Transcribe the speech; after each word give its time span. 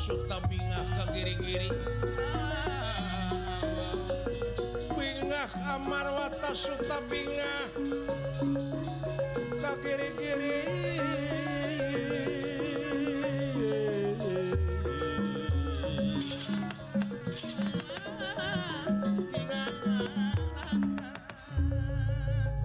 Amarwata 0.00 0.16
Suta 0.16 0.40
bingah 0.48 0.84
ke 0.96 1.04
giri-giri 1.12 1.68
bingah 4.96 5.50
Amarwata 5.76 6.50
Suta 6.56 6.98
bingah 7.04 7.68
ke 9.60 9.72
giri-giri 9.84 10.58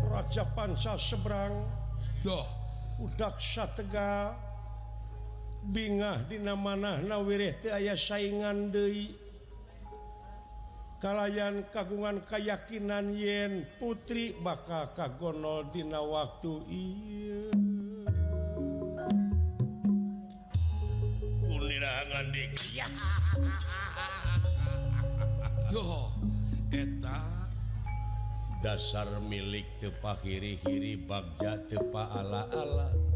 Raja 0.08 0.44
Panca 0.56 0.96
seberang. 0.96 1.68
Duh. 2.24 2.48
udaksa 2.96 3.68
Tegal 3.76 4.45
bingah 5.76 6.24
di 6.32 6.40
mana 6.40 7.04
teu 7.04 7.76
aya 7.76 8.00
saingan 8.00 8.72
deui. 8.72 9.12
Kalayan 11.04 11.68
kagungan 11.76 12.24
keyakinan 12.24 13.12
yen 13.12 13.68
putri 13.76 14.32
bakal 14.40 14.96
kagonodina 14.96 16.00
waktu 16.00 16.64
ieu. 16.72 17.52
Kulirangan 21.44 22.32
eta 26.72 27.22
dasar 28.64 29.12
milik 29.28 29.68
tepa 29.84 30.16
hiri-hiri 30.24 30.96
bagja 31.04 31.60
tepa 31.68 32.08
ala-ala. 32.16 33.15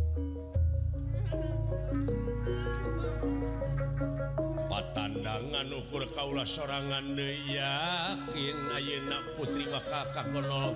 ukur 6.00 6.16
Kaula 6.16 6.48
sorangan 6.48 7.12
yakin 7.52 8.72
Ayeuna 8.72 9.20
putri 9.36 9.68
bakal 9.68 10.08
maka 10.16 10.24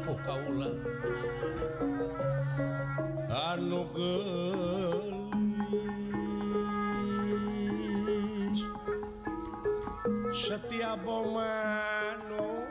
ku 0.04 0.20
Kaula 0.20 0.68
anu 3.32 3.88
setiap 10.36 11.00
bomanu 11.08 12.68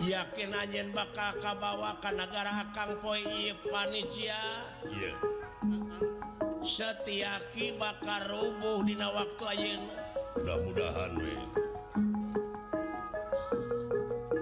yakin 0.00 0.48
anjen 0.64 0.96
bakal 0.96 1.36
kabawa 1.44 2.00
ka 2.00 2.08
negara 2.08 2.72
Kang 2.72 2.96
Poi 3.04 3.52
Panitia 3.68 4.40
yeah. 4.96 5.33
setiaki 6.64 7.76
bakar 7.76 8.24
rubuh 8.24 8.80
Dina 8.88 9.12
waktu 9.12 9.44
ayeuna. 9.52 10.00
mudah-mudahan 10.34 11.12
we. 11.20 11.36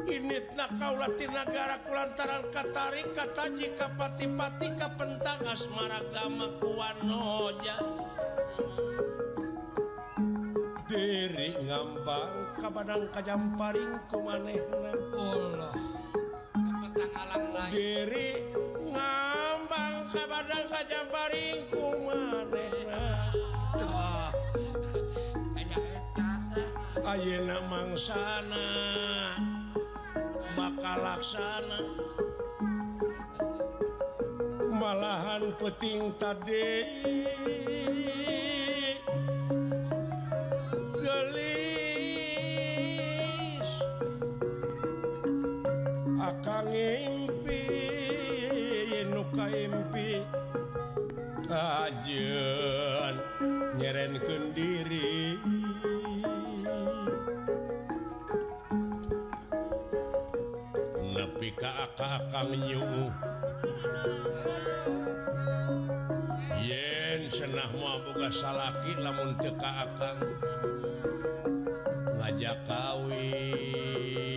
Initna 0.07 0.71
kaula 0.79 1.11
ti 1.19 1.27
nagara 1.27 1.83
kulantaran 1.83 2.47
katarik 2.55 3.11
kataji 3.13 3.75
Kapatipati 3.75 4.69
Kapentang 4.79 5.43
asmaragama 5.47 6.53
kuanonya 6.63 7.77
diri 10.87 11.57
ngambang 11.65 12.61
Kabadang 12.61 13.09
Kajamparing 13.09 13.97
kumaneh 14.13 14.61
diri 17.73 18.29
ngambang 18.85 19.32
sabadang 20.13 20.69
kajang 20.69 21.09
paring 21.09 21.65
kumarehna 21.73 23.33
Ayeuna 27.03 27.61
mangsana 27.69 28.69
bakal 30.57 31.01
laksana 31.01 31.81
malahan 34.77 35.53
peting 35.61 36.13
tadi. 36.17 36.89
Gelis. 41.05 42.11
Akan 46.17 46.65
ngimpi 46.73 47.42
ajeun 51.53 53.17
nyerenkeun 53.77 54.45
diri 54.57 55.37
nepi 61.13 61.49
ka 61.53 61.89
akang 61.89 62.25
kakakyu 62.33 63.13
yen 66.65 67.29
senah 67.29 67.69
boga 67.77 68.33
salaki 68.33 68.97
lamun 68.97 69.37
teu 69.37 69.53
ka 69.61 69.85
akang 69.85 70.21
ngajak 72.17 72.59
kawin. 72.65 74.32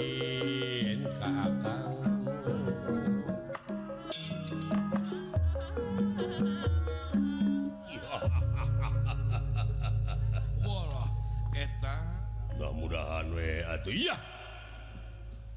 iya. 13.92 14.16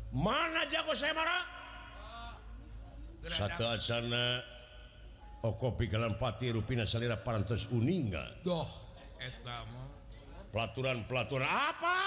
Mana 0.09 0.65
jago 0.69 0.97
saya 0.97 1.13
marah 1.13 1.45
satu 3.29 3.65
asana 3.69 4.41
Okopi 5.45 5.87
Galan 5.87 6.17
Pati 6.17 6.51
Rupina 6.51 6.89
Salira 6.89 7.21
Parantos 7.21 7.69
Uninga. 7.71 8.41
Doh 8.43 8.67
etama 9.21 9.85
Pelaturan-pelaturan 10.49 11.45
apa? 11.45 11.99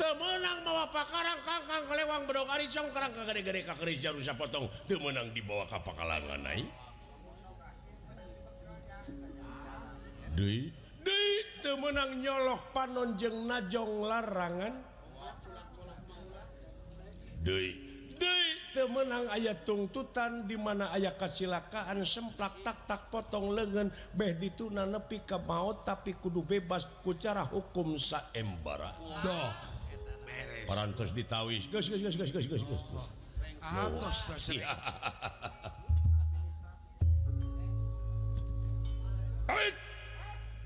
Temenang 0.00 0.64
mawa 0.64 0.88
pakarang 0.88 1.40
kangkang 1.44 1.84
kelewang 1.84 2.24
bedok 2.24 2.48
aricong 2.48 2.88
karang 2.96 3.12
kagede-gede 3.12 3.60
kakeris 3.68 4.00
jarum 4.00 4.24
sapotong. 4.24 4.72
Temenang 4.88 5.36
dibawa 5.36 5.68
ka 5.68 5.84
pakalangan 5.84 6.40
naik 6.40 6.64
Deui 10.32 10.72
temenang 11.62 12.18
nyolok 12.18 12.74
panon 12.74 13.14
jeng 13.16 13.46
najong 13.46 14.04
larangan. 14.04 14.74
Menang 18.72 19.28
ayat 19.28 19.68
tuntutan 19.68 20.48
dimana 20.48 20.90
aya 20.96 21.12
kasilakaan 21.12 22.02
semplak 22.08 22.64
taktak 22.64 23.12
potong 23.12 23.52
lengan. 23.52 23.92
Beh 24.16 24.32
dituna 24.32 24.88
nepi 24.88 25.22
ke 25.28 25.36
maut 25.38 25.84
tapi 25.84 26.16
kudu 26.16 26.40
bebas 26.40 26.88
kucara 27.04 27.44
hukum 27.46 28.00
saembara 28.00 28.96
doh 29.20 29.52
parantos 30.64 31.12
ditawis. 31.12 31.68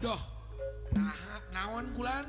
bodoh 0.07 0.23
nah 0.95 1.19
naon 1.51 1.91
bulan 1.91 2.23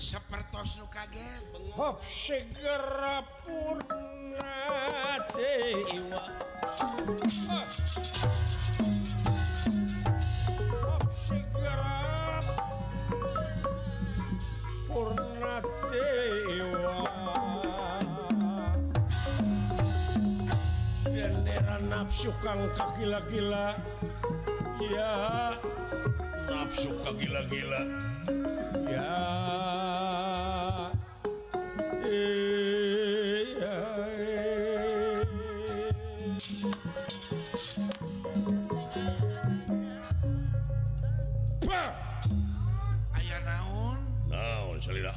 sepertos 0.00 0.80
nu 0.80 0.88
kaget. 0.88 1.44
Hop 1.76 2.00
segera 2.00 3.20
purna 3.44 4.56
dewa 5.36 6.24
hop 10.72 11.04
segera 11.28 12.40
purna 14.88 15.60
dewa 15.92 16.96
bendera 21.04 21.76
nafsu 21.92 22.32
kang 22.40 22.72
kagila-gila 22.72 23.76
ya. 24.80 25.12
nafsu 26.48 26.90
kagila-gila 27.04 27.80
ya. 28.88 29.08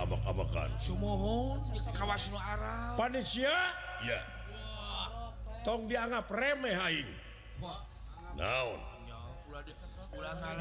Abak-abakan 0.02 0.66
Sumohon 0.82 1.62
kawas 1.94 2.34
nu 2.34 2.38
arah 2.42 2.98
Panitia? 2.98 3.54
Ya. 4.02 4.18
Tong 5.62 5.86
dianggap 5.86 6.26
remeh 6.34 6.74
aing. 6.74 7.06
Naon? 8.34 8.82
Ya, 9.06 9.22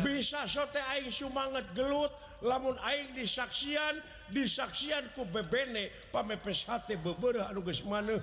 bisa 0.00 0.47
sote 0.49 0.81
Aing 0.94 1.12
sumanget 1.12 1.67
gelut 1.76 2.11
lamun 2.41 2.75
Aing 2.87 3.12
disaksian 3.12 4.00
disaksian 4.31 5.11
ku 5.12 5.26
bebene 5.26 5.91
pamepes 6.14 6.64
hati 6.64 6.97
beberapa 6.97 7.50
anuges 7.50 7.82
mana 7.85 8.19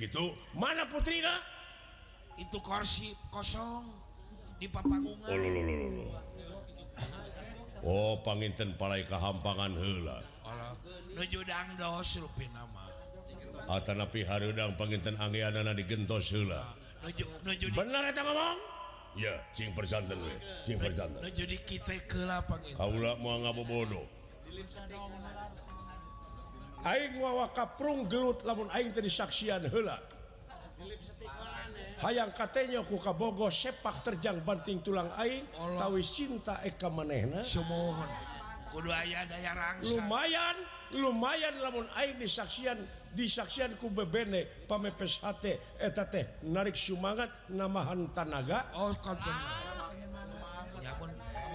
itu. 0.00 0.24
Mana 0.56 0.88
putrina? 0.88 1.40
Itu 2.40 2.58
kursi 2.64 3.12
kosong 3.28 3.84
di 4.56 4.66
papangungan. 4.68 5.28
Oh, 5.28 5.36
lo, 5.36 5.48
lo, 5.48 5.88
lo. 5.92 6.06
oh 7.80 8.12
panginten 8.20 8.76
palai 8.76 9.08
kehampangan 9.08 9.72
hela 9.72 10.20
nuju 11.16 11.40
dangdos 11.44 12.20
rupina 12.20 12.64
mah. 12.72 12.88
Atanapi 13.68 14.24
harudang 14.24 14.74
panginten 14.76 15.16
angianana 15.20 15.76
digentos 15.76 16.32
hela 16.32 16.79
bener 17.72 18.02
eta 18.12 18.22
ngomong 18.22 18.58
ya 19.18 19.34
cing 19.56 19.74
persanten 19.74 20.20
we 20.20 20.34
cing 20.62 20.78
persanten 20.78 21.18
jadi 21.34 21.56
kita 21.66 21.94
ke 22.06 22.22
lapang 22.28 22.62
itu. 22.62 22.78
Allah 22.78 23.18
mau 23.18 23.40
ngapa 23.42 23.62
bodoh. 23.66 24.06
Aing 26.80 27.20
wawa 27.20 27.52
kaprung 27.52 28.08
gelut 28.08 28.40
lamun 28.46 28.70
aing 28.72 28.94
tadi 28.94 29.12
saksian 29.12 29.68
hela 29.68 30.00
hayang 32.00 32.32
katanya 32.32 32.80
ku 32.80 32.96
kabogo 32.96 33.52
sepak 33.52 34.00
terjang 34.00 34.40
banting 34.40 34.80
tulang 34.80 35.12
aing 35.20 35.44
tawis 35.76 36.08
cinta 36.08 36.56
eka 36.64 36.88
manehna. 36.88 37.44
Semohon. 37.44 38.08
Kudu 38.70 38.88
aya 38.94 39.26
daya 39.26 39.52
rangsang 39.52 39.98
lumayan 39.98 40.56
lumayan 40.94 41.54
lamun 41.60 41.86
aing 42.00 42.16
disaksian 42.16 42.78
disaksian 43.14 43.74
ku 43.78 43.90
bebene 43.90 44.66
pamepes 44.66 45.18
hate 45.22 45.58
eta 45.78 46.06
teh 46.06 46.42
narik 46.46 46.76
sumangat 46.78 47.30
namahan 47.50 48.06
tanaga. 48.14 48.70
Oh 48.74 48.94
kantor 48.94 49.34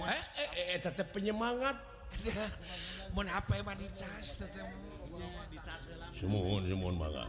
eh, 0.06 0.22
eh, 0.40 0.48
eh 0.56 0.66
eta 0.76 0.92
teh 0.92 1.06
penyemangat. 1.06 1.76
Mun 3.14 3.28
HP 3.28 3.50
mah 3.64 3.76
dicas 3.76 4.40
teh 4.40 4.50
sumuhun 6.16 6.62
sumuhun 6.64 6.96
mangga. 6.96 7.24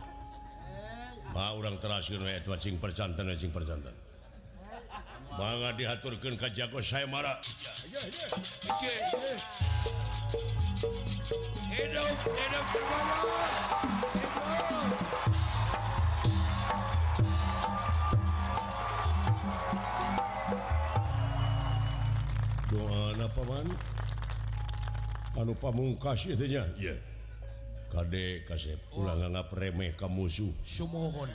Ma 1.35 1.51
urang 1.51 1.75
teraskeun 1.79 2.23
we 2.23 2.31
eta 2.35 2.55
sing 2.59 2.79
persanten 2.79 3.27
sing 3.35 3.51
persanten 3.51 4.06
Mangga 5.37 5.69
dihaturkeun 5.77 6.33
Ka 6.33 6.49
Jago 6.49 6.81
saya 6.81 7.05
marah. 7.05 7.37
Hidup 11.77 12.17
hidup 12.25 12.65
doa 22.73 23.27
Paman 23.31 23.67
anu 25.37 25.53
pamungkas 25.55 26.25
itunya 26.25 26.65
ya? 26.81 26.91
Yeah. 26.91 26.97
Kadek 27.87 28.49
kasep 28.49 28.81
ulang 28.97 29.21
oh. 29.31 29.45
remeh 29.55 29.93
ka 29.95 30.09
musuh 30.11 30.51
semohon 30.65 31.31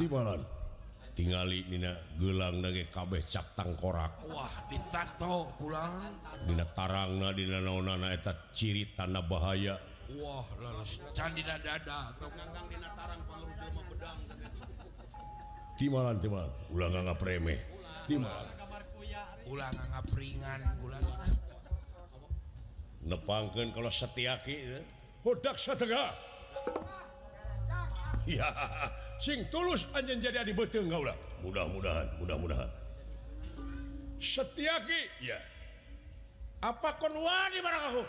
tibalan 0.00 0.40
tingali 1.14 1.64
Nina 1.70 1.94
gelang 2.18 2.58
nage 2.60 2.90
kabeh 2.90 3.22
cap 3.30 3.54
tangkorak. 3.54 4.26
Wah 4.28 4.50
ditato 4.66 5.54
pulang 5.56 6.18
Dina 6.44 6.66
tarang 6.74 7.22
na 7.22 7.30
Dina 7.30 7.62
naonana 7.62 8.10
eta 8.10 8.34
ciri 8.52 8.92
tanda 8.92 9.22
bahaya. 9.22 9.78
Wah 10.18 10.44
leles 10.60 11.00
candina 11.14 11.56
dada. 11.62 12.12
Atau 12.12 12.28
nganggang 12.34 12.66
dina 12.68 12.90
tarang 12.92 13.22
pangaruh 13.24 13.84
pedang 13.94 14.18
Timalan 15.74 16.22
timal 16.22 16.46
ulah 16.70 16.86
nganggap 16.86 17.18
remeh 17.18 17.58
Timal 18.06 18.46
ulah 19.50 19.68
nganggap 19.74 20.06
ringan 20.14 20.60
ulah 20.86 21.00
nepangkeun 23.04 23.68
kalau 23.76 23.92
setiaki 23.92 24.80
eh. 24.80 24.84
hodak 25.20 25.60
satega 25.60 26.08
ya 28.40 28.48
sing 29.20 29.44
tulus 29.52 29.84
anjeun 29.92 30.20
jadi 30.20 30.44
di 30.44 30.56
beteng 30.56 30.88
kaulah 30.88 31.16
mudah-mudahan 31.44 32.08
mudah-mudahan. 32.20 32.70
Setiaki 34.16 35.20
ya. 35.20 35.36
Apa 36.64 36.96
kon 36.96 37.12
wani 37.12 37.60
barang 37.60 37.84
aku? 37.92 38.02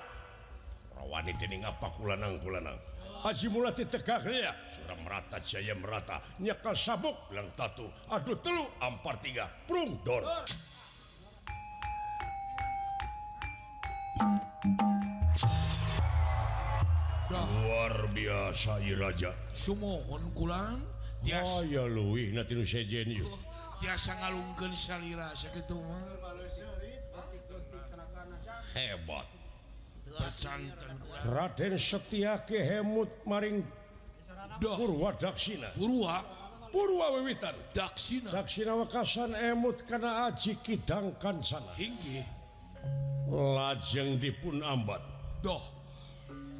Rawani 0.95 1.35
dening 1.35 1.67
apa 1.67 1.91
kulanang 1.91 2.39
kulanang. 2.39 2.79
Haji 3.19 3.51
mulati 3.51 3.83
tegak 3.83 4.23
ya. 4.23 4.55
Surah 4.71 4.95
merata 5.03 5.43
jaya 5.43 5.75
merata. 5.75 6.23
Nyekal 6.39 6.77
sabuk 6.77 7.27
bilang 7.27 7.51
tatu. 7.57 7.91
Aduh 8.07 8.39
telu 8.39 8.63
ampar 8.79 9.19
tiga. 9.19 9.51
Prung 9.67 9.99
dor, 10.07 10.23
dor. 10.23 10.43
luar 17.29 18.05
biasa 18.13 18.77
Iraja 18.85 19.33
Sumohon 19.53 20.29
kurang 20.37 20.81
biasa 21.25 21.65
oh, 21.65 21.65
oh, 21.65 21.69
ngalungkeun 24.21 24.73
salira 24.77 25.33
segitu 25.33 25.81
hebat. 28.75 29.27
Raden 31.25 31.79
setia 31.79 32.43
Hemut 32.47 33.09
maring 33.25 33.63
Purwa 34.61 35.11
Daksina. 35.19 35.67
Purwa. 35.75 36.23
Purwa 36.71 37.11
Wiwitan. 37.15 37.55
Daksina. 37.73 38.31
Daksina 38.31 38.75
Wakasan 38.75 39.35
emut 39.35 39.83
kana 39.87 40.31
aji 40.31 40.55
kidangkan 40.63 41.43
sana. 41.43 41.71
Hinggi 41.75 42.23
Lajeng 43.31 44.21
dipun 44.21 44.61
ambat. 44.61 45.01
Doh 45.41 45.74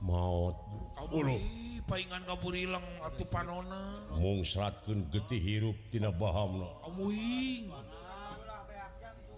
maut 0.00 0.56
palingan 0.96 2.22
paingan 2.22 2.22
ilang 2.56 2.86
atuh 3.04 3.26
panona. 3.28 4.00
Mung 4.16 4.46
seratkeun 4.46 5.10
getih 5.12 5.42
hirup 5.42 5.76
tina 5.90 6.08
bahamna 6.08 6.68
amuing 6.86 7.68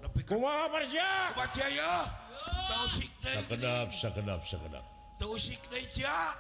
tapi 0.04 0.20
kumaha 0.28 0.70
parsia 0.70 1.34
baca 1.34 1.64
ya. 1.66 2.06
Tahu 2.44 2.86
sik 2.86 3.10
deui 3.24 3.34
sakedap 3.42 3.86
sakedap 3.90 4.40
sakedap. 4.46 4.84
Tahu 5.18 5.34
sik 5.40 5.62
deui 5.72 5.82
cia 5.88 6.36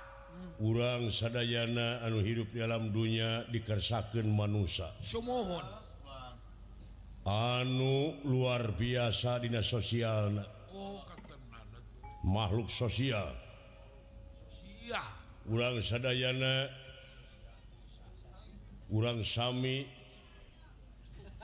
urang 0.62 1.10
sadayana 1.10 2.02
anu 2.06 2.22
hidup 2.22 2.52
di 2.54 2.62
alam 2.62 2.94
dunia 2.94 3.46
dikersakeun 3.50 4.28
manusia 4.30 4.92
sumohon. 5.02 5.83
anu 7.24 8.20
luar 8.28 8.76
biasa 8.76 9.40
dina 9.40 9.64
sosial 9.64 10.44
oh, 10.76 11.00
makhluk 12.24 12.68
sosial. 12.68 13.32
Urang 15.44 15.80
Sadayana. 15.84 16.68
Urang 18.92 19.24
Sami 19.24 19.88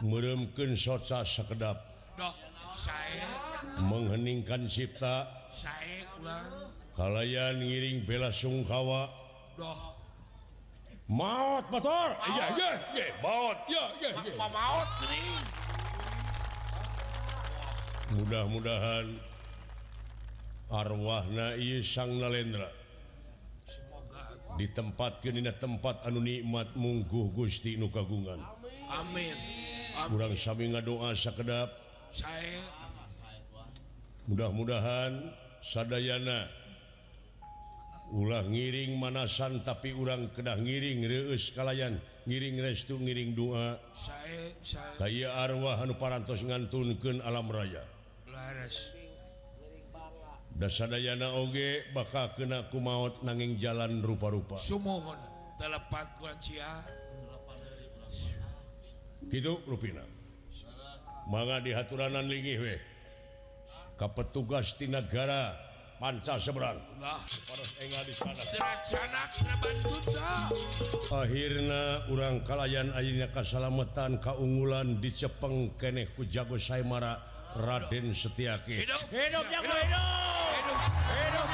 meremkeun 0.04 0.76
soca 0.76 1.24
sekedap 1.24 1.80
Dok, 2.16 2.36
saya 2.76 3.28
mengheningkan 3.80 4.68
cipta 4.68 5.24
saya 5.48 6.04
kalayan 6.92 7.64
ngiring 7.64 8.04
bela 8.04 8.28
Sungkawa. 8.28 9.08
Doh 9.56 9.99
maut 11.10 11.66
motor. 11.74 12.14
Mudah-mudahan 18.10 19.06
arwahna 20.70 21.58
Sang 21.82 22.14
Nalendra 22.22 22.70
di 24.58 24.66
tempat 24.70 25.22
dina 25.22 25.54
tempat 25.54 26.06
anu 26.06 26.22
nikmat 26.22 26.74
mungguh 26.78 27.34
Gusti 27.34 27.74
Nu 27.74 27.90
kagungan. 27.90 28.38
Amin. 28.90 29.34
Kurang 30.10 30.34
samping 30.38 30.74
doa 30.78 31.14
sekedap 31.14 31.70
saya 32.10 32.62
mudah-mudahan 34.26 35.30
Sadayana 35.62 36.59
ulah 38.10 38.42
ngiring 38.42 38.98
manasan 38.98 39.62
tapi 39.62 39.94
urang 39.94 40.34
kedah 40.34 40.58
ngiring 40.58 41.06
reuskalayan 41.06 42.02
ngiring 42.26 42.58
restu 42.58 42.98
ngiring 42.98 43.38
doa 43.38 43.78
saya 44.98 45.30
arwah 45.38 45.78
anu 45.78 45.94
parantos 45.94 46.42
ngantunkeun 46.42 47.22
alam 47.22 47.46
raya. 47.48 47.82
Laras. 48.30 48.92
Dasadayana 50.50 51.32
oge 51.40 51.88
bakal 51.96 52.36
kena 52.36 52.68
ku 52.68 52.82
maut 52.82 53.22
nanging 53.24 53.56
jalan 53.56 54.02
rupa-rupa. 54.04 54.60
Sumohon 54.60 55.16
telepat 55.56 56.20
kuancia 56.20 56.84
gitu 59.30 59.62
rupina. 59.64 60.02
Manga 61.30 61.62
dihaturanan 61.62 62.26
lingi 62.26 62.58
we. 62.58 62.76
Ka 63.94 64.10
petugas 64.10 64.74
di 64.76 64.90
negara 64.90 65.69
panca 66.00 66.40
seberang 66.40 66.80
nah, 66.96 67.20
akhirnya 71.12 72.08
urang 72.08 72.40
kalayan 72.48 72.88
airnya 72.96 73.28
Kasalamatan 73.28 74.16
keunggulan 74.24 74.96
di 74.96 75.12
Jepeng 75.12 75.76
Kenehku 75.76 76.24
jago 76.24 76.56
Saimara 76.56 77.20
Raden 77.50 78.14
Setiaki. 78.14 78.86
Hidup, 78.86 79.02
hidup, 79.10 79.42
hidup, 79.50 79.74
hidup. 79.74 80.06
Hidup. 81.10 81.50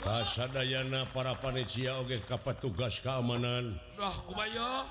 Kasadayana 0.00 1.04
para 1.12 1.36
panitia 1.36 2.00
oge 2.00 2.24
ka 2.24 2.40
petugas 2.40 2.96
keamanan. 3.04 3.76
Dah 4.00 4.16
kumaya. 4.24 4.88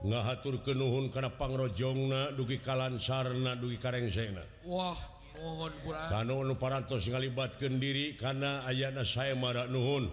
ngahatur 0.00 0.64
kenuhun 0.64 1.12
karena 1.12 1.28
pangrojongna 1.28 2.32
dugi 2.32 2.60
kalansarna 2.64 3.52
dugi 3.56 3.76
kareng 3.76 4.08
sena 4.08 4.44
Wah 4.64 4.96
mohon 5.40 5.72
kurang. 5.84 6.56
Parantos 6.56 7.04
ngalibatkeun 7.08 7.80
diri 7.80 8.16
karena 8.16 8.64
ayana 8.68 9.04
saya 9.04 9.32
marah 9.32 9.64
nuhun. 9.68 10.12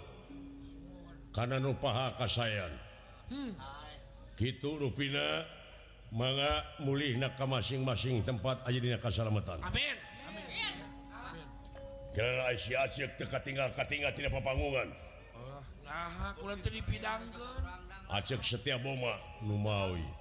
Karena 1.36 1.60
nupaha 1.60 2.16
kasayan. 2.16 2.72
Hmm. 3.28 3.52
gitu 4.38 4.78
rupina 4.80 5.44
manga 6.14 6.64
mulih 6.80 7.18
naka 7.18 7.44
masing-masing 7.44 8.24
tempat 8.24 8.62
aja 8.64 8.80
dina 8.80 9.02
keselamatan 9.02 9.60
amin. 9.66 9.98
Generasi 12.16 12.74
asyik 12.74 13.14
teka 13.20 13.38
tinggal 13.46 13.70
katinggal 13.78 14.10
tidak 14.10 14.34
papangungan. 14.34 14.90
Allah 15.38 15.62
nah 15.86 16.34
aku 16.34 16.50
lantai 16.50 16.82
dipidangkan 16.82 17.77
acek 18.12 18.40
setiap 18.44 18.80
boma 18.84 19.16
Numawi 19.44 20.18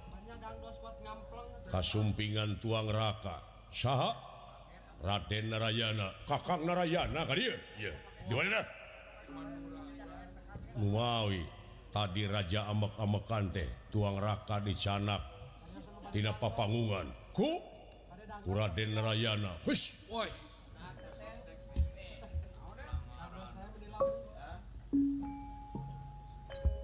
kasumpingan 1.67 2.59
tuang 2.63 2.87
raka. 2.87 3.43
Saha? 3.69 4.15
Raden 5.03 5.53
Narayana. 5.53 6.09
Kakak 6.25 6.63
Narayana 6.65 7.21
Numawi 10.77 11.43
tadi 11.93 12.25
Raja 12.25 12.69
amak-amakan 12.69 13.45
teh 13.53 13.69
tuang 13.93 14.17
raka 14.17 14.61
dicanak 14.61 15.21
Tina 16.09 16.33
papangungan. 16.33 17.05
Ku? 17.35 17.59
Raden 18.47 18.95
Narayana. 18.95 19.59
Hush, 19.67 19.91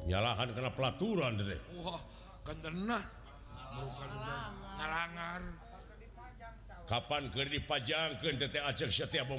nyalahan 0.08 0.50
kena 0.52 0.72
pelaturan 0.72 1.40
deh 1.40 1.62
Kapan 6.84 7.32
ke 7.32 7.48
dipajang 7.48 8.20
ke 8.20 8.36
setiap 8.92 9.32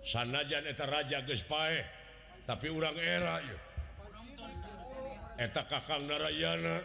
sanajaneta 0.00 0.84
Raja 0.88 1.20
Gespae 1.22 1.84
tapi 2.48 2.72
urang 2.72 2.96
era 2.96 3.44
eta 5.36 5.62
Kakang 5.68 6.08
Narayana 6.08 6.80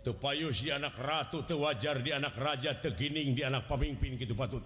tepayu 0.00 0.54
si 0.54 0.72
anak 0.72 0.96
ratu 0.96 1.44
teu 1.44 1.60
wajar 1.60 2.00
di 2.00 2.14
anak 2.14 2.38
raja 2.38 2.72
tegining 2.80 3.36
di 3.36 3.42
anak 3.44 3.68
pemimpin 3.68 4.16
gitu 4.16 4.32
patut. 4.32 4.64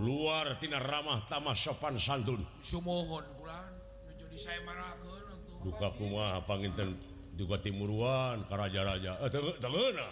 Luar 0.00 0.56
tina 0.62 0.78
ramah 0.80 1.26
tamah 1.28 1.52
sopan 1.52 1.98
santun. 2.00 2.46
Sumohon 2.62 3.26
kulan 3.36 3.79
jadi 4.30 4.38
saya 4.38 4.60
marakeun 4.62 5.26
duka 5.66 5.90
kumaha 5.98 6.38
panginten 6.46 6.94
duka 7.34 7.58
timuruan 7.58 8.46
ka 8.46 8.54
raja-raja 8.54 9.18
eh 9.26 9.26
teu 9.26 9.58
tegeuna 9.58 10.06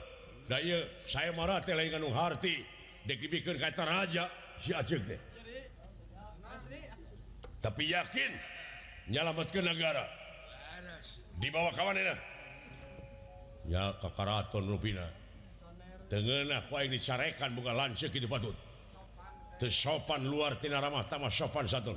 da 0.50 0.58
ieu 0.58 0.82
saya 1.06 1.30
marah 1.30 1.62
teh 1.62 1.76
lain 1.76 1.94
anu 1.94 2.10
harti. 2.10 2.64
Dek 3.06 3.20
dibikeun 3.22 3.62
ka 3.62 3.84
raja. 3.86 4.26
Si 4.58 4.74
Aceh 4.74 4.98
teh. 4.98 5.20
Tapi 7.62 7.94
yakin 7.94 8.32
nyalametkeun 9.12 9.64
negara. 9.70 10.02
Laras 10.02 11.22
dibawa 11.38 11.70
ka 11.70 11.86
manehna 11.86 12.18
ya 13.70 13.94
ka 14.02 14.10
karaton 14.18 14.66
rupina. 14.66 15.06
Tengeunah 16.10 16.66
ku 16.66 16.74
aing 16.74 16.90
dicarekan 16.90 17.54
bukan 17.54 17.78
lanceuk 17.78 18.10
kitu 18.10 18.26
patut. 18.26 18.56
Teu 19.62 19.70
sopan 19.70 20.26
luar 20.26 20.58
tina 20.58 20.82
ramah 20.82 21.06
tamah 21.06 21.30
sopan 21.30 21.70
santun 21.70 21.94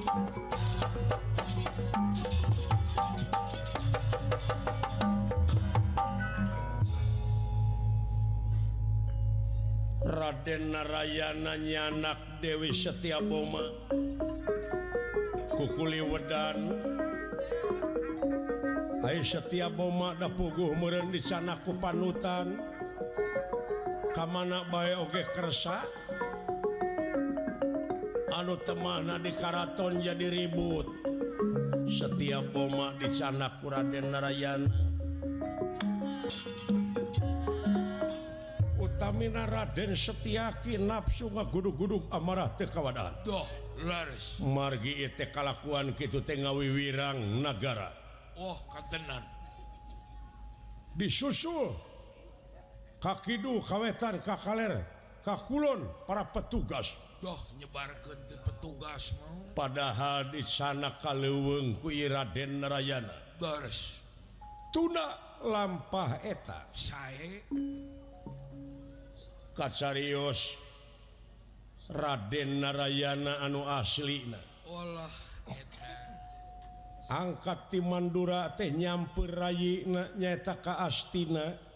Raden 0.00 0.16
Narayana 10.72 11.60
nyanak 11.60 12.40
Dewi 12.40 12.72
Setia 12.72 13.20
Boma. 13.20 13.60
Kukuli 15.52 16.00
wedan. 16.00 16.80
Hai 19.04 19.20
Setia 19.20 19.68
Boma 19.68 20.16
da 20.16 20.32
puguh 20.32 20.72
meureun 20.80 21.12
di 21.12 21.20
sana 21.20 21.60
ku 21.60 21.76
panutan. 21.76 22.56
Kamana 24.16 24.64
bae 24.64 24.96
oge 24.96 25.28
kersa? 25.36 25.84
anu 28.34 28.54
temana 28.62 29.18
di 29.18 29.34
Karaton 29.34 30.02
jadi 30.02 30.26
ribut. 30.30 30.86
Setiap 31.90 32.54
boma 32.54 32.94
di 33.02 33.10
sana 33.10 33.50
Raden 33.58 34.14
Narayana 34.14 34.70
Utamina 38.78 39.42
Raden 39.42 39.98
Setiaki 39.98 40.78
nafsu 40.78 41.26
ngagudug-gudug 41.34 42.06
amarah 42.14 42.54
tekawadaan 42.54 43.26
Duh, 43.26 43.42
laris. 43.82 44.38
Margi 44.38 45.02
itu 45.02 45.26
kalakuan 45.34 45.98
kitu 45.98 46.22
tengawi 46.22 46.70
wirang 46.70 47.42
negara 47.42 47.90
Oh, 48.38 48.54
katenan. 48.70 49.26
Disusul 50.94 51.74
Kakidu 53.02 53.66
kawetan 53.66 54.22
kakaler 54.22 54.86
Kakulon 55.26 55.84
para 56.06 56.24
petugas. 56.30 56.94
doh 57.20 57.40
menyebarkan 57.54 58.18
petugas 58.48 59.12
mau 59.20 59.52
padahal 59.52 60.32
di 60.32 60.40
sana 60.42 60.96
kalauweng 60.96 61.76
kui 61.78 62.08
Raden 62.08 62.64
Narayana 62.64 63.36
Gars 63.36 64.00
tuna 64.70 65.30
lampah 65.42 66.20
eta. 66.22 66.68
Saya 66.72 67.42
kacarios 69.56 70.54
Raden 71.90 72.62
Narayana 72.62 73.42
anu 73.42 73.66
aslina 73.66 74.38
olah 74.68 75.14
eta. 75.50 75.92
Angkat 77.10 77.74
ti 77.74 77.82
Mandura 77.82 78.54
teh 78.54 78.70
nyamper 78.70 79.26
rayina 79.34 80.14
nyata 80.14 80.62
ka 80.62 80.78
Astina. 80.86 81.69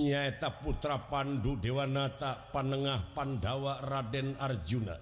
nyaeta 0.00 0.48
putra 0.64 0.96
Pandu 0.96 1.60
Dewanata 1.60 2.48
Panengah 2.48 3.12
Pandawa 3.12 3.84
Raden 3.84 4.36
Arjuna. 4.40 4.96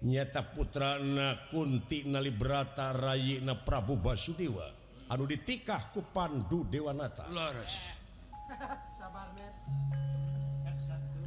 Nyata 0.00 0.42
putra 0.50 0.96
na 0.98 1.46
Kunti 1.52 2.08
Nalibrata 2.08 2.90
Rayi 2.96 3.38
na 3.44 3.54
Prabu 3.54 4.00
Basudewa. 4.00 4.66
Anu 5.10 5.26
ditikah 5.26 5.90
ku 5.94 6.06
Pandu 6.10 6.66
Dewanata 6.66 7.26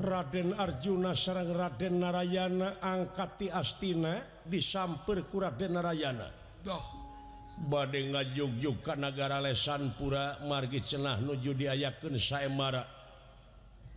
Raden 0.04 0.58
Arjuna 0.60 1.16
sarang 1.16 1.54
Raden 1.56 2.04
Narayana 2.04 2.82
angkati 2.84 3.48
Astina 3.48 4.20
disamper 4.44 5.24
ku 5.32 5.40
Raden 5.40 5.80
Narayana. 5.80 6.28
Duh. 6.64 7.03
bad 7.58 7.94
ngajugju 7.94 8.82
ke 8.82 8.94
negara 8.98 9.38
lesan 9.40 9.94
pura 9.96 10.42
margi 10.46 10.82
cenah 10.82 11.22
nuju 11.22 11.54
diayaken 11.54 12.18
saemara. 12.18 12.84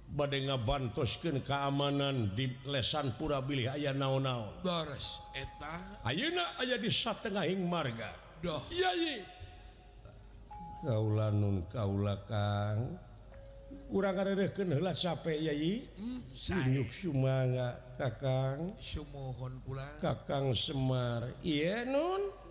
Bad 0.06 0.38
ngabantoskeun 0.38 1.42
keamanan 1.42 2.30
di 2.38 2.46
lesan 2.62 3.18
pura 3.18 3.42
bilih 3.42 3.74
aya 3.74 3.90
naon-naon. 3.90 4.62
Ayeuna 6.06 6.54
aya 6.62 6.78
di 6.78 6.86
satengahing 6.86 7.66
marga. 7.66 8.14
Kaula 10.86 11.34
nun 11.34 11.66
kaula 11.66 12.14
Kang. 12.30 12.94
Kurang 13.90 14.18
heula 14.18 14.94
capek 14.94 15.38
Yayi 15.50 15.82
hmm, 15.98 16.30
Sumanga 16.90 17.74
Kakang. 17.98 18.74
Sumohon 18.78 19.62
kula 19.66 19.98
Kakang 19.98 20.54
Semar. 20.54 21.34
Iya 21.42 21.82
nun. 21.82 22.45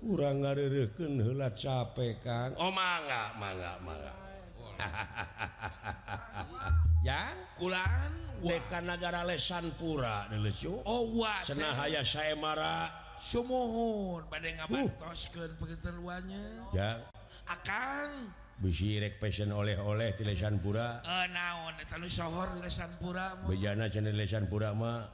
kurang 0.00 0.44
ngareken 0.44 1.20
heula 1.20 1.50
capek 1.52 2.20
Kang. 2.20 2.52
Oh 2.60 2.72
mangga 2.72 3.32
mangga 3.40 3.72
mangga. 3.82 4.12
Yang 7.06 7.36
kulan 7.56 8.12
Deka 8.36 8.84
negara 8.84 9.24
lesan 9.24 9.72
pura 9.80 10.28
dilecu 10.28 10.84
Oh 10.84 11.08
wa 11.16 11.40
senahaya 11.40 12.04
saya 12.04 12.36
marah 12.36 12.92
sumuhun 13.16 14.28
pada 14.28 14.44
ngabantoskeun 14.44 15.50
uh. 15.50 15.56
begitu 15.56 15.88
ya. 16.76 17.00
Akan 17.48 18.28
bisi 18.60 19.00
rek 19.00 19.20
passion 19.20 19.52
oleh-oleh 19.52 20.16
di 20.16 20.24
lesan 20.24 20.60
pura 20.60 21.00
eh 21.04 21.08
uh, 21.08 21.26
naon 21.28 21.76
eta 21.76 22.00
lu 22.00 22.08
sohor 22.08 22.56
di 22.56 22.60
lesan 22.64 22.88
pura 23.00 23.36
bejana 23.44 23.88
cenah 23.88 24.12
lesan 24.12 24.48
pura 24.48 24.72
mah. 24.76 25.08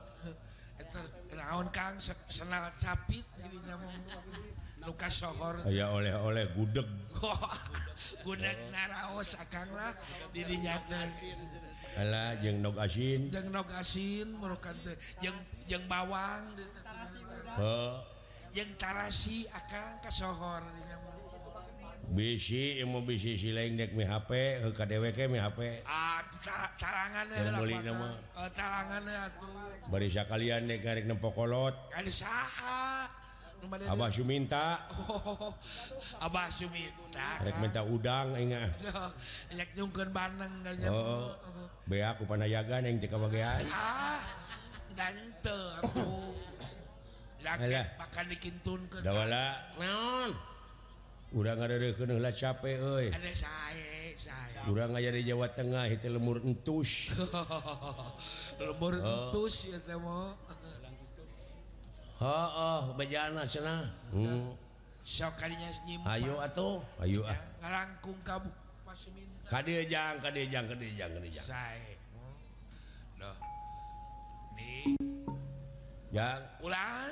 Eta 0.78 1.00
naon 1.38 1.70
Kang? 1.70 1.98
Senal 2.26 2.74
capit 2.78 3.22
dirinya 3.38 3.78
Lukasohor 4.82 5.62
aya 5.62 5.94
oleh-oleh 5.94 6.50
gudeg. 6.58 6.88
Gudeg 8.26 8.58
naraos 8.74 9.38
dinya 10.34 10.74
teh 10.90 11.08
ala 12.02 12.34
jeung 12.42 12.58
nog 12.58 12.76
asin. 12.80 13.30
Jeung 13.30 13.48
nog 13.54 13.68
asin 13.78 14.26
merukan 14.42 14.74
teh. 14.82 14.96
Jeung 15.22 15.38
jeung 15.70 15.84
bawang. 15.86 16.56
Heuh 17.58 17.94
jeung 18.52 18.72
tarasi 18.76 19.48
akang 19.48 19.96
ka 20.04 20.12
sohor 20.12 20.60
bisi 22.12 22.76
ilmu 22.84 23.00
bisi 23.08 23.40
sileng 23.40 23.80
dek 23.80 23.96
mi 23.96 24.04
HP 24.04 24.60
ka 24.76 24.84
dewek 24.84 25.16
mi 25.32 25.40
HP 25.40 25.80
ah 25.88 26.20
tarangan 26.76 27.24
teh 27.32 27.48
beli 27.56 27.76
nama. 27.80 28.20
Eh, 28.36 28.50
tarangan 28.52 29.02
ya 29.08 29.24
tuh 29.40 29.48
barisa 29.88 30.28
kalian 30.28 30.68
dek 30.68 30.84
karek 30.84 31.08
nempokolot. 31.08 31.72
Kali 31.88 32.12
saha. 32.12 33.21
Abah 33.62 34.10
Suminta 34.10 34.82
oh, 35.06 35.54
Abah 36.26 36.50
Suminta 36.50 37.38
Rek 37.46 37.56
minta 37.62 37.86
udang 37.86 38.34
ingat. 38.34 38.74
Rek 39.58 39.70
nyungkeun 39.78 40.10
baneng 40.10 40.66
gak 40.66 40.90
oh, 40.90 41.30
oh, 41.30 41.66
Bea 41.86 42.18
ku 42.18 42.26
panayagan 42.26 42.82
yang 42.82 42.98
cek 42.98 43.14
bagian 43.14 43.62
Ah 43.70 44.22
dan 44.98 45.14
teru 45.40 46.34
Laki 47.42 47.74
makan 47.98 48.24
dikintunkeun. 48.30 49.02
Da 49.02 49.10
Dawala. 49.10 49.46
Naon? 49.74 50.30
Urang 51.32 51.58
nggak 51.58 51.96
heula 51.98 52.30
capek, 52.30 52.76
euy. 52.76 53.06
Ada 53.08 53.32
sae, 53.32 54.12
sae. 54.14 54.68
Urang 54.68 54.94
aya 54.94 55.10
di 55.10 55.24
Jawa 55.24 55.48
Tengah, 55.48 55.88
itu 55.88 56.12
lemur 56.12 56.44
entus. 56.44 57.08
lemur 58.62 59.00
oh. 59.00 59.32
entus 59.32 59.66
ya 59.66 59.80
temo. 59.80 60.36
Oh, 62.22 62.48
oh 62.54 62.82
bejana 62.94 63.42
cenah. 63.42 63.90
Hmm. 64.14 64.54
Sok 65.02 65.34
kadinya 65.34 65.66
nyimpan. 65.82 66.06
Ayo 66.06 66.38
atuh, 66.38 66.78
ayo 67.02 67.26
ah. 67.26 67.34
Ngalangkung 67.58 68.14
ka 68.22 68.38
pasuminta. 68.86 69.50
Kadieu 69.50 69.82
jang, 69.90 70.22
kadieu 70.22 70.46
jang, 70.46 70.70
kadieu 70.70 70.94
jang, 70.94 71.10
kadieu 71.18 71.34
jang. 71.34 71.42
Sae. 71.42 71.98
Duh. 73.18 73.38
Nih. 74.54 74.94
Jang. 76.14 76.46
Ulan. 76.62 77.10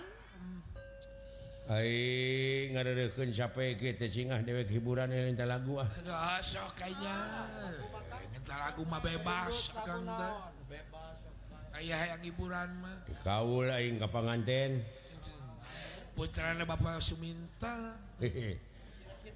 Ai 1.70 2.70
ngareureukkeun 2.70 3.34
sape 3.34 3.78
kieu 3.78 3.94
teh 3.98 4.10
singah 4.10 4.42
dewek 4.46 4.70
hiburan 4.70 5.10
eta 5.10 5.42
lagu 5.42 5.82
ah. 5.82 5.90
Aduh, 5.90 6.38
sok 6.38 6.78
kayaknya. 6.78 7.18
Eta 8.30 8.54
lagu 8.54 8.86
mah 8.86 9.02
bebas, 9.02 9.74
Kang. 9.82 10.06
Bebas. 10.70 11.29
ayah 11.80 12.14
yang 12.16 12.22
hiburan 12.22 12.68
mah. 12.84 12.96
Kau 13.24 13.64
ka 13.64 14.08
panganten. 14.12 14.84
putrana 16.12 16.68
Bapak 16.68 17.00
Suminta. 17.00 17.96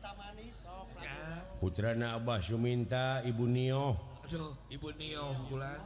Manis 0.04 0.68
putrana 1.64 2.12
Abah 2.20 2.44
Suminta 2.44 3.24
Ibu 3.24 3.48
Nio 3.48 3.96
Ibu 4.68 4.88
Nio 5.00 5.32
bulan. 5.48 5.80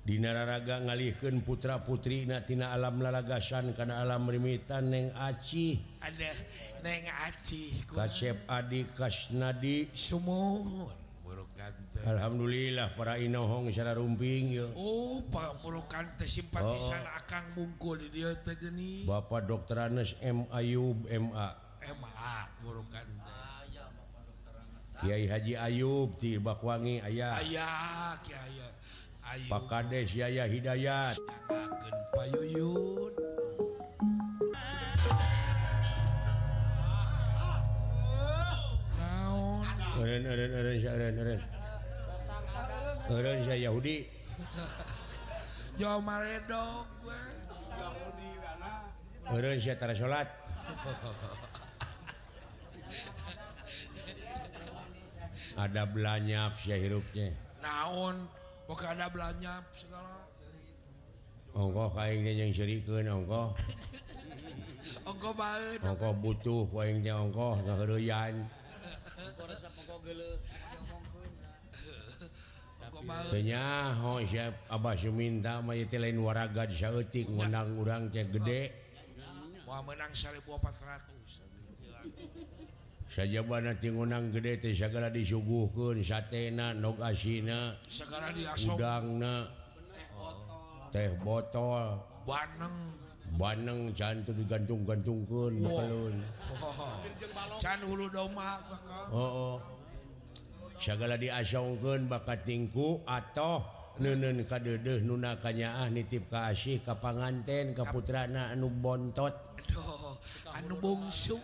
Dinararaga 0.00 0.82
ngalihkan 0.82 1.38
putra-putri 1.44 2.26
Natina 2.26 2.74
alam 2.74 2.98
lalagasan 2.98 3.76
karena 3.78 4.02
alam 4.02 4.26
rimitan 4.26 4.90
neng 4.90 5.14
Aci 5.14 5.78
ada 6.02 6.34
neng 6.82 7.06
Aci 7.30 7.86
Kasep 7.86 8.42
Adi 8.50 8.88
Kasnadi. 8.90 9.92
Semua 9.94 10.90
Alhamdulillah 12.00 12.96
para 12.96 13.20
inohong 13.20 13.68
secara 13.68 13.92
rumping 13.92 14.56
ya. 14.56 14.66
Oh 14.72 15.20
Pak 15.28 15.60
Murukan 15.60 16.08
teh 16.16 16.24
simpatisan 16.24 17.04
oh. 17.04 17.18
akan 17.20 17.42
mungkul 17.52 18.00
di 18.00 18.08
dia 18.08 18.32
teh 18.40 18.56
geni. 18.56 19.04
Bapak 19.04 19.44
Dr. 19.44 19.76
Anes 19.84 20.16
M 20.24 20.48
Ayub 20.48 21.04
MA. 21.04 21.48
MA 21.84 22.36
Murukan 22.64 23.04
teh. 23.04 23.28
Ah, 23.28 23.60
ya 23.68 23.84
Bapak 23.92 24.20
Dokter 24.24 24.52
Anes. 24.56 25.00
Kiai 25.04 25.24
Haji 25.28 25.54
Ayub 25.60 26.08
di 26.16 26.40
Bakwangi 26.40 27.04
ayah. 27.04 27.36
Ayah 27.36 28.16
Kiai 28.24 28.56
Ayub. 29.36 29.50
Pak 29.52 29.62
Kades 29.68 30.08
Yaya 30.16 30.48
Hidayat. 30.48 31.20
Sangakeun 31.20 31.96
payuyun. 32.16 33.12
Eren 40.00 40.24
eren 40.24 40.50
eren 40.56 40.78
eren 40.80 41.16
eren. 41.20 41.59
saya 43.10 43.66
Yahudi. 43.66 43.98
Salat 49.98 50.28
ada 55.60 55.82
belanyap 55.90 56.54
saya 56.62 56.78
hirupnya. 56.78 57.34
Naon? 57.58 58.30
Pokok 58.70 58.94
ada 58.94 59.10
belanyap 59.10 59.66
segala. 59.74 60.30
Ongko 61.50 61.90
kaingnya 61.98 62.46
yang 62.46 62.54
serikeun 62.54 63.10
ongko 63.10 63.58
ongko 65.10 65.34
baeun 65.34 65.82
ongko 65.82 66.14
butuh 66.22 66.62
kaingnya 66.70 67.18
ongko 67.18 67.58
ngaheureuyan 67.66 68.46
ongko 69.18 69.42
resep 69.50 69.74
ongko 69.82 69.98
geuleuh 70.06 70.38
penyaho 73.30 74.20
Abah 74.68 74.94
Suminta 74.96 75.60
mah 75.64 75.76
itu 75.76 75.96
lain 75.96 76.20
waraga 76.20 76.68
sautik 76.68 77.28
menang 77.28 77.76
urang 77.80 78.08
teh 78.12 78.26
gede. 78.28 78.72
Wah 79.64 79.80
menang 79.86 80.12
1400 80.12 81.20
saja 83.10 83.42
ngundang 83.42 84.30
gede 84.30 84.62
teh 84.62 84.70
segala 84.70 85.10
disuguhkeun 85.10 85.98
satena 86.06 86.70
nog 86.70 87.02
asina 87.02 87.74
segala 87.90 88.30
diasudang 88.30 89.18
teh 90.94 91.10
botol. 91.18 92.06
Baneng. 92.22 92.94
Baneng 93.38 93.94
can 93.94 94.26
digantung-gantungkeun 94.26 95.62
bekelun. 95.62 96.14
Oh. 96.50 96.98
can 97.62 97.78
hulu 97.82 98.10
domba 98.10 98.58
teh 98.62 98.78
oh. 99.14 99.58
oh. 99.58 99.79
segala 100.80 101.20
diasongkeun 101.20 102.08
bakat 102.08 102.48
tingku 102.48 103.04
atau 103.04 103.60
nenen 104.00 104.48
kadedeh 104.48 105.04
nuna 105.04 105.36
kanyaah 105.36 105.92
nitip 105.92 106.32
kasih 106.32 106.80
ka 106.80 106.96
panganten 106.96 107.76
ka 107.76 107.84
putrana 107.92 108.48
anu 108.48 108.72
bontot. 108.72 109.36
Aduh, 109.60 110.16
anu 110.56 110.74
bongsu 110.80 111.36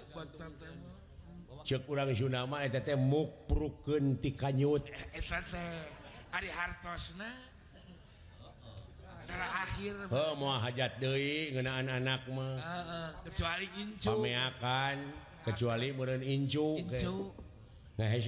cek 1.66 1.84
urang 1.84 2.16
Sunama 2.16 2.64
eta 2.64 2.80
teh 2.80 2.96
mukprukeun 2.96 4.16
ti 4.24 4.32
kanyut. 4.32 4.88
Eh, 4.88 5.20
eta 5.20 5.44
teh 5.44 5.70
ari 6.32 6.48
hartosna. 6.48 7.28
Terakhir 9.26 10.06
heuh 10.06 10.32
moal 10.38 10.62
hajat 10.62 11.02
deui 11.02 11.50
ngeunaan 11.52 11.90
anak 11.92 12.24
mah. 12.30 12.56
Kecuali 13.26 13.66
incu. 13.82 14.14
Pameakan 14.16 14.96
kecuali 15.44 15.90
meureun 15.92 16.22
incu. 16.22 16.78
Incu. 16.80 17.45
Nah, 17.96 18.12
eh, 18.12 18.20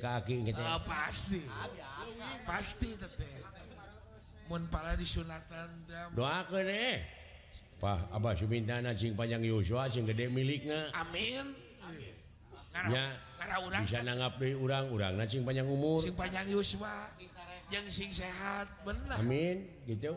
kaki 0.00 0.34
Ah, 0.56 0.80
pasti. 0.80 1.44
Pasti 2.48 2.90
disunatan 4.96 5.68
doa 6.16 6.40
eh. 6.64 7.04
Pak 7.78 8.10
Abah 8.10 8.34
Sumintana 8.34 8.90
cing 8.96 9.14
panjang 9.14 9.44
Yosua 9.44 9.86
cing 9.86 10.02
gede 10.02 10.26
miliknya 10.26 10.90
amin 10.98 11.54
ya 12.90 13.06
bisa 13.78 14.02
nanggap 14.02 14.34
deui 14.42 14.58
orang-orang 14.58 15.22
cing 15.30 15.46
panjang 15.46 15.68
umur. 15.68 16.02
Cing 16.02 16.16
panjang 16.18 16.48
Yosua. 16.50 17.06
Yang 17.68 17.86
sing 17.92 18.10
sehat 18.10 18.66
benar 18.82 19.20
amin 19.20 19.62
gitu. 19.86 20.16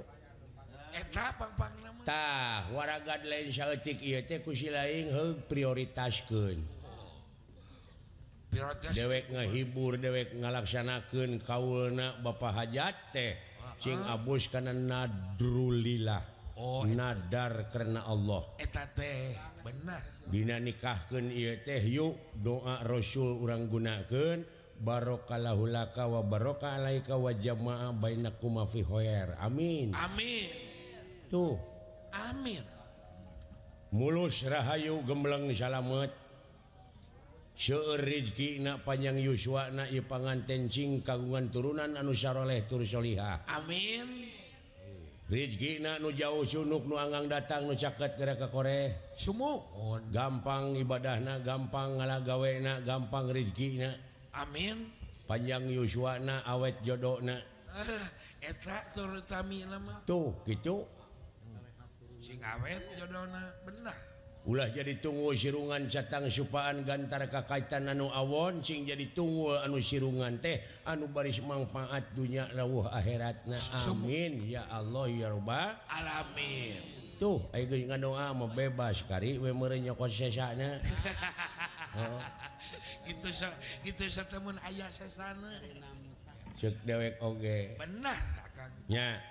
Eh, 0.92 1.04
Eta 1.06 1.36
pang-pang 1.38 1.72
nama 1.84 2.02
tah 2.04 2.66
waragad 2.74 3.22
lain 3.28 3.52
saeutik 3.54 4.00
ieu 4.02 4.20
teh 4.26 4.42
ku 4.42 4.56
lain 4.56 5.12
heug 5.12 5.46
prioritaskeun. 5.46 6.81
dewek 8.92 9.32
ngehibur 9.32 9.96
dewek 9.96 10.36
ngalaksanakan 10.36 11.40
kaulna 11.44 12.20
Bapak 12.20 12.52
hajat 12.52 12.96
teh. 13.16 13.34
Ah, 13.64 13.72
ah. 13.72 13.74
Cing 13.80 14.00
Abus 14.12 14.52
karena 14.52 14.76
nadrulillah 14.76 16.22
Oh 16.62 16.86
nadar 16.86 17.72
karena 17.74 18.06
Allah. 18.06 18.46
eta 18.62 18.86
teh 18.94 19.34
benar. 19.66 20.04
Dina 20.30 20.62
nikahkan 20.62 21.34
teh 21.66 21.82
yuk 21.90 22.38
doa 22.38 22.86
Rasul 22.86 23.42
orang 23.42 23.66
gunakan 23.66 24.46
Barokahulaka 24.82 26.10
wabarokalaika 26.10 27.14
fi 28.66 28.82
khair 28.82 29.38
amin. 29.38 29.94
Amin. 29.94 30.50
Tuh. 31.30 31.54
Amin. 32.10 32.66
Mulus 33.94 34.42
Rahayu 34.42 35.06
gembleng 35.06 35.54
salamet. 35.54 36.10
Rizki 37.62 38.58
panjang 38.82 39.22
Yuswana 39.22 39.86
pangantencing 39.86 41.06
kagungan 41.06 41.54
turunan 41.54 41.94
anu 41.94 42.10
syaroleh 42.10 42.66
tur 42.66 42.82
tursholihah 42.82 43.46
Amin. 43.46 44.34
Rizki 45.30 45.78
nu 45.78 46.10
jauh 46.10 46.42
sunuk 46.42 46.90
nuangang 46.90 47.30
datang 47.30 47.70
nu 47.70 47.78
caket 47.78 48.18
ke 48.18 48.34
ke 48.34 48.48
koreh 48.50 49.14
sumuhun 49.14 50.10
gampang 50.10 50.74
ibadahna 50.74 51.38
gampang 51.46 52.02
ngala 52.02 52.26
gawenak 52.26 52.82
gampang 52.82 53.30
Rizki 53.30 53.78
Amin. 54.34 54.90
Panjang 55.30 55.70
Yuswana 55.70 56.42
awet 56.50 56.82
jodona 56.82 57.38
ah, 57.78 58.10
tuh 60.10 60.34
gitu 60.50 60.82
sing 62.26 62.42
awet 62.42 62.82
jodona 62.98 63.54
benar. 63.62 64.11
ulah 64.42 64.74
jadi 64.74 64.98
tunggu 64.98 65.38
sirungan 65.38 65.86
catang 65.86 66.26
supaan 66.26 66.82
gantar 66.82 67.30
kakaitan 67.30 67.86
anu 67.94 68.10
awon 68.10 68.66
sing 68.66 68.90
jadi 68.90 69.14
tunggu 69.14 69.54
anu 69.62 69.78
sirungan 69.78 70.42
teh 70.42 70.58
anu 70.90 71.06
baris 71.14 71.38
manfaat 71.46 72.02
dunya 72.18 72.50
lawuh 72.58 72.90
akhirat 72.90 73.46
na 73.46 73.62
amin. 73.86 74.50
Ya 74.50 74.66
Allah 74.74 75.06
ya 75.14 75.30
robbal 75.30 75.78
alamin. 75.86 76.82
Tuh 77.22 77.38
ayo 77.54 77.70
nggak 77.70 78.02
doa 78.02 78.34
mau 78.34 78.50
bebas 78.50 79.06
kari 79.06 79.38
we 79.38 79.54
merenya 79.54 79.94
nyokot 79.94 80.10
sesana 80.10 80.82
oh. 82.02 82.18
gitu 83.06 83.30
sa 83.30 83.46
gitu 83.86 84.10
sa 84.10 84.26
temen 84.26 84.58
ayah 84.74 84.90
sesana. 84.90 85.54
Cek 86.58 86.82
dewek 86.82 87.22
oge. 87.22 87.78
Benar 87.78 88.42
kang 88.58 88.74
ya 88.90 89.22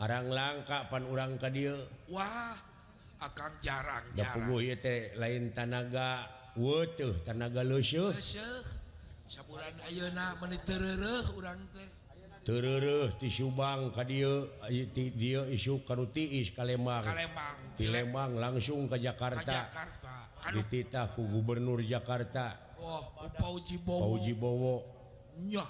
arang 0.00 0.32
langka 0.32 0.88
pan 0.88 1.04
urang 1.04 1.36
ka 1.36 1.52
dieu. 1.52 1.76
wah 2.08 2.56
akang 3.20 3.54
jarang, 3.60 4.04
da 4.16 4.32
jarang. 4.32 4.80
teh 4.80 5.12
lain 5.20 5.52
tanaga 5.52 6.24
wutuh 6.56 7.12
tanaga 7.22 7.60
lusuh 7.60 8.16
sabulan 9.30 9.76
ayeuna 9.86 10.34
menit 10.42 10.66
terereh 10.66 11.22
urang 11.38 11.62
teh. 11.70 11.86
Terereh 12.40 13.14
ti 13.20 13.28
Subang 13.28 13.92
ka 13.92 14.02
dieu 14.02 14.48
ti 14.96 15.12
dieu 15.12 15.44
isu 15.44 15.84
karuti 15.84 16.40
is 16.40 16.50
Kalembang 16.50 17.04
Kalembang 17.04 17.56
ti 17.76 17.86
Lembang 17.86 18.32
langsung 18.40 18.88
ke 18.88 18.96
Jakarta. 18.98 19.70
Ka 19.70 19.70
Jakarta. 19.70 20.14
Dititah 20.50 21.06
ku 21.14 21.28
gubernur 21.28 21.84
Jakarta. 21.84 22.56
Oh, 22.80 23.04
Wah 23.20 23.28
Pauji 23.28 23.76
Bowo. 23.84 24.00
Pauji 24.02 24.32
Bowo. 24.32 24.76
Nya. 25.46 25.68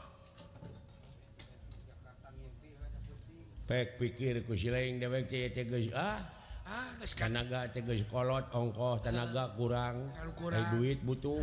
Pek 3.67 3.99
pikir 3.99 4.47
ku 4.47 4.55
si 4.55 4.71
lain 4.71 5.03
dewek 5.03 5.27
teh 5.27 5.67
geus 5.67 5.91
ah 5.93 6.40
Ah, 6.71 6.87
tanaga 7.19 7.67
tegeskolot 7.75 8.47
ongkoh 8.55 9.03
tanaga 9.03 9.51
kurang 9.59 10.07
kurang 10.39 10.63
duit 10.71 11.03
butuh 11.03 11.43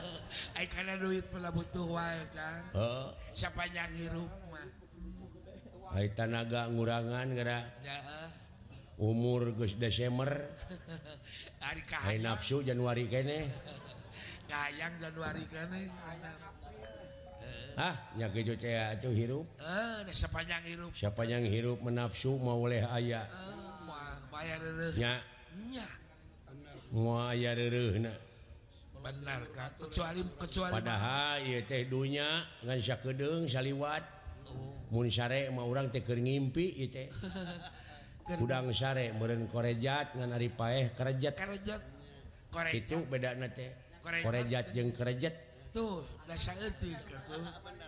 karena 0.74 0.98
duit 0.98 1.22
pula 1.30 1.54
butuh 1.54 1.86
wae 1.86 2.18
kan 2.34 2.66
uh. 2.74 3.14
sapanjang 3.30 3.94
hirup 3.94 4.26
mah 4.50 4.66
Hai 5.94 6.10
tanaga 6.18 6.66
ngurangan 6.66 7.30
gara 7.30 7.62
ya, 7.78 7.94
uh. 7.94 8.30
umur 8.98 9.54
Gus 9.54 9.78
Desember 9.78 10.34
hari 11.62 11.86
kahayang 11.86 12.26
nafsu 12.26 12.66
Januari 12.66 13.06
kene 13.06 13.46
kahayang 14.50 14.98
Januari 14.98 15.46
kene 15.46 15.94
Ah, 17.76 17.92
ya 18.16 18.32
kejo 18.32 18.56
cea 18.56 18.96
itu 18.96 19.12
hirup. 19.12 19.44
Eh, 19.60 19.68
uh, 19.68 20.00
sepanjang 20.08 20.64
hirup. 20.64 20.96
Sepanjang 20.96 21.44
hirup 21.44 21.76
menafsu 21.84 22.32
mau 22.40 22.64
oleh 22.64 22.80
ayah. 22.80 23.28
Uh. 23.28 23.65
benar 29.06 29.40
kecuali 29.78 30.20
kecuali 30.34 30.72
padahal 30.74 31.38
teh 31.62 31.82
dunya 31.86 32.42
ngan 32.66 32.80
kedeng 32.82 33.46
saliwat. 33.46 34.02
Mun 34.86 35.10
sare 35.10 35.50
mah 35.50 35.66
orang 35.66 35.90
teh 35.90 36.02
keur 36.02 36.18
ngimpi 36.18 36.78
ieu 36.78 36.90
teh. 36.90 37.06
Kudang 38.40 38.74
sare 38.74 39.14
meureun 39.14 39.46
korejat 39.46 40.18
ngan 40.18 40.34
ari 40.34 40.50
paeh 40.50 40.90
kerejat. 40.94 41.38
Karejat 41.38 41.82
korejat. 42.50 42.74
Itu 42.74 43.06
bedana 43.06 43.46
teh. 43.50 43.70
Korejat. 44.02 44.74
Jeung 44.74 44.90
kerejat. 44.90 45.34
Tuh 45.70 46.02
da 46.26 46.34
saeutik 46.34 46.98
tuh? 47.06 47.42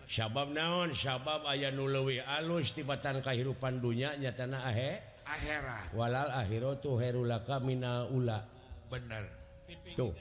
Sabab 0.07 0.53
naon? 0.53 0.93
Sabab 0.95 1.49
aya 1.49 1.73
nu 1.73 1.89
leuwih 1.89 2.23
alus 2.39 2.77
tibatan 2.77 3.25
kahirupan 3.25 3.83
dunya 3.83 4.15
nyatana 4.21 4.71
ahe. 4.71 5.08
akhirat 5.29 5.93
walal 5.93 6.31
akhiratu 6.33 6.97
herulaka 6.97 7.61
minal 7.61 8.09
ula. 8.11 8.41
Bener. 8.89 9.29
Tuh 9.93 10.17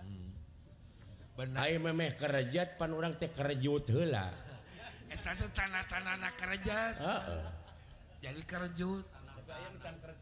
mm. 0.00 0.28
bener. 1.36 1.60
Memeh 1.76 2.16
kerajat 2.16 2.80
pan 2.80 2.96
orang 2.96 3.20
teh 3.20 3.28
kerajut 3.28 3.84
hela 3.92 4.32
tanah-tanah 5.14 6.32
kerajat 6.34 6.94
ah. 6.98 7.22
jadi 8.18 8.40
kerajut 8.42 9.04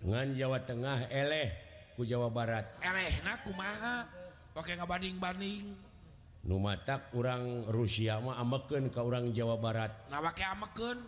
ngan 0.02 0.28
Jawa 0.34 0.58
Tengah 0.66 1.08
eleh 1.08 1.48
ku 1.94 2.02
Jawa 2.02 2.32
Barat. 2.32 2.66
Elehna 2.82 3.38
kumaha? 3.46 4.08
Pakai 4.52 4.76
ngabanding-banding 4.76 5.92
Nu 6.42 6.58
matak 6.58 7.14
orang 7.14 7.70
Rusia 7.70 8.18
mah 8.18 8.34
ameken 8.42 8.90
ke 8.90 8.98
orang 8.98 9.30
Jawa 9.30 9.62
Barat. 9.62 9.94
Nah 10.10 10.18
pakai 10.18 10.50
ameken 10.50 10.98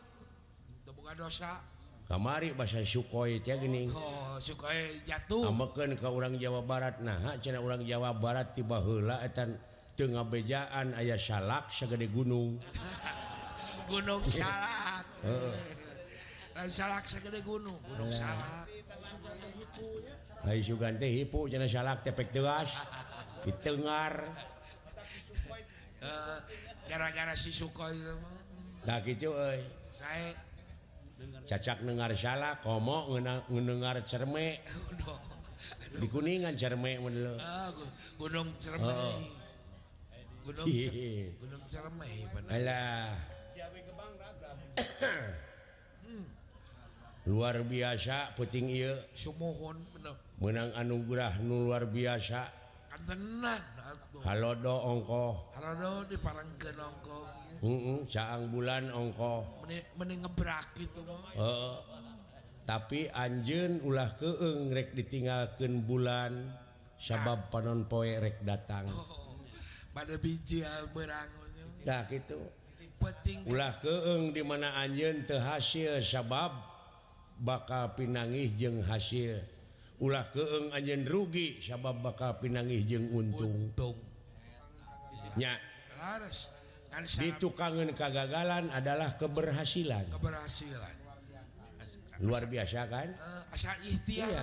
udah 0.87 0.95
buka 0.95 1.13
dosa. 1.19 1.59
kamari 2.05 2.53
bahasa 2.53 2.85
Sukoi 2.85 3.41
geuning. 3.41 3.89
oh, 3.91 4.37
jatuh. 5.09 5.49
Ke 5.97 6.09
urang 6.09 6.37
Jawa 6.37 6.61
Barat. 6.61 7.01
Nah 7.01 7.37
urang 7.61 7.83
Jawa 7.85 8.13
Barat 8.13 8.53
tiba 8.53 8.81
helatan 8.81 9.57
Tengah 9.95 10.27
bejaan 10.27 10.91
ayah 10.99 11.15
salak 11.15 11.71
segede 11.71 12.11
gunung. 12.17 12.59
Gunung 13.87 14.23
salak. 14.27 15.07
Salak 16.67 17.07
segede 17.07 17.39
gunung 17.47 17.79
gunung 17.95 18.11
salak. 18.11 18.67
Hai 20.43 20.61
Sugante 20.61 21.07
hipu 21.07 21.47
cina 21.47 21.71
salak 21.71 22.03
tepek 22.03 22.35
tegas 22.35 22.75
Ditengar. 23.47 24.19
Eh, 26.05 26.39
gara-gara 26.85 27.33
si 27.33 27.49
Sukoi 27.49 27.97
Nah 28.85 29.01
gitu 29.01 29.33
euy. 29.33 29.65
saya 29.97 30.37
cacak 31.45 31.79
dengar 31.85 32.11
salah 32.17 32.59
komo 32.61 33.11
mendengar 33.53 34.01
cerme. 34.05 34.61
Di 35.95 36.07
kuningan 36.11 36.59
cerme 36.59 37.01
ah, 37.41 37.73
gu 37.73 37.85
gunung 38.21 38.53
cerme. 38.61 38.85
Oh. 38.85 39.17
gunung, 40.45 40.67
cer 40.69 40.93
gunung 41.41 41.65
cerme 41.65 42.09
Alah. 42.53 43.17
Hmm. 46.05 46.25
luar 47.25 47.65
biasa 47.65 48.37
puting 48.37 48.69
ieu. 48.69 48.93
Sumuhun, 49.17 49.81
menang 50.43 50.75
anugerah 50.77 51.41
nu 51.41 51.71
luar 51.71 51.89
biasa. 51.89 52.51
Antenan, 52.93 53.63
Halodo 54.23 54.75
ongkoh. 54.85 55.35
Halodo 55.57 56.05
di 56.07 56.17
ongkoh. 56.21 56.85
ongko 56.85 57.44
saang 58.09 58.49
bulan 58.49 58.89
ongko 58.91 59.65
mengebrak 59.99 60.73
gitu 60.79 61.05
uh, 61.37 61.79
tapi 62.65 63.13
anjeun 63.13 63.85
ulah 63.85 64.17
kengrek 64.17 64.97
ditinggalkan 64.97 65.85
bulan 65.85 66.49
sabab 66.97 67.45
ah. 67.45 67.49
panon 67.53 67.85
poe 67.85 68.09
rek 68.09 68.41
datang. 68.41 68.89
Oh, 68.89 69.37
pada 69.93 70.17
biji 70.17 70.65
ah, 70.65 70.89
berangdah 70.89 72.09
gitu. 72.09 72.41
Peting. 72.95 73.45
ulah 73.53 73.77
keg 73.85 74.33
dimana 74.33 74.81
teu 74.89 75.13
terhasil 75.29 76.01
sabab 76.01 76.57
bakal 77.37 77.93
pinangih 77.93 78.49
jeng 78.57 78.81
hasil. 78.81 79.45
Ulah 80.01 80.33
keeng 80.33 80.73
Anjen 80.73 81.05
rugi 81.05 81.61
sabab 81.61 82.01
bakal 82.01 82.41
pinangih 82.41 82.81
jeng 82.89 83.13
untung. 83.13 83.53
Untungnya 83.77 85.53
harus 86.01 86.49
ditukangan 87.03 87.91
kegagalan 87.93 88.71
adalah 88.71 89.19
keberhasilan. 89.19 90.07
Keberhasilan. 90.15 90.95
Luar 92.23 92.47
biasa 92.47 92.87
kan? 92.87 93.11
Eh, 93.11 93.55
asal 93.55 93.75
ikhtiar 93.83 94.31
iya. 94.31 94.43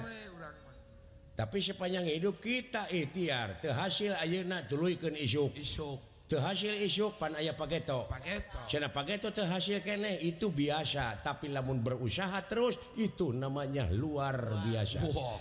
tapi 1.31 1.63
sepanjang 1.63 2.03
hidup 2.03 2.43
kita 2.43 2.91
ikhtiar 2.91 3.63
terhasil 3.63 4.11
ayeuna 4.19 4.67
tuluikeun 4.67 5.15
isuk. 5.15 5.55
Isuk. 5.55 6.11
Terhasil 6.31 6.71
isuk 6.79 7.19
pan 7.19 7.35
aya 7.35 7.51
pageto. 7.51 8.07
Pageto. 8.07 8.59
Cenah 8.71 8.87
pageto 8.87 9.35
terhasil 9.35 9.83
keneh 9.83 10.15
itu 10.23 10.47
biasa. 10.47 11.19
Tapi 11.19 11.51
lamun 11.51 11.83
berusaha 11.83 12.39
terus 12.47 12.79
itu 12.95 13.35
namanya 13.35 13.91
luar 13.91 14.63
biasa. 14.63 15.03
Wow. 15.11 15.39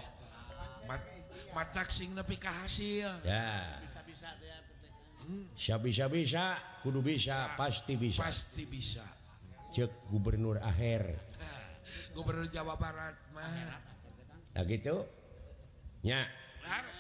Mat, 0.91 1.03
matak 1.55 1.95
sing 1.95 2.11
nepi 2.11 2.35
ka 2.35 2.51
hasil. 2.67 3.23
Ya. 3.23 3.79
Sy 5.55 5.75
bisa 5.83 6.07
bisa 6.09 6.59
kudu 6.83 7.01
bisa. 7.05 7.55
pasti 7.55 7.95
bisa. 7.97 8.21
Pasti 8.21 8.65
bisa. 8.67 9.05
Cek 9.71 10.11
Gubernur 10.11 10.59
akhir. 10.59 11.15
Eh, 11.39 11.63
gubernur 12.11 12.51
Jawa 12.51 12.75
Barat 12.75 13.15
mah. 13.31 13.79
Nah 14.57 14.65
gitu 14.67 15.07
nya. 16.03 16.27
Laras. 16.67 16.99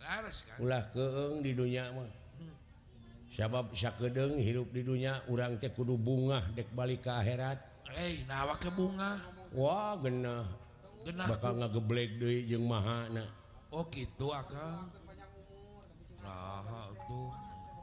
Laras 0.00 0.38
kan? 0.48 0.56
Ulah 0.64 0.82
keeng 0.94 1.44
di 1.44 1.52
dunia 1.52 1.92
mah. 1.92 2.10
Sabab 3.34 3.74
sakedeng 3.74 4.38
hirup 4.38 4.70
di 4.70 4.86
dunia 4.86 5.18
urang 5.26 5.58
teh 5.58 5.68
kudu 5.74 5.98
bunga 5.98 6.40
dek 6.54 6.70
balik 6.72 7.04
ke 7.04 7.12
akhirat. 7.12 7.58
Eh 7.92 8.24
nawa 8.24 8.56
ke 8.56 8.70
bunga? 8.72 9.20
Wah 9.52 9.98
genah. 10.00 10.46
Genah 11.04 11.26
bakal 11.28 11.60
ngageblek 11.60 12.16
deui 12.16 12.48
jeung 12.48 12.64
mahana 12.64 13.44
oh 13.74 13.84
gitu 13.90 14.30
akang. 14.30 14.86
Nah 16.22 16.83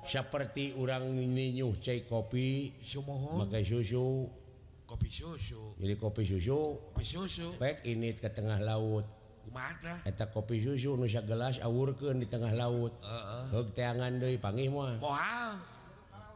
seperti 0.02 0.74
orang 0.78 1.06
ininyuh 1.14 1.78
cai 1.78 2.06
kopi 2.10 2.74
Sumohon. 2.82 3.46
pakai 3.46 3.62
susu 3.62 4.26
kopi 4.90 5.08
susu 5.08 5.78
jadi 5.78 5.94
kopi 5.96 6.24
susu 6.26 6.60
kopi 6.92 7.06
susu 7.06 7.48
pek 7.62 7.86
ini 7.86 8.18
ke 8.18 8.28
tengah 8.28 8.60
laut 8.60 9.06
Kumaha 9.42 10.06
Eta 10.06 10.30
kopi 10.30 10.62
susu 10.62 10.94
nu 10.94 11.10
gelas 11.10 11.58
awurkeun 11.66 12.22
di 12.22 12.28
tengah 12.30 12.54
laut. 12.54 12.94
Heeh. 13.02 13.44
Uh 13.50 13.58
-uh. 13.58 13.66
teangan 13.74 14.22
deui 14.22 14.38
pangih 14.38 14.70
moal. 14.70 15.02
Moal. 15.02 15.58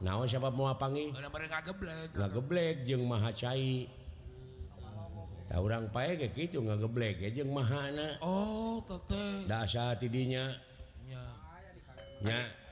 Naon 0.02 0.28
sabab 0.28 0.58
moal 0.58 0.76
pangih? 0.76 1.14
Udah 1.14 1.32
mereka 1.32 1.62
geblek. 1.64 2.12
Ngageblek 2.12 2.76
jeung 2.84 3.06
maha 3.06 3.32
cai. 3.32 3.88
Tah 5.46 5.62
urang 5.62 5.88
pae 5.94 6.18
ge 6.18 6.34
kitu 6.34 6.60
ngageblek 6.60 7.22
ge 7.22 7.30
jeung 7.40 7.54
mahana. 7.54 8.18
Oh, 8.20 8.82
teteh. 8.82 9.46
Da 9.46 9.64
asa 9.64 9.94
tidinya. 9.96 10.58
Nya. 11.06 11.24
Nya. 12.26 12.65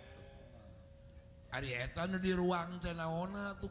Ari 1.53 1.69
eta 1.77 2.09
di 2.09 2.33
ruang 2.33 2.81
teh 2.81 2.89
tenaona 2.97 3.53
tuh 3.61 3.69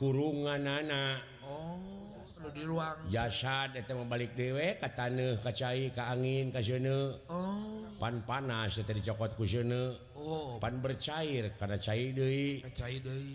kurungan 0.00 0.64
anak 0.64 1.20
Oh 1.44 1.98
nu 2.38 2.48
di 2.54 2.62
ruang 2.62 3.10
jasad 3.10 3.74
eta 3.74 3.98
mah 3.98 4.06
balik 4.06 4.32
dewe 4.38 4.78
ka 4.78 4.86
taneuh, 4.94 5.42
ka 5.42 5.50
cai, 5.50 5.90
ka 5.90 6.14
angin 6.14 6.54
ka 6.54 6.62
seuneu. 6.62 7.18
oh. 7.26 7.82
pan 7.98 8.22
panas 8.22 8.78
eta 8.78 8.94
dicokot 8.94 9.34
ku 9.34 9.42
seuneu. 9.42 9.98
oh. 10.14 10.56
pan 10.62 10.78
bercair 10.78 11.50
karena 11.58 11.78
cair 11.82 12.14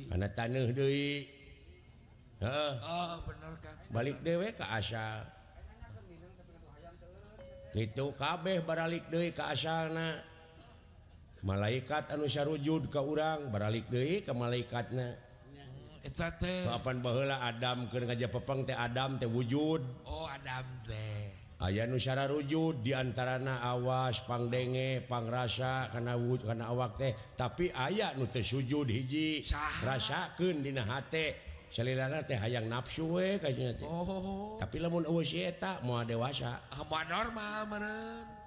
Kana 0.07 0.27
karena 0.31 0.71
deui. 0.71 1.27
Heeh. 2.39 2.73
oh, 2.79 3.11
balik 3.91 4.19
dewe 4.23 4.51
ke 4.55 4.65
asal 4.67 5.23
Kitu 7.73 8.13
kabeh 8.15 8.61
baralik 8.61 9.09
deui 9.09 9.33
ke 9.33 9.43
asalna 9.43 10.21
malaikat 11.43 12.07
anu 12.15 12.25
sarujud 12.25 12.87
ke 12.87 12.99
urang 13.03 13.51
baralik 13.51 13.91
De 13.91 14.23
ke 14.23 14.31
malaikatnya 14.31 15.19
kapan 16.67 16.99
baheula 16.99 17.39
Adam 17.39 17.87
ke 17.87 18.03
ngajak 18.03 18.31
pepeng 18.31 18.67
teh 18.67 18.75
Adam 18.75 19.15
teh 19.15 19.27
wujud. 19.27 19.79
Oh 20.03 20.27
Adam 20.27 20.67
teh. 20.83 21.31
Aya 21.63 21.87
Nusara 21.87 22.27
rujud 22.27 22.83
diantarana 22.83 23.63
awas 23.63 24.19
pangdenge 24.27 24.99
pangrasa 25.07 25.87
karena 25.95 26.19
wujud 26.19 26.43
karena 26.43 26.67
awak 26.67 26.99
teh. 26.99 27.15
Tapi 27.39 27.71
aya 27.71 28.11
nu 28.19 28.27
teu 28.27 28.43
sujud 28.43 28.91
hiji 28.91 29.47
rasaken 29.87 30.59
salilana 31.71 32.19
teh 32.27 32.35
hayang 32.35 32.67
nafsu 32.67 33.17
we, 33.17 33.41
oh. 33.81 34.59
tapi 34.61 34.77
lamun 34.77 35.09
eueus 35.09 35.25
si 35.25 35.41
eta 35.41 35.81
moal 35.81 36.05
dewasa. 36.05 36.61
Ah, 36.69 36.85
normal 37.09 37.65
menen. 37.65 38.42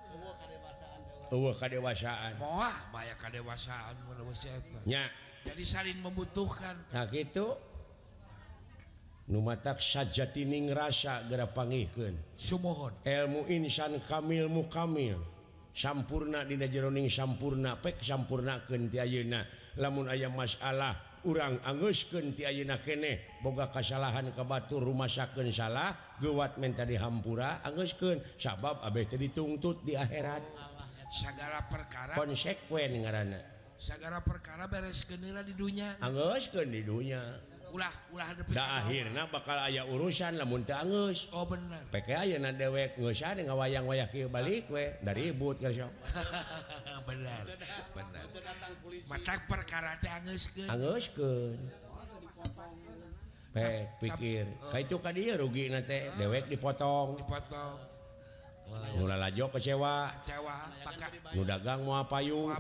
uh, 1.31 1.55
kedewasaan 1.59 2.35
eta 2.37 3.29
nya 4.87 5.03
jadi 5.47 5.63
saling 5.63 5.99
membutuhkan 6.03 6.75
nah, 6.91 7.07
gitu 7.11 7.55
Numatak 9.27 9.83
sajatining 9.83 10.71
rasa 10.71 11.27
gera 11.27 11.51
pangihkeun. 11.51 12.15
Sumohon. 12.39 12.95
Ilmu 13.03 13.51
insan 13.51 13.99
kamil 14.07 14.47
mu 14.47 14.71
kamil. 14.71 15.19
Sampurna 15.75 16.47
dina 16.47 16.71
jeroning 16.71 17.11
sampurna 17.11 17.75
pek 17.83 17.99
sampurnakeun 17.99 18.87
ti 18.87 19.03
ayeuna. 19.03 19.43
Lamun 19.83 20.07
aya 20.07 20.31
masalah 20.31 20.95
urang 21.27 21.59
angeuskeun 21.67 22.39
ti 22.39 22.47
ayeuna 22.47 22.79
keneh 22.79 23.43
boga 23.43 23.67
kasalahan 23.67 24.31
ka 24.31 24.47
batur 24.47 24.87
rumasakeun 24.87 25.51
salah 25.51 25.91
Gewat 26.23 26.63
menta 26.63 26.87
dihampura 26.87 27.67
angeuskeun 27.67 28.23
sabab 28.39 28.79
abeh 28.87 29.11
teh 29.11 29.19
dituntut 29.19 29.83
di 29.83 29.99
akhirat. 29.99 30.76
segala 31.11 31.63
perkara 31.71 32.13
konsekuen 32.19 33.03
ngaranna 33.03 33.41
segala 33.77 34.25
perkara 34.25 34.67
beres 34.67 35.05
kenila 35.05 35.45
di 35.45 35.53
dunia 35.53 36.01
anggeuskeun 36.01 36.67
kan 36.67 36.73
di 36.73 36.83
dunia 36.83 37.23
ulah 37.77 37.93
ulah 38.15 38.27
ada 38.33 38.43
da 38.49 38.65
akhirnya 38.81 39.29
bakal 39.29 39.59
ayah 39.69 39.85
urusan 39.85 40.41
lamun 40.41 40.65
teu 40.65 40.79
anggeus 40.79 41.29
oh 41.35 41.45
bener. 41.45 41.83
Peke 41.93 42.17
ayeuna 42.17 42.55
dewek 42.55 42.97
ngeusa 42.97 43.37
dengan 43.37 43.59
ngawayang 43.59 43.85
wayang 43.85 44.09
kieu 44.09 44.33
balik 44.33 44.65
we 44.73 44.97
dari 45.05 45.29
ribut 45.29 45.61
ka 45.61 45.69
sok 45.75 45.93
bener 47.11 47.43
benar 47.93 48.25
matak 49.11 49.45
perkara 49.45 49.99
teh 50.01 50.09
anggeuskeun 50.09 50.69
anggeuskeun 50.73 51.59
pek 53.53 53.89
pikir 54.01 54.47
ka 54.73 54.79
itu 54.81 54.97
ka 54.97 55.11
dieu 55.13 55.37
rugina 55.37 55.85
teh 55.85 56.09
ah. 56.09 56.17
dewek 56.17 56.49
dipotong. 56.49 57.21
Dipotong. 57.21 57.96
mulailah 58.97 59.31
lalajo 59.31 59.47
kecewa. 59.55 60.11
Dagang 61.47 61.87
mua 61.87 62.03
payung 62.07 62.51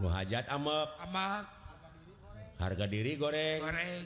hajat 0.00 0.44
amak 0.50 1.42
harga 2.60 2.86
diri 2.90 3.16
goreng. 3.16 3.60
Goreng 3.62 4.04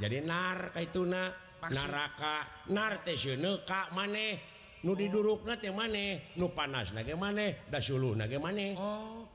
jadi 0.00 0.24
nar 0.24 0.72
kaituna 0.72 1.30
naraka. 1.70 2.66
Narteeka 2.72 3.92
maneh. 3.92 4.32
Nu 4.80 4.96
diduruk 4.96 5.44
maneh. 5.44 6.32
Nu 6.40 6.52
panas 6.56 6.92
ge 6.92 7.14
maneh. 7.14 7.68
Da 7.68 7.78
suluhna 7.78 8.24
ge 8.24 8.40
maneh. 8.40 8.74
Oh 8.80 9.28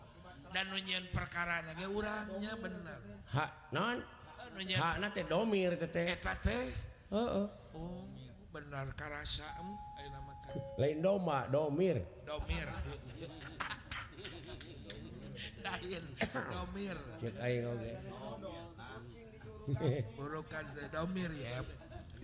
dan 0.56 0.71
nunyian 0.71 1.04
perkara 1.12 1.60
nage 1.67 1.84
urangnya 1.84 2.56
bener. 2.56 2.99
Ha 3.36 3.45
non? 3.75 3.99
Eh, 4.56 4.80
Hak 4.80 5.04
na 5.04 5.12
teh 5.12 5.28
domir 5.28 5.75
teh 5.75 6.15
teh. 6.15 6.65
Oh, 7.12 7.43
oh. 7.43 7.47
benar 8.56 8.88
karasa 8.96 9.44
lain 10.80 11.04
doma 11.04 11.44
domir 11.52 12.00
domir 12.24 12.68
lain 15.60 16.04
domir 16.32 16.98
cek 17.20 17.36
aing 17.44 17.68
oge 17.68 17.94
burukan 20.15 20.65
domir 20.88 21.32
ya 21.36 21.60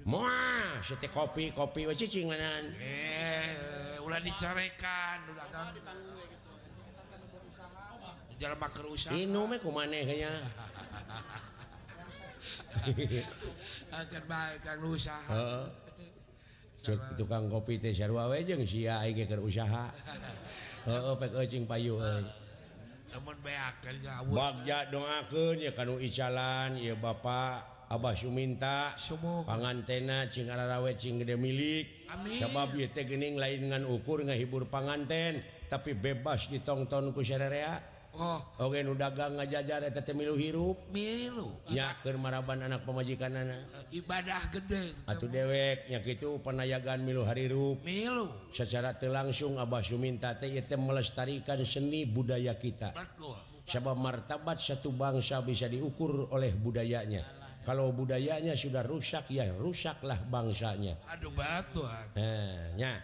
Moa, 0.02 0.82
sete 0.82 1.14
kopi, 1.14 1.54
kopi, 1.54 1.86
we 1.86 1.94
cicing 1.94 2.26
lanan. 2.26 2.74
Eh, 2.82 4.02
ulah 4.02 4.18
dicarekan, 4.18 5.30
udah 5.30 5.46
kan. 5.54 5.78
Jalan 8.42 8.58
makan 8.58 8.86
usaha. 8.90 9.14
Inum 9.14 9.46
me 9.46 9.62
kumane 9.62 10.02
kayaknya. 10.02 10.42
Akan 14.02 14.24
baik 14.26 14.58
kang 14.66 14.82
usaha. 14.90 15.70
tukang 17.18 17.46
kopi 17.48 17.78
teh 17.78 17.94
sarua 17.94 18.30
we 18.30 18.42
jeung 18.42 18.66
sia 18.66 19.02
aing 19.06 19.14
ge 19.14 19.26
keur 19.30 19.46
usaha 19.46 19.94
heeh 20.90 21.14
pek 21.22 21.32
eucing 21.38 21.70
payu 21.70 22.02
euy 22.02 22.26
lamun 23.12 23.38
beakeun 23.44 23.96
ngawur 24.02 24.34
bagja 24.34 24.78
doakeun 24.90 25.58
ya 25.62 25.72
kanu 25.78 26.02
icalan 26.02 26.80
ya 26.80 26.98
bapak 26.98 27.72
Abah 27.92 28.16
Suminta 28.16 28.96
pangantena 29.44 30.24
cing 30.32 30.48
ararawe 30.48 30.96
cing 30.96 31.20
gede 31.20 31.36
milik 31.36 32.08
Amin. 32.08 32.40
sebab 32.40 32.72
ieu 32.80 32.88
teh 32.88 33.04
geuning 33.04 33.36
lain 33.36 33.68
ngan 33.68 33.84
ukur 33.84 34.24
ngahibur 34.24 34.72
panganten 34.72 35.44
tapi 35.68 35.92
bebas 35.92 36.48
ditonton 36.48 37.12
ku 37.12 37.20
sarerea 37.20 37.91
Oh. 38.12 38.44
Oke 38.68 38.84
nu 38.84 38.92
dagang 38.92 39.40
ngajajar 39.40 39.88
eta 39.88 40.04
teh 40.04 40.12
milu 40.12 40.36
hirup. 40.36 40.76
Milu. 40.92 41.48
Nya 41.72 41.96
keur 42.04 42.20
maraban 42.20 42.60
anak 42.60 42.84
pamajikanana. 42.84 43.88
Ibadah 43.88 44.52
gede. 44.52 44.92
Atuh 45.08 45.32
dewek 45.32 45.88
nya 45.88 46.04
kitu 46.04 46.36
panayagan 46.44 47.00
milu 47.08 47.24
harirup. 47.24 47.80
Milu. 47.88 48.28
Secara 48.52 49.00
teu 49.00 49.16
langsung 49.16 49.56
Abah 49.56 49.80
Suminta 49.80 50.36
teh 50.36 50.52
ieu 50.52 50.64
teh 50.64 50.76
melestarikan 50.76 51.64
seni 51.64 52.04
budaya 52.04 52.60
kita. 52.60 52.92
Betul. 52.92 53.40
Sebab 53.72 53.96
martabat 53.96 54.60
satu 54.60 54.92
bangsa 54.92 55.40
bisa 55.40 55.72
diukur 55.72 56.28
oleh 56.36 56.52
budayanya. 56.52 57.24
Kalau 57.62 57.94
budayanya 57.94 58.58
sudah 58.58 58.82
rusak 58.84 59.30
ya 59.32 59.48
rusaklah 59.56 60.18
bangsanya. 60.28 60.98
Aduh 61.08 61.32
batu. 61.32 61.86
Eh, 62.18 62.76
nya. 62.76 63.00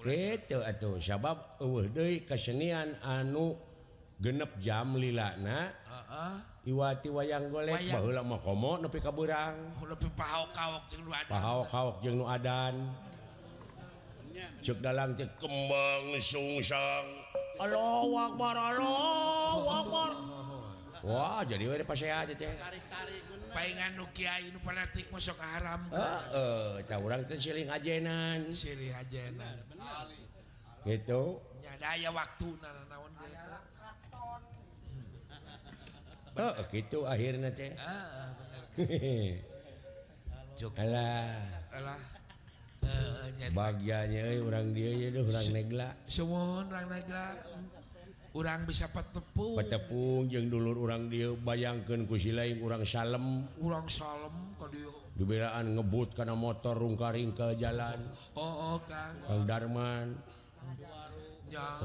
Itu 0.00 0.64
atuh 0.64 0.96
sebab 0.96 1.60
eueuh 1.60 1.92
deui 1.92 2.24
kesenian 2.24 2.96
anu 3.04 3.52
genep 4.20 4.52
jam 4.60 4.94
lilana. 4.94 5.72
Uh 5.88 5.96
-uh. 6.04 6.36
Iwati 6.60 7.08
wayang 7.08 7.48
golek 7.48 7.80
komo 8.44 8.76
nepi 8.76 9.00
ka 9.00 9.08
beurang. 9.08 9.56
Oh, 9.80 9.88
nepi 9.88 10.12
pahaok 10.12 10.52
kaok 11.72 11.96
jeung 12.04 12.20
nu 12.20 12.28
Adan. 12.28 12.76
Cek 14.60 14.80
dalang 14.84 15.16
cek 15.16 15.36
kembang 15.40 16.16
sungsang 16.20 17.04
Allahu 17.60 18.12
Akbar 18.16 18.54
Allahu 18.56 19.66
Akbar. 19.68 20.10
Wah 21.00 21.40
jadi 21.48 21.64
we 21.64 21.76
teh. 21.80 21.84
Tarik-tarik 21.88 23.20
Paingan 23.50 23.98
nu 23.98 24.06
kiai 24.14 24.52
nu 24.54 24.62
fanatik 24.62 25.10
masuk 25.10 25.34
haram 25.42 25.82
Heeh 25.90 26.86
tah 26.86 27.00
urang 27.02 27.24
teh 27.24 27.40
silih 27.40 27.66
ajenan. 27.66 28.52
Silih 28.52 28.92
ajenan. 28.94 29.64
Gitu. 30.84 31.40
Nya 31.64 31.72
daya 31.80 32.08
waktu 32.12 32.48
oh, 36.40 36.52
gitu 36.72 37.04
akhirnya 37.04 37.52
teh. 37.52 37.72
Ah, 37.76 38.32
Alah 40.80 42.00
bagiannya 43.50 44.40
orang 44.44 44.72
dia 44.76 44.90
jadi 44.94 45.18
orang 45.20 45.46
negla. 45.52 45.88
Semua 46.06 46.64
orang 46.64 46.86
negla. 46.88 47.24
Orang 48.30 48.62
bisa 48.62 48.86
petepung. 48.86 49.58
Petepung 49.58 50.30
yang 50.30 50.46
dulur 50.46 50.78
orang 50.86 51.10
dia 51.10 51.34
bayangkan 51.34 52.06
kusi 52.06 52.30
lain 52.30 52.62
orang 52.62 52.86
salem. 52.86 53.42
Orang 53.58 53.90
salem 53.90 54.54
ke 54.54 54.66
dia 54.70 54.90
dibelaan 55.20 55.76
ngebut 55.76 56.16
karena 56.16 56.32
motor 56.32 56.78
rungkaring 56.80 57.36
ke 57.36 57.58
jalan. 57.60 57.98
Oh, 58.32 58.40
oh 58.72 58.76
kang. 58.88 59.12
Kang 59.28 59.44
Darman. 59.44 60.06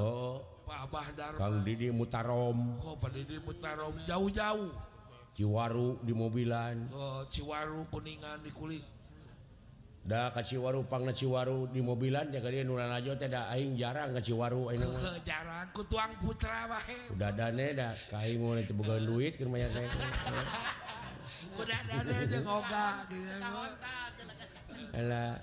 oh. 0.00 0.55
Abah 0.72 1.08
Darma. 1.14 1.38
Kang 1.38 1.56
Didi 1.62 1.88
Mutarom 1.94 2.58
oh, 2.82 2.96
Didi 3.12 3.38
Mutarom 3.38 3.94
jauh-jauh 4.06 4.70
Ciwaru 5.36 6.00
di 6.00 6.12
mobilan 6.16 6.88
oh, 6.90 7.22
Ciwaru 7.28 7.86
kuningan 7.92 8.40
di 8.42 8.50
kulit 8.50 8.84
Da 10.06 10.30
ka 10.30 10.38
Ciwaru 10.38 10.86
pangna 10.86 11.10
Ciwaru 11.10 11.66
di 11.74 11.82
mobilan 11.82 12.30
jaga 12.30 12.46
dia 12.46 12.62
nulan 12.62 12.94
aja 12.94 13.18
teh 13.18 13.26
da 13.26 13.50
aing 13.50 13.74
jarang 13.74 14.14
ka 14.14 14.22
Ciwaru 14.22 14.70
aing 14.70 14.86
mah. 14.86 15.18
jarang 15.28 15.66
ku 15.74 15.82
tuang 15.82 16.14
putra 16.22 16.70
wae. 16.70 17.10
Udah 17.10 17.34
dane 17.34 17.74
da 17.74 17.90
ka 18.06 18.22
aing 18.22 18.38
mau 18.38 18.54
teh 18.54 18.70
boga 18.70 19.02
duit 19.02 19.34
keur 19.34 19.50
maya 19.50 19.66
teh. 19.66 19.82
Udah 21.60 21.80
dane 21.90 22.14
jeung 22.30 22.46
oga 22.46 23.02
gitu. 23.10 23.50
Ala 24.94 25.42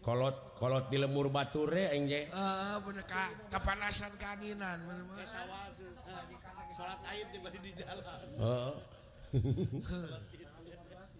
kolot 0.00 0.56
kolot 0.56 0.88
di 0.88 0.96
lemur 0.96 1.28
aing 1.28 2.08
je. 2.08 2.20
uh, 2.32 2.80
bener 2.80 3.04
ka, 3.04 3.28
kepanasan 3.52 4.14
keanginan 4.16 4.80
bener 4.88 5.04
-bener. 5.04 5.26
Sawal, 5.28 5.68
sholat 6.72 6.98
di 7.28 7.38
bari 7.38 7.58
di 7.60 7.70
jalan 7.76 8.04
oh. 8.40 8.74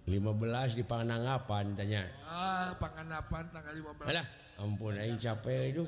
15 0.02 0.78
di 0.78 0.84
Panganangapan 0.84 1.78
tanya 1.78 2.02
ah 2.26 2.74
panganapan 2.76 3.44
tanggal 3.54 3.74
15 3.94 4.10
Alah 4.10 4.26
ampun 4.58 4.98
aing 4.98 5.16
capek 5.20 5.76
itu 5.76 5.84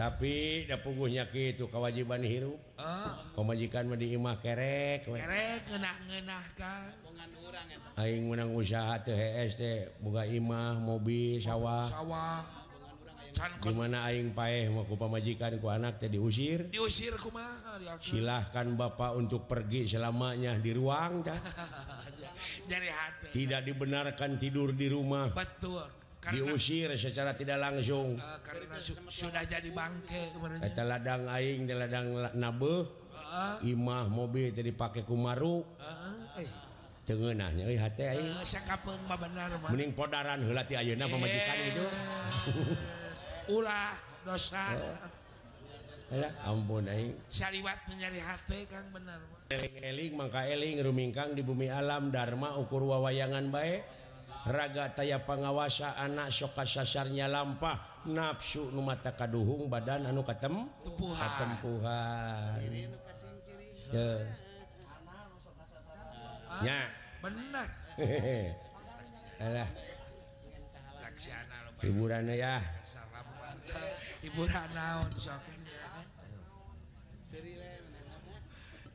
tapi 0.00 0.64
da 0.64 0.80
puguhnya 0.80 1.28
kitu 1.28 1.68
kewajiban 1.68 2.24
hirup. 2.24 2.56
Oh. 2.80 3.12
pemajikan 3.36 3.84
mah 3.84 4.00
diimah 4.00 4.40
kerek 4.40 5.04
we. 5.12 5.20
kerek 5.20 5.68
ngenah 5.68 5.96
ngenah 6.08 6.44
kan 6.56 6.88
aing 8.00 8.24
menang 8.24 8.56
usaha 8.56 8.96
teh 9.04 9.12
hees 9.12 9.60
teh 9.60 9.92
boga 10.00 10.24
imah 10.24 10.80
mobil 10.80 11.36
sawah. 11.44 11.84
Sawah. 11.84 12.40
Gimana 13.60 14.08
aing 14.08 14.32
paeh 14.32 14.72
mau 14.72 14.88
ku 14.88 14.96
pamajikan 14.96 15.60
ku 15.60 15.68
anak 15.68 16.00
teh 16.00 16.08
diusir. 16.08 16.72
Diusir 16.72 17.20
kumaha 17.20 17.76
silahkan 18.00 18.72
bapak 18.72 19.20
untuk 19.20 19.44
pergi 19.44 19.84
selamanya 19.84 20.56
di 20.56 20.72
ruang 20.72 21.28
dah 21.28 21.36
tidak 23.36 23.68
dibenarkan 23.68 24.40
tidur 24.40 24.72
di 24.72 24.88
rumah. 24.88 25.28
Betul. 25.36 25.99
diusir 26.28 26.92
secara 27.00 27.32
tidak 27.32 27.56
langsung. 27.56 28.20
Uh, 28.20 28.38
karena 28.44 28.76
su 28.76 28.92
sudah 29.08 29.40
jadi 29.48 29.72
bangke 29.72 30.36
kata 30.36 30.82
ladang 30.84 31.24
aing 31.32 31.64
di 31.64 31.72
ladang 31.72 32.12
nabe 32.36 32.84
uh, 33.16 33.56
imah 33.64 34.12
mobil 34.12 34.52
jadi 34.52 34.68
pakai 34.76 35.08
kumaru 35.08 35.64
uh, 35.80 36.36
eh. 36.36 36.50
tengenahnya 37.08 37.64
euy 37.64 37.80
hate 37.80 38.04
aing. 38.04 38.36
Uh, 38.36 38.44
sakapeng 38.44 39.00
benar 39.08 39.48
mending 39.72 39.96
podaran 39.96 40.44
heula 40.44 40.68
ti 40.68 40.76
ayeuna 40.76 41.08
pamajikan 41.08 41.56
eh. 41.56 41.64
gitu. 41.72 41.84
Ulah 43.56 43.96
dosa. 44.28 44.76
Oh. 44.76 44.84
Uh. 44.84 45.18
Alah, 46.10 46.32
ampun 46.44 46.84
aing. 46.84 47.16
Saliwat 47.32 47.86
mencari 47.88 48.20
hati 48.20 48.68
kang 48.68 48.84
benar 48.92 49.40
eling-eling 49.50 50.14
mangka 50.14 50.46
eling 50.46 50.78
rumingkang 50.78 51.34
di 51.34 51.42
bumi 51.42 51.66
alam 51.66 52.14
dharma 52.14 52.54
ukur 52.62 52.86
wawayangan 52.86 53.50
bae. 53.50 53.82
raga 54.48 54.88
taya 54.96 55.20
pangawasa 55.20 55.96
anak 56.00 56.32
soka 56.32 56.64
sasarnya 56.64 57.28
lampah 57.28 57.76
nafsu 58.08 58.72
nu 58.72 58.80
mata 58.80 59.12
kaduhung 59.12 59.68
badan 59.68 60.08
anu 60.08 60.24
katem 60.24 60.64
katempuhan. 61.16 62.56
Yeah. 63.90 64.22
ya. 66.62 66.80
Benar 67.20 67.68
alah. 69.44 69.68
Hiburan 71.84 72.32
ya. 72.32 72.64
Hiburan 74.24 74.68
naon 74.72 75.10
sok. 75.20 75.42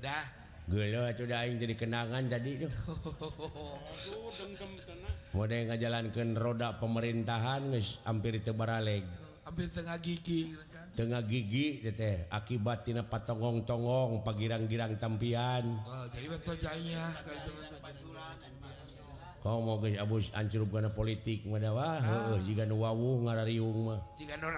Dah. 0.02 0.45
jadi 1.62 1.74
kenangan 1.78 2.26
jadi 2.26 2.66
mode 5.38 5.58
ngajalankan 5.70 6.30
roda 6.34 6.82
pemerintahan 6.82 7.70
guys 7.70 8.02
hampir 8.02 8.42
tebarleg 8.42 9.06
hampir 9.46 9.70
Tengah 9.70 9.98
gigi 10.02 10.58
Tengah 10.96 11.28
gigi 11.28 11.84
tete 11.84 12.24
akibat 12.32 12.88
Tina 12.88 13.04
patongong-tongong 13.04 14.24
pagirang-girang 14.24 14.96
tampian. 14.96 15.76
Oh, 15.84 16.08
Oh, 19.44 19.60
mau 19.60 19.78
guys 19.78 20.00
abus 20.00 20.32
ancurup 20.32 20.72
kana 20.74 20.90
politik 20.90 21.44
mah 21.46 21.60
wah 21.70 21.86
ah. 21.86 22.02
heueuh 22.02 22.40
jika 22.48 22.64
nu 22.64 22.80
wawuh 22.80 23.28
ngarariung 23.28 23.92
mah. 23.92 24.00
Jika 24.18 24.40
nu 24.40 24.50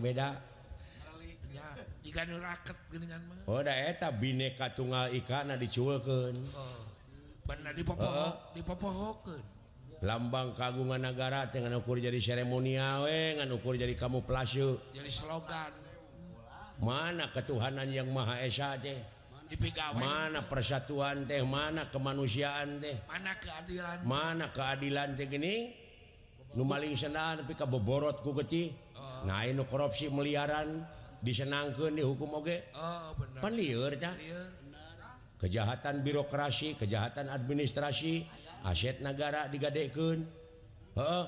beda. 0.00 0.51
jika 2.02 2.26
raket 2.26 2.76
oh, 3.46 3.62
eta 3.62 4.10
eh, 4.10 4.12
bineka 4.18 4.74
tunggal 4.74 5.14
ikan 5.22 5.54
dicuulkan 5.54 6.34
oh, 6.50 6.82
oh, 7.46 7.94
oh, 8.02 8.32
dipopohokeun. 8.58 9.42
lambang 10.02 10.50
kagungan 10.58 10.98
negara 10.98 11.46
ngan 11.46 11.78
ukur 11.78 12.02
jadi 12.02 12.18
seremonial 12.18 13.06
dengan 13.06 13.54
ukur 13.54 13.78
jadi 13.78 13.94
kamu 13.94 14.26
jadi 14.26 15.10
slogan. 15.10 15.82
Mana 16.82 17.30
ketuhanan 17.30 17.86
yang 17.94 18.10
Maha 18.10 18.42
Esa 18.42 18.74
teh? 18.74 18.98
Mana 19.94 20.42
persatuan 20.42 21.22
teh? 21.30 21.38
Mana 21.46 21.86
kemanusiaan 21.86 22.82
teh? 22.82 22.98
Mana 23.06 23.38
keadilan? 23.38 23.96
Mana 24.02 24.50
keadilan 24.50 25.14
teh 25.14 25.30
gini? 25.30 25.70
Numaling 26.58 26.98
senang 26.98 27.46
tapi 27.46 27.54
kaboborot 27.54 28.26
ku 28.26 28.34
geuti. 28.34 28.74
Oh. 28.98 29.22
nah 29.24 29.46
ini 29.46 29.62
korupsi 29.62 30.10
meliaran. 30.10 30.82
disenangkan 31.22 31.94
dihukum 31.94 32.42
Oge? 32.42 32.68
Oh, 32.74 33.14
kejahatan 35.42 36.06
birokrasi 36.06 36.78
kejahatan 36.78 37.26
administrasi 37.26 38.22
aset 38.62 39.02
negara 39.02 39.50
Heeh. 40.92 41.24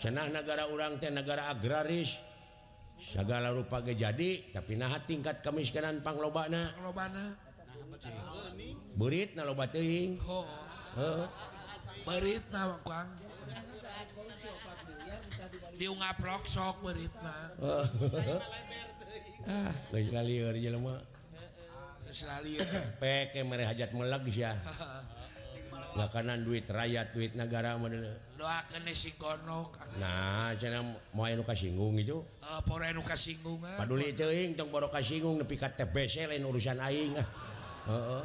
Cenah 0.00 0.32
negara 0.32 0.64
urang 0.72 0.96
teh 0.96 1.12
negara 1.12 1.52
agraris. 1.52 2.16
Segala 3.00 3.48
rupa 3.52 3.80
ge 3.80 3.96
jadi 3.96 4.52
tapi 4.52 4.76
nah 4.76 4.92
tingkat 5.04 5.40
kemiskinan 5.40 6.04
panglobana. 6.04 6.76
Berit 8.96 9.32
na 9.36 9.48
loba 9.48 9.64
teuing. 9.68 10.20
Oh. 10.24 10.44
Berit 12.04 12.44
na 12.52 12.76
diungaplok 15.80 16.44
sok 16.44 16.84
beritna 16.84 17.56
ah. 17.64 17.88
peke 23.00 23.40
mere 23.48 23.64
hajat 23.64 23.96
meleg 23.96 24.28
ya. 24.28 24.52
Makanan 25.90 26.46
duit 26.46 26.70
rakyat 26.70 27.10
duit 27.16 27.34
negara 27.34 27.74
model 27.80 28.04
doakan 28.36 28.92
si 28.92 29.16
konok. 29.16 29.80
Nah 29.96 30.52
cenah 30.54 30.84
moal 31.16 31.34
anu 31.34 31.42
kasinggung 31.42 31.98
itu. 31.98 32.22
Eh, 32.44 32.46
uh, 32.46 32.60
pore 32.62 32.92
anu 32.92 33.02
singgung 33.02 33.64
eh. 33.64 33.74
paduli 33.80 34.12
teuing 34.12 34.54
tong 34.54 34.68
boro 34.68 34.92
kasinggung 34.92 35.40
nepi 35.40 35.56
ka 35.56 35.72
TBC 35.72 36.28
lain 36.28 36.44
urusan 36.44 36.78
aing 36.78 37.16
ah. 37.18 37.26
heeh. 37.88 37.90
Uh, 37.90 38.20
uh. 38.20 38.24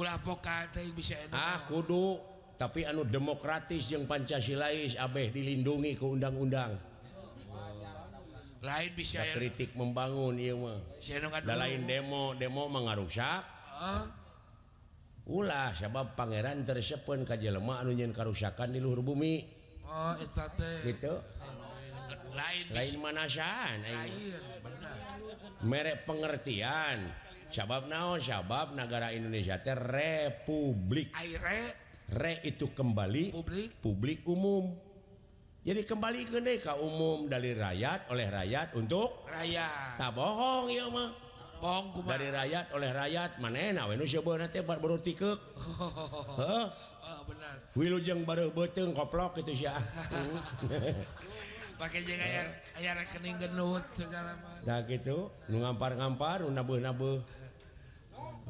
ulah 0.00 0.16
poka 0.24 0.72
teh 0.72 0.88
bisa 0.96 1.20
enak 1.20 1.36
ah 1.36 1.68
kudu. 1.68 2.37
tapi 2.58 2.82
anu 2.82 3.06
demokratis 3.06 3.86
yang 3.86 4.04
Pancasilais 4.04 4.98
Abeh 4.98 5.30
dilindungi 5.30 5.94
ke 5.94 6.02
undang-undang. 6.04 6.74
Lain 8.58 8.90
bisa 8.98 9.22
nah, 9.22 9.30
kritik 9.38 9.70
membangun 9.78 10.34
lain 11.54 11.86
demo 11.86 12.34
demo 12.34 12.66
mengarusak 12.66 13.46
Heeh. 13.46 14.04
ulah 15.30 15.70
sabab 15.78 16.18
Pangeran 16.18 16.66
tersepen 16.66 17.22
anu 17.22 17.70
anunyin 17.70 18.10
kerusakan 18.10 18.74
di 18.74 18.82
luhur 18.82 19.06
bumi. 19.06 19.46
Oh, 19.86 20.18
gitu. 20.82 21.22
Lain 22.34 22.64
lain 22.74 22.94
manasaan 22.98 23.86
merek 25.62 26.02
pengertian. 26.02 27.06
Sabab 27.48 27.88
naon? 27.88 28.20
Sabab 28.20 28.74
negara 28.74 29.14
Indonesia 29.14 29.56
teh 29.62 29.72
Republik. 29.72 31.14
Air 31.16 31.40
re 32.08 32.40
itu 32.44 32.72
kembali 32.72 33.34
publik. 33.34 33.68
publik 33.84 34.20
umum. 34.24 34.72
Jadi 35.66 35.84
kembali 35.84 36.32
ke 36.32 36.38
neka 36.40 36.80
umum 36.80 37.28
dari 37.28 37.52
rakyat 37.52 38.08
oleh 38.08 38.26
rakyat 38.32 38.72
untuk 38.78 39.28
rakyat. 39.28 40.00
Tak 40.00 40.10
bohong 40.16 40.72
ya 40.72 40.88
mah. 40.88 41.12
Bohong 41.58 41.86
kumah. 41.92 42.16
dari 42.16 42.28
rakyat 42.32 42.72
oleh 42.72 42.90
rakyat 42.94 43.30
mana 43.42 43.58
enak? 43.74 43.84
Wenu 43.92 44.04
coba 44.08 44.46
nanti 44.46 44.58
baru 44.64 44.96
tikek. 45.00 45.38
Oh, 47.08 47.24
benar. 47.24 47.56
Wilujeng 47.72 48.28
baru 48.28 48.52
beteng 48.52 48.92
koplok 48.92 49.40
itu 49.40 49.64
sih 49.64 49.64
pakai 51.80 52.02
jeung 52.02 52.18
aya 52.18 52.42
aya 52.74 52.90
rekening 52.98 53.38
genut 53.38 53.86
segala 53.94 54.34
macam 54.42 54.66
nah 54.66 54.82
gitu 54.82 55.30
nu 55.46 55.62
ngampar-ngampar 55.62 56.42
nu 56.42 56.50
nabeuh-nabeuh. 56.50 57.22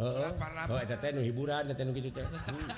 Heeh. 0.01 0.31
Oh 0.73 0.81
eta 0.81 0.97
teh 0.97 1.13
nu 1.13 1.21
hiburan 1.21 1.69
eta 1.69 1.85
nu 1.85 1.93
kitu 1.93 2.09
teh. 2.09 2.25
Hmm. 2.25 2.73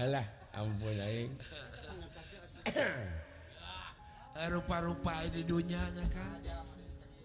Alah 0.00 0.26
ampun 0.56 0.98
aing. 0.98 1.32
Rupa-rupa 4.52 5.28
di 5.28 5.44
dunyanya 5.44 6.04
kan. 6.08 6.40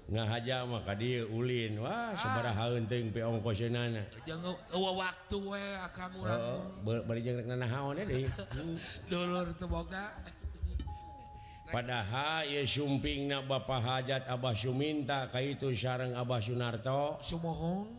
Nah 0.07 0.23
aja 0.23 0.63
maka 0.63 0.95
dieu 0.95 1.27
ulin 1.35 1.83
Wah 1.83 2.15
ah. 2.15 2.15
sabaraha 2.15 2.71
haun 2.71 2.87
pe 2.87 3.19
ongkoseunana 3.19 4.07
kosenana. 4.07 4.23
Jangan 4.23 4.55
waktu 4.71 5.35
we 5.35 5.63
akang 5.83 6.15
urang. 6.15 6.39
Heeh. 6.39 6.99
Bari 7.03 7.19
jeung 7.27 7.35
rek 7.43 7.47
nanahaon 7.51 7.99
e 7.99 8.03
deui. 8.07 8.25
Dulur 9.11 9.51
teu 9.59 9.67
boga. 9.67 10.15
Padahal 11.67 12.47
ieu 12.47 12.63
sumpingna 12.63 13.43
Bapak 13.43 13.83
Hajat 13.83 14.23
Abah 14.31 14.55
Suminta 14.55 15.27
ka 15.27 15.43
itu 15.43 15.75
sareng 15.75 16.15
Abah 16.15 16.39
Sunarto. 16.39 17.19
Sumohong. 17.19 17.96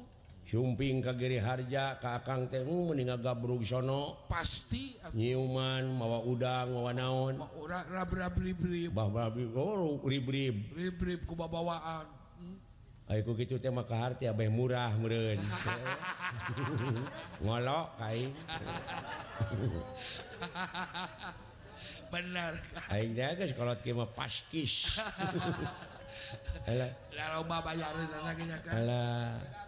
Sumping 0.49 1.05
kagiri 1.05 1.37
harja 1.37 2.01
ka 2.01 2.17
Akang 2.25 2.49
teh 2.49 2.65
hmm, 2.65 2.97
mending 2.97 3.13
gabrug 3.21 3.61
sono. 3.69 4.25
Pasti 4.33 4.97
nyiuman 5.13 5.85
mawa 5.93 6.25
udang 6.25 6.73
mawa 6.73 6.97
naon. 6.97 7.37
Rabrib 7.69 8.33
ribrib 8.33 8.97
oh, 8.97 10.01
ribrib 10.09 11.21
ku 11.29 11.37
babawaan 11.37 12.09
hmm? 12.41 12.57
Aku 13.13 13.37
gitu 13.37 13.61
teh 13.61 13.69
mah 13.69 13.85
harti 13.93 14.25
abeh 14.25 14.49
murah 14.49 14.89
meureun. 14.97 15.37
Ngolok 17.45 18.01
kain 18.01 18.33
benar. 22.09 22.57
Aing 22.89 23.13
teh 23.13 23.37
geus 23.37 23.53
kolot 23.53 23.85
sekolah 23.85 24.09
kima 24.09 24.09
paskis. 24.17 24.97
Alah. 26.73 26.89
Lalu 27.13 27.41
bayarin 27.53 28.09
lagi 28.17 28.45
nya 28.49 28.57
kan. 28.65 28.73
Alah. 28.81 29.68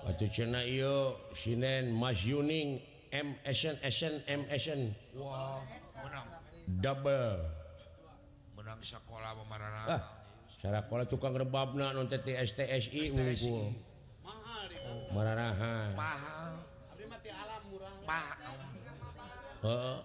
Batu 0.00 0.26
cena 0.32 0.64
iyo 0.64 1.20
sinen 1.36 1.92
Mas 1.92 2.24
Yuning 2.24 2.80
MSN 3.12 3.76
SN 3.84 4.14
MSN. 4.24 4.80
Wah, 5.18 5.60
menang. 6.00 6.26
Double. 6.80 7.44
Menang 8.56 8.80
sekolah 8.80 9.36
pemarana. 9.36 9.82
Ah, 10.00 10.02
sekolah 10.56 11.04
tukang 11.04 11.36
rebabna 11.36 11.92
non 11.92 12.08
TTS 12.08 12.56
STSI 12.56 13.12
unggul. 13.12 13.76
Mahal 14.24 14.62
di 14.72 14.76
oh. 14.88 15.10
Mararahan. 15.12 15.90
Mahal. 15.92 16.52
Abdi 16.96 17.04
mati 17.04 17.28
alam 17.34 17.62
murah. 17.68 17.92
Mahal. 18.08 18.56
Heeh. 19.60 19.98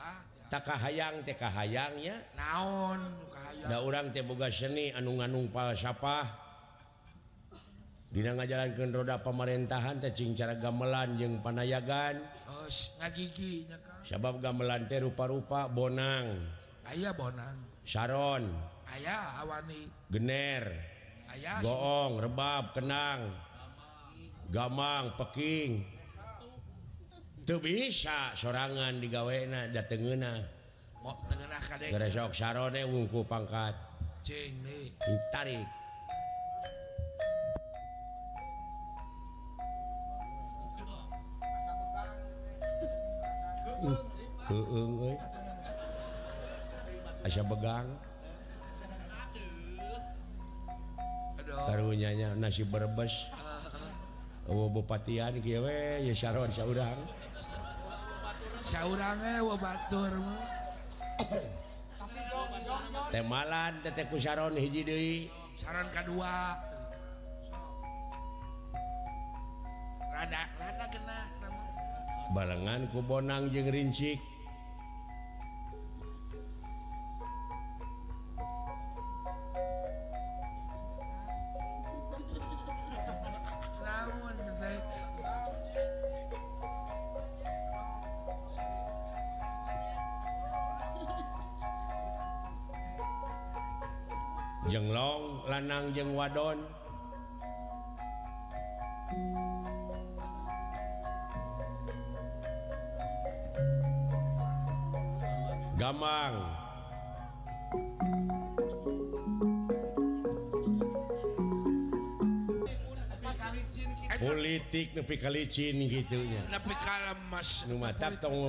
Ah, 0.00 0.18
takahayang 0.50 1.22
teh 1.22 1.36
kahayang 1.38 1.94
ya. 2.02 2.18
Naon 2.34 3.14
kahayang? 3.30 3.68
Da 3.70 3.76
urang 3.78 4.06
teh 4.10 4.26
boga 4.26 4.50
seni 4.50 4.90
anu 4.90 5.22
nganung 5.22 5.46
palsafah. 5.54 6.49
Dina 8.10 8.34
ngajalankeun 8.34 8.90
roda 8.90 9.22
pemerintahan 9.22 10.02
tecing 10.02 10.34
cara 10.34 10.58
gamelan 10.58 11.14
jeung 11.14 11.38
panayagan. 11.38 12.18
Oh, 12.50 12.66
ngagigi 12.98 13.70
sabab 14.02 14.42
gamelan 14.42 14.90
teh 14.90 14.98
rupa-rupa 14.98 15.70
Bonang. 15.70 16.42
Aya 16.90 17.14
Bonang. 17.14 17.54
Saron. 17.86 18.50
Aya 18.90 19.46
Awani. 19.46 19.86
Gener. 20.10 20.74
Aya 21.30 21.62
Goong 21.62 22.18
rebab 22.18 22.74
kenang. 22.74 23.30
Gamang 24.50 25.14
Peking. 25.14 25.86
Teu 27.46 27.62
bisa 27.62 28.34
sorangan 28.34 28.98
digawena 28.98 29.70
datengena 29.70 30.60
Sharon 32.34 32.76
wungku 32.76 33.24
e 33.24 33.28
pangkat. 33.30 33.74
Cing, 34.20 34.60
tarik 35.32 35.64
asya 47.24 47.44
begang 47.44 47.88
karunyanya 51.50 52.32
nasi 52.36 52.64
berbes. 52.64 53.28
Oh, 54.50 54.66
bupatian 54.66 55.38
kiwe 55.38 56.02
ya 56.02 56.14
Sharon 56.16 56.50
saurang 56.50 56.98
saurang 58.66 59.18
eh 59.22 59.38
batur 59.38 60.12
temalan 63.14 63.78
teteku 63.86 64.18
Sharon 64.18 64.58
hiji 64.58 64.82
deui 64.82 65.16
saran 65.54 65.86
kedua 65.94 66.58
rada 70.10 70.42
rada 70.58 70.86
kena. 70.90 71.19
balengan 72.30 72.86
kubonang 72.94 73.50
jeng 73.50 73.66
Rincik. 73.66 74.22
Jenglong 94.70 95.50
lanang 95.50 95.90
jeng 95.90 96.14
wadon. 96.14 96.79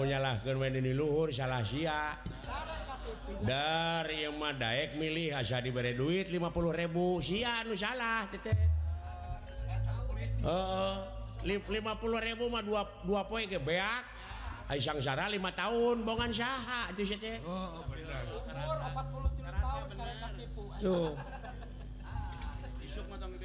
nyalahkeun 0.06 0.58
kalicin 0.60 0.84
di 0.84 0.94
luhur 0.94 1.32
salah 1.32 1.64
sia. 1.64 2.18
dari 3.42 4.28
Daek 4.60 4.96
milih 5.00 5.34
asa 5.34 5.64
dibere 5.64 5.98
duit 5.98 6.30
50.000 6.30 6.38
sia 7.26 7.64
nu 7.66 7.74
salah 7.74 8.30
uh, 10.46 10.98
50.000 11.42 12.54
mah 12.54 12.62
dua, 12.62 12.82
dua 13.02 13.22
poe 13.26 13.46
ke 13.50 13.58
beak 13.58 14.22
Aisang 14.72 15.04
sangsara 15.04 15.28
5 15.28 15.36
tahun 15.52 15.96
bongan 16.08 16.32
saha 16.32 16.96
teh 16.96 17.04
sia 17.04 17.20
teh. 17.20 17.44
Oh, 17.44 17.52
oh 17.52 17.84
benar. 17.92 18.24
Umur 18.24 18.78
43 19.36 19.52
tahun 19.52 19.84
karena 20.00 20.28
tipu. 20.40 20.64
Tuh. 20.80 21.12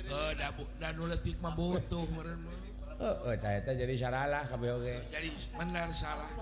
Eh, 0.07 0.33
da, 0.39 0.55
da 0.79 0.89
nuletik 0.95 1.35
mah 1.43 1.51
butuh 1.51 2.07
meureun 2.15 2.47
mah. 2.47 2.66
Oh, 2.97 3.29
oh, 3.29 3.33
eta 3.37 3.77
jadi 3.77 3.93
saralah 4.01 4.49
kabeh 4.49 4.73
oge. 4.73 4.97
Jadi 5.13 5.29
benar 5.53 5.93
salah. 5.93 6.33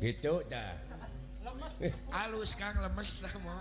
gitu 0.00 0.44
dah. 0.48 0.76
Alus 2.12 2.52
Kang 2.52 2.76
lemes 2.76 3.24
lah 3.24 3.34
mau. 3.40 3.56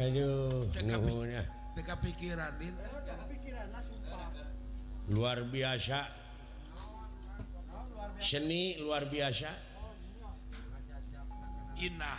Aduh, 0.00 0.64
nguhuna. 0.80 1.44
Teka 1.76 1.94
pikiran 2.00 2.52
din. 2.56 2.72
Luar 5.12 5.44
biasa. 5.44 6.08
Seni 8.20 8.80
luar 8.80 9.08
biasa. 9.12 9.67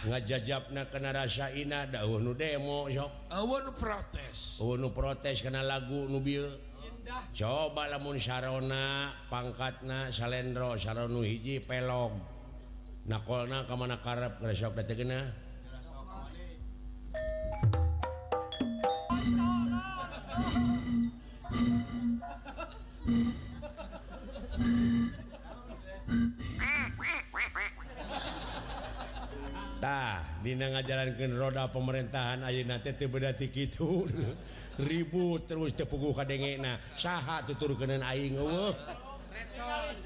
ngajajabna 0.07 0.88
kena 0.88 1.12
rasa 1.12 1.51
Ina 1.51 1.86
dahulu 1.91 2.32
demo 2.32 2.88
protes. 3.76 4.60
Protes 4.95 5.43
kena 5.43 5.62
lagu 5.64 6.07
nubil 6.07 6.47
coba 7.36 7.89
lamun 7.89 8.22
sarona 8.22 9.12
pangkatna 9.28 10.14
salendro 10.14 10.78
Sharonu 10.80 11.22
hiji 11.26 11.60
pelog. 11.60 12.16
Nakolna 13.10 13.66
kemana 13.68 13.97
karep 13.99 14.39
resok 14.39 14.76
dategena 14.78 15.49
Thank 23.10 23.34
you. 23.34 23.49
Dina 30.39 30.71
ngajalankan 30.71 31.35
roda 31.35 31.67
pemerintahan 31.67 32.47
Ayeuna 32.47 32.79
teh 32.79 32.95
teu 32.95 33.11
beda 33.11 33.35
ti 33.35 33.51
kitu. 33.51 34.07
Ribut 34.87 35.43
terus 35.51 35.75
teu 35.75 35.83
puguh 35.83 36.15
kadengena. 36.15 36.79
Saha 36.95 37.43
tuturkeun 37.43 37.99
aing 37.99 38.39
eueuh. 38.39 38.71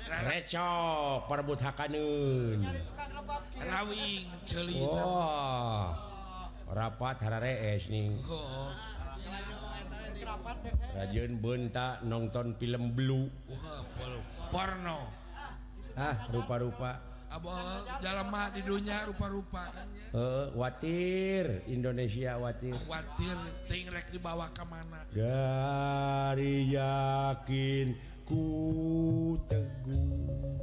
Recok, 0.09 1.29
perebut 1.29 1.59
hakaneun. 1.61 2.59
Rawing 3.61 4.27
ceuli. 4.49 4.81
Wah. 4.81 4.97
Oh, 4.97 5.89
rapat 6.73 7.21
hararees 7.21 7.85
nih. 7.93 8.17
Rajeun 10.93 11.37
beunta 11.37 12.01
nonton 12.05 12.57
film 12.57 12.97
blue. 12.97 13.29
Porno. 14.49 15.09
Ah, 15.93 16.25
rupa-rupa. 16.33 17.12
Abah 17.33 17.81
Jalma 17.97 18.53
di 18.53 18.61
dunia 18.61 19.09
rupa-rupa. 19.09 19.65
Uh, 20.13 20.53
watir 20.53 21.65
Indonesia 21.65 22.37
watir. 22.37 22.77
Watir 22.85 23.33
tingrek 23.65 24.13
dibawa 24.13 24.53
ke 24.53 24.61
mana? 24.69 25.01
Dari 25.09 26.69
yakin 26.69 27.97
ku 28.21 28.45
teguh. 29.49 30.61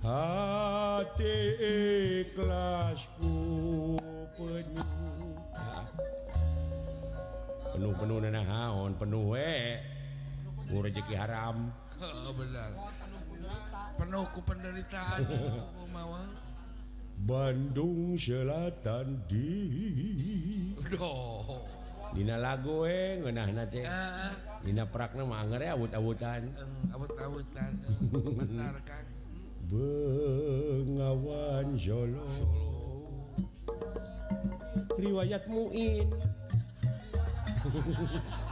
Hati 0.00 1.36
ikhlasku 2.24 3.36
penuh. 4.32 5.36
Penuh 7.76 7.92
penuh 8.00 8.18
naon? 8.32 8.96
Penuh 8.96 9.36
we. 9.36 9.76
Rezeki 10.72 11.20
haram. 11.20 11.68
Benar. 12.32 12.72
penuh 14.02 14.26
ku 14.34 14.42
penderitaan 14.42 15.22
Bandung 17.22 18.18
Selatan 18.18 19.22
di 19.30 19.54
Dina 22.10 22.34
lagu 22.34 22.82
ngenah 22.82 23.46
Dina 23.70 23.86
ah, 23.86 24.34
ah. 24.34 24.86
prakna 24.90 25.22
mah 25.22 25.46
mangere 25.46 25.70
awut-awutan. 25.70 26.50
Eh, 26.50 26.94
awut-awutan 26.98 27.78
eh. 27.78 27.94
benar 28.42 28.74
kan 28.82 29.06
Bengawan 29.70 31.78
Solo. 31.78 32.26
Riwayat 34.98 35.46
Muin. 35.46 36.10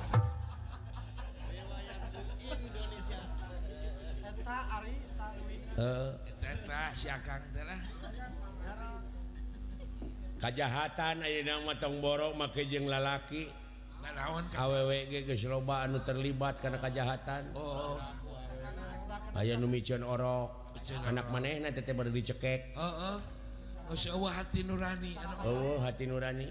kejahatan 10.41 11.21
tomboro 11.81 12.33
make 12.37 12.65
jeng 12.69 12.89
lalaki. 12.89 13.49
Awwloba 14.57 15.85
anu 15.85 16.01
terlibat 16.01 16.65
karena 16.65 16.81
kejahatan 16.81 17.53
oh. 17.53 18.01
Aya 19.37 19.55
numicon 19.61 20.03
orok. 20.03 20.73
Anak 21.07 21.29
manehna 21.29 21.69
teh 21.71 21.85
teh 21.85 21.93
baru 21.93 22.09
dicekek. 22.11 22.75
Oh, 22.75 23.21
oh. 23.93 24.31
hati 24.33 24.65
nurani. 24.65 25.13
Oh, 25.45 25.79
hati 25.85 26.09
nurani. 26.09 26.49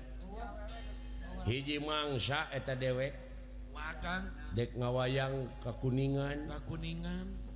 Hiji 1.49 1.81
mangsa 1.81 2.47
eta 2.53 2.77
dewek. 2.77 3.11
Dek 4.53 4.77
ngawayang 4.77 5.49
kekuningan 5.65 6.45
kekuningan 6.45 7.48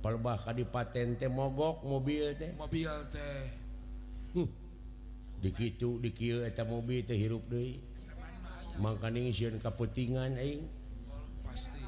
perbah 0.00 0.40
Kadipaten 0.40 1.16
teh 1.20 1.30
mogok 1.30 1.84
mobil 1.84 2.32
teh. 2.36 2.52
Mobil 2.56 2.90
teh. 3.12 3.40
Huh. 4.34 4.48
dikitu 5.40 5.96
dikieu 5.96 6.44
eta 6.44 6.68
mobil 6.68 7.00
teh 7.04 7.16
hirup 7.16 7.44
deui. 7.48 7.80
Mangkaning 8.80 9.32
sieun 9.32 9.60
kaputingan 9.60 10.40
aing. 10.40 10.64
Pasti. 11.44 11.80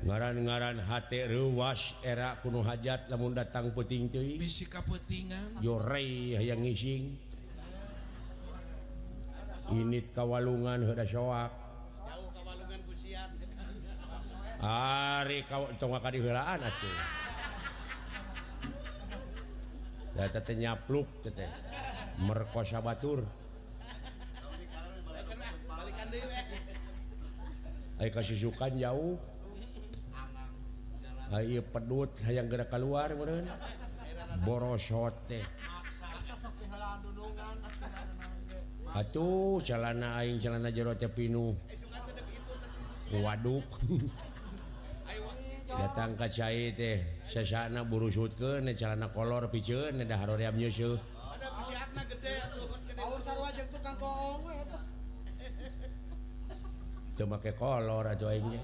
Ngaran-ngaran 0.00 0.80
hate 0.80 1.28
reuwas 1.28 1.92
era 2.00 2.32
kuno 2.40 2.64
hajat 2.64 3.12
lamun 3.12 3.36
datang 3.36 3.68
puting 3.76 4.08
teuing 4.08 4.40
bisi 4.40 4.64
kapeutingan 4.64 5.60
jorei 5.60 6.40
hayang 6.40 6.64
ngising. 6.64 7.20
Init 9.76 10.08
kawalungan 10.16 10.88
heuda 10.88 11.04
soak. 11.04 11.52
Ari 14.60 15.48
kau 15.48 15.64
tong 15.80 15.96
ka 15.96 16.12
diheulaan 16.12 16.60
atuh. 16.60 16.96
Da 20.12 20.28
teh 20.28 20.52
nyapluk 20.52 21.08
teh. 21.24 21.48
Merkosa 22.28 22.84
batur. 22.84 23.24
Ai 27.96 28.12
kasisukan 28.12 28.76
jauh. 28.76 29.16
Ai 31.32 31.56
pedut 31.64 32.12
hayang 32.28 32.52
gerak 32.52 32.68
keluar 32.68 33.16
meureun. 33.16 33.48
Borosot 34.44 35.16
teh. 35.24 35.44
Atuh 38.92 39.64
celana 39.64 40.20
aing 40.20 40.36
celana 40.36 40.68
jero 40.68 40.92
teh 41.00 41.08
pinuh. 41.08 41.56
Waduk. 43.24 43.64
datang 45.78 46.18
ka 46.18 46.26
cair 46.26 46.74
teh 46.74 46.98
sesana 47.30 47.86
buru 47.86 48.10
sutkeun 48.10 48.66
calana 48.74 49.06
kolor 49.14 49.46
piceun 49.52 50.02
da 50.02 50.14
haroream 50.18 50.58
nyusuh 50.58 50.98
ada 51.34 51.48
psiakna 51.62 52.02
gede 52.10 52.34
aur 52.98 53.20
sarwa 53.22 53.48
jeung 53.54 53.70
tukang 53.70 53.96
koong 54.02 54.42
we 54.46 54.58
teu 57.16 57.26
make 57.30 57.50
kolor 57.54 58.04
atuh 58.10 58.34
aing 58.34 58.58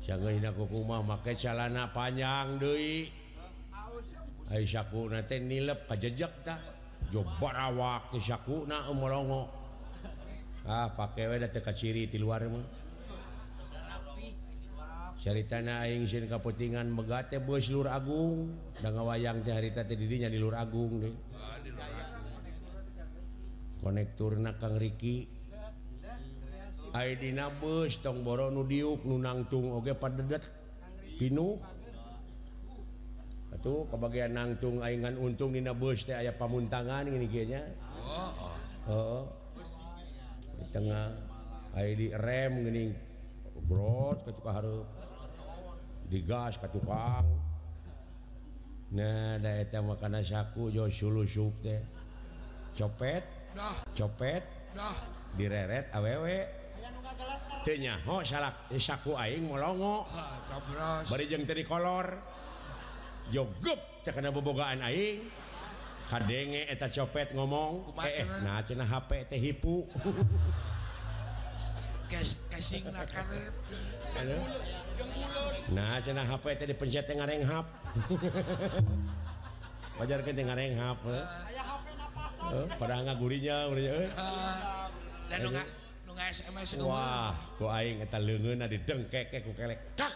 Sanggeu 0.00 0.32
hina 0.32 0.50
kukumah 0.56 1.04
make 1.04 1.36
calana 1.36 1.92
panjang 1.92 2.56
deui. 2.56 3.12
Hai 4.48 4.64
sakuna 4.66 5.22
teh 5.28 5.38
nilep 5.38 5.86
kajejak 5.86 6.32
tah 6.42 6.58
jobar 7.12 7.54
awak 7.54 8.10
teh 8.10 8.18
sakuna 8.18 8.88
molongo. 8.96 9.46
Ah 10.64 10.88
pake 10.96 11.28
we 11.28 11.36
da 11.38 11.52
teu 11.52 11.60
kaciri 11.62 12.08
ti 12.10 12.16
luar 12.16 12.42
mah. 12.48 12.79
caritana 15.20 15.84
Aing 15.84 16.08
Sin 16.08 16.24
Kaputingan 16.24 16.88
Megate 16.88 17.36
Bos 17.44 17.68
Lur 17.68 17.92
Agung 17.92 18.56
dan 18.80 18.96
wayang 18.96 19.44
teh 19.44 19.52
harita 19.52 19.84
teh 19.84 19.94
dirinya 19.94 20.32
di 20.32 20.40
Lur 20.40 20.56
Agung 20.56 21.04
deh. 21.04 21.14
Konektur 23.84 24.40
na 24.40 24.56
Kang 24.56 24.80
Riki. 24.80 25.28
Aidina 26.90 27.46
bus 27.54 28.02
tong 28.02 28.26
boro 28.26 28.50
nu 28.50 28.66
diuk 28.66 29.06
nu 29.06 29.20
nangtung 29.20 29.70
oge 29.70 29.94
padedet 29.94 30.42
pinu. 31.20 31.60
Atuh 33.54 33.86
kebagian 33.92 34.34
nangtung 34.34 34.82
aingan 34.82 35.14
untung 35.20 35.54
dina 35.54 35.76
bus 35.76 36.02
teh 36.02 36.16
aya 36.16 36.34
pamuntangan 36.34 37.06
ngini 37.06 37.28
kieu 37.30 37.46
nya. 37.46 37.62
Oh. 38.00 38.32
Heeh. 38.90 39.22
Di 40.60 40.66
tengah 40.74 41.06
aya 41.76 41.90
di 41.94 42.08
rem 42.10 42.52
geuning 42.64 42.90
brot 43.68 44.24
ketuka 44.26 44.50
hareup. 44.50 44.88
digas 46.10 46.58
ke 46.58 46.66
tukang 46.74 47.24
nah 48.90 49.38
makanan 49.78 50.26
saku 50.26 50.66
copet 52.74 53.22
nah. 53.54 53.78
copet 53.94 54.42
nah. 54.74 54.98
direret 55.38 55.86
awewe 55.94 56.60
awewenya 57.60 58.00
oh, 58.08 58.24
saku 58.80 59.12
Aing 59.20 59.44
molongo. 59.44 60.08
Barijeng 61.12 61.44
tadi 61.44 61.60
kolor. 61.60 62.16
Jogep 63.28 64.02
terkena 64.02 64.32
bobogaan 64.32 64.80
Aing. 64.80 65.28
Kadenge 66.10 66.66
eta 66.66 66.90
copet 66.90 67.30
ngomong 67.30 67.94
eh, 68.02 68.24
eh 68.24 68.26
nah 68.42 68.58
cina 68.66 68.82
HP 68.82 69.30
teh 69.30 69.38
hipu. 69.38 69.86
Kes, 72.10 72.34
kasing 72.50 72.90
lah 72.90 73.06
karet. 73.06 73.54
Nah 75.70 76.02
HP 76.02 76.44
teh 76.58 76.66
dipencet 76.66 77.06
teh 77.06 77.14
ngarenghap 77.14 77.66
wajar 80.02 80.18
teh 80.26 80.34
ngarenghap 80.42 80.98
pada 82.80 83.14
gurinya 83.14 83.70
Wah 86.82 87.32
ku 87.56 87.70
aing 87.70 88.02
eta 88.04 88.18
leungeunna 88.18 88.66
didengkek 88.66 89.30
ku 89.40 89.54
kelek. 89.56 89.96
Kak! 89.96 90.14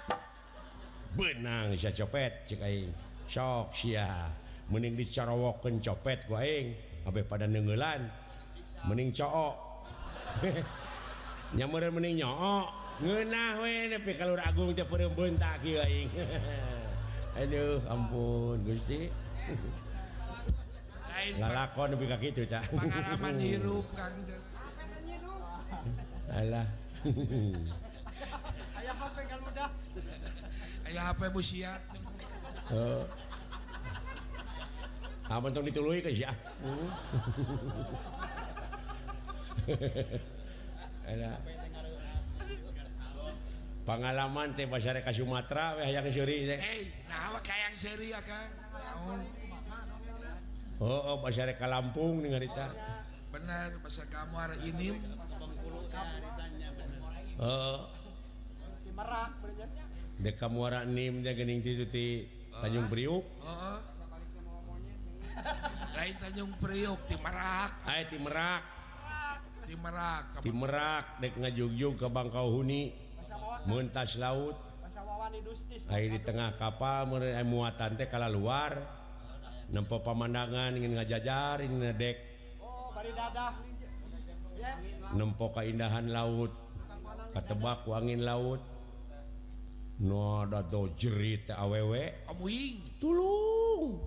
Benang 1.15 1.73
sia 1.79 1.95
copet 1.95 2.45
cek 2.51 2.61
aing. 2.61 2.91
Sok 3.31 3.73
sia. 3.73 4.29
Mending 4.69 4.99
dicarowokeun 4.99 5.79
copet 5.81 6.27
ku 6.27 6.35
aing 6.35 6.75
abe 7.07 7.23
pada 7.23 7.47
neungelan. 7.47 8.11
Mending 8.85 9.15
cook 9.15 9.55
nyameureun 11.57 11.95
mending 11.95 12.21
nyook 12.21 12.84
ngenah 13.03 13.59
we 13.59 13.91
nepi 13.91 14.13
ka 14.15 14.25
Lur 14.31 14.39
Agung 14.39 14.71
teh 14.75 14.87
peureum 14.87 15.11
beuntak 15.15 15.59
kieu 15.63 15.83
aing. 15.83 16.11
Aduh, 17.41 17.83
ampun 17.91 18.63
Gusti. 18.63 19.11
Lain 21.11 21.33
lalakon 21.43 21.87
nepi 21.95 22.07
ka 22.07 22.17
kitu 22.23 22.47
cak. 22.47 22.63
Pengalaman 22.71 23.35
hirup 23.43 23.87
Kang. 23.99 24.15
Apa 24.55 24.83
nanya 24.87 25.19
hirup? 25.19 26.31
Alah. 26.31 26.67
Aya 28.79 28.93
HP 28.95 29.17
kan. 29.27 29.41
Aya 30.87 31.01
HP 31.11 31.21
busiat. 31.35 31.81
Heeh. 32.71 33.03
Amun 35.33 35.51
tong 35.57 35.67
dituluy 35.67 35.99
ke 36.05 36.13
sia. 36.15 36.31
Heeh. 36.63 36.91
Hmm. 39.65 39.83
Alah. 41.11 41.64
pengalaman 43.85 44.57
teh 44.57 44.65
masyarakat 44.65 45.13
Sumatera 45.13 45.77
we 45.77 45.85
hayang 45.85 46.09
seuri 46.09 46.49
teh. 46.49 46.59
Eh, 46.59 46.89
nah 47.07 47.31
awak 47.31 47.45
hayang 47.53 47.77
seuri 47.77 48.17
ya 48.17 48.21
kan. 48.25 48.49
Oh, 50.81 51.01
oh 51.15 51.17
masyarakat 51.23 51.69
Lampung 51.69 52.25
nih 52.25 52.49
eta. 52.49 52.73
Benar, 53.31 53.79
masa 53.79 54.03
kamu 54.09 54.35
hari 54.35 54.57
ini. 54.73 54.89
Oh. 57.39 57.87
Di 58.83 58.91
Merak 58.91 59.33
berjatnya. 59.45 59.85
Dek 60.15 60.35
kamu 60.41 60.59
nim 60.91 61.15
teh 61.21 61.33
geuning 61.37 61.61
ti 61.61 61.73
ti 61.93 62.07
Tanjung 62.59 62.89
Priuk. 62.89 63.25
Oh. 63.45 63.79
Lain 65.95 66.15
Tanjung 66.19 66.53
Priuk 66.57 67.01
di 67.05 67.17
Merak. 67.21 67.73
Aya 67.85 68.03
di 68.09 68.19
Merak. 68.19 68.63
Di 69.67 69.75
Merak. 69.77 70.25
Di 70.41 70.51
Merak 70.55 71.05
dek 71.21 71.33
ngajugjug 71.37 71.95
ke 72.01 72.07
Bangkauhuni. 72.09 73.04
muntas 73.65 74.17
laut. 74.21 74.57
Air 75.91 76.09
di 76.15 76.21
tengah 76.23 76.55
kapal 76.55 77.11
mengenai 77.11 77.43
eh, 77.43 77.47
muatan 77.47 77.99
teh 77.99 78.07
kalau 78.07 78.31
luar. 78.31 78.79
Nempo 79.73 80.05
pemandangan 80.05 80.77
ingin 80.77 80.95
ngajajar 80.95 81.65
ingin 81.65 81.83
ngedek. 81.83 82.19
Nempo 85.17 85.51
keindahan 85.51 86.13
laut. 86.13 86.53
Ketebak 87.35 87.89
angin 87.91 88.23
laut. 88.23 88.63
Noda 90.05 90.63
do 90.63 90.95
jerit 90.95 91.51
awewe. 91.51 92.27
Amuing. 92.31 92.79
Tulung. 92.99 93.99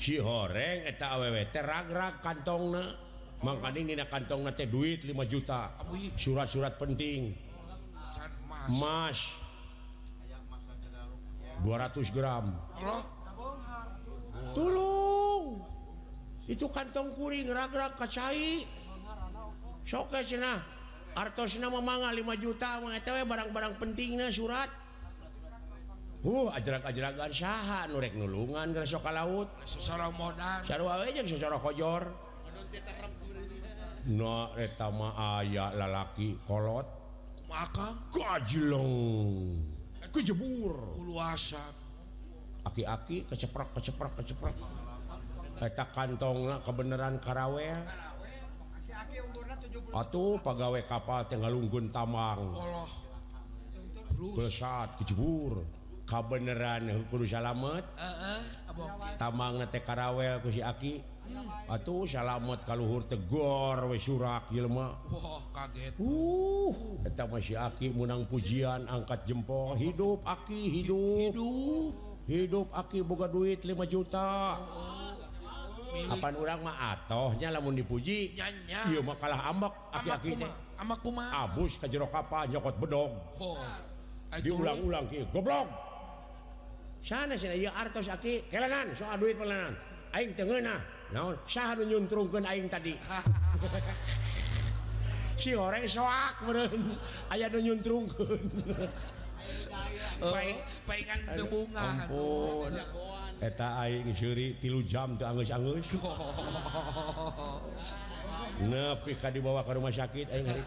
Si 0.00 0.16
horeng 0.16 0.88
eta 0.88 1.18
awewe 1.18 1.48
teragrak 1.52 2.24
kantongna. 2.24 2.96
Makanya 3.42 3.82
dina 3.82 4.06
kantong 4.06 4.46
teh 4.54 4.70
duit 4.70 5.02
5 5.02 5.18
juta. 5.26 5.74
Surat-surat 6.14 6.78
penting. 6.78 7.51
Mas. 8.70 9.42
200 11.62 12.10
gram. 12.10 12.50
Allah 12.74 13.02
tolong 14.52 15.62
itu 16.50 16.66
kantong 16.66 17.14
kuring 17.14 17.46
ragra 17.50 17.94
kacai. 17.94 18.66
Soke 19.82 20.22
cenah 20.22 20.62
artos 21.14 21.58
nama 21.58 21.78
manga 21.82 22.10
5 22.10 22.22
juta 22.38 22.82
mengetahui 22.82 23.26
barang-barang 23.26 23.74
pentingnya 23.78 24.28
surat. 24.30 24.70
Uh 26.22 26.46
ajarak-ajarakan 26.54 27.34
saha 27.34 27.90
nurek 27.90 28.14
nulungan 28.14 28.70
gersoka 28.70 29.10
laut 29.10 29.50
secara 29.66 30.06
modal. 30.14 30.62
Sarua 30.62 31.02
aja 31.02 31.22
secara 31.26 31.58
kojor. 31.58 32.14
No 34.06 34.50
mah 34.94 35.42
ayah 35.42 35.74
lalaki 35.74 36.38
kolot. 36.46 37.01
maka 37.52 37.92
kajlong 38.08 39.60
aku 40.00 40.24
jebur. 40.24 40.76
Aki-aki 42.62 43.28
keceprak 43.28 43.76
keceprak 43.76 44.12
keceprak 44.16 44.56
peta 45.60 45.84
kantong 45.92 46.48
kebenaran 46.64 47.20
karawel. 47.20 47.84
Atuh 49.92 50.40
pegawai 50.40 50.84
kapal 50.88 51.28
tinggal 51.28 51.52
lunggun 51.52 51.92
tamang. 51.92 52.56
Besar 54.36 54.96
kejebur. 54.96 55.64
Kabeneran 56.08 56.92
kudu 57.08 57.24
salamet. 57.24 57.84
Uh, 57.96 58.04
uh, 58.04 58.40
tamang 59.16 59.56
nate 59.60 59.80
karawel 59.80 60.44
ku 60.44 60.52
si 60.52 60.60
aki. 60.60 61.11
Atuh 61.70 62.04
salamet 62.04 62.60
kaluhur 62.68 63.06
Tegor 63.06 63.88
we 63.88 63.96
Surak 63.96 64.50
Jelma 64.52 64.98
wah 65.08 65.40
kaget. 65.54 65.94
Uh 65.96 67.00
kita 67.06 67.24
masih 67.30 67.56
aki 67.56 67.94
menang 67.94 68.26
pujian 68.28 68.84
angkat 68.90 69.24
jempol. 69.24 69.78
Hidup 69.78 70.20
aki 70.26 70.82
hidup. 70.82 71.32
Hidup, 71.32 71.92
hidup 72.26 72.68
aki 72.74 73.00
boga 73.00 73.30
duit 73.30 73.62
5 73.64 73.72
juta. 73.88 74.58
Kapan 75.92 76.34
urang 76.40 76.60
orang 76.64 76.72
mah 76.72 76.76
atohnya 76.96 77.52
lamun 77.52 77.76
dipuji? 77.76 78.32
Iya 78.66 79.00
makalah 79.04 79.52
ambak 79.52 79.76
aki-aki 79.92 80.40
teh. 80.40 80.52
Ambak 80.80 81.04
kuma. 81.04 81.28
Abus 81.30 81.76
ka 81.76 81.84
jero 81.84 82.08
kapal 82.08 82.48
nyokot 82.48 82.80
bedog. 82.80 83.12
Oh, 83.36 83.60
Diulang-ulang 84.40 85.04
kieu 85.12 85.28
goblok. 85.28 85.68
Sana 87.04 87.36
sini 87.36 87.60
ieu 87.60 87.72
artos 87.72 88.08
aki 88.08 88.48
kelanan 88.48 88.96
soal 88.96 89.20
duit 89.20 89.36
pelanan 89.36 89.76
aing 90.12 90.32
teu 90.36 90.44
ngeunah 90.44 90.80
no, 91.12 91.36
nyuntrungkan 91.84 92.48
aing 92.48 92.72
tadi. 92.72 92.96
Si 95.42 95.58
orang 95.58 95.82
soak 95.90 96.46
meren 96.46 96.94
aya 97.32 97.50
nu 97.50 97.58
nyuntrungkeun. 97.58 98.46
Baik 100.22 100.56
baikan 100.86 101.18
teu 101.34 101.50
bunga 101.50 101.82
ampun. 101.82 102.78
Eta 103.42 103.82
aing 103.82 104.14
seuri 104.14 104.54
3 104.62 104.86
jam 104.86 105.18
teu 105.18 105.26
angeus-angeus. 105.26 105.82
Nepi 108.70 109.18
ka 109.18 109.34
dibawa 109.34 109.66
ke 109.66 109.74
rumah 109.74 109.90
sakit 109.90 110.30
aing 110.30 110.46
hari. 110.46 110.62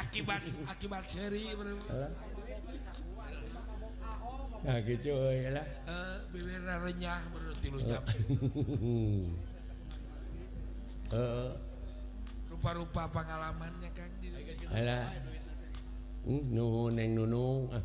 Akibat 0.00 0.40
akibat 0.64 1.04
seuri 1.04 1.52
Nah 4.60 4.76
gitu 4.84 5.12
ya 5.12 5.60
lah. 5.60 5.66
Uh, 5.88 6.16
bibirnya 6.32 6.76
renyah 6.80 7.20
menurut 7.36 7.58
tilu 7.60 7.84
jam. 7.84 8.00
uh, 11.14 11.50
rupa-rupa 12.50 13.02
pengalamannya 13.10 13.90
kan 13.94 14.10
hmm, 16.26 16.42
nuhuneng 16.52 17.10
nunung 17.16 17.70
ah. 17.72 17.84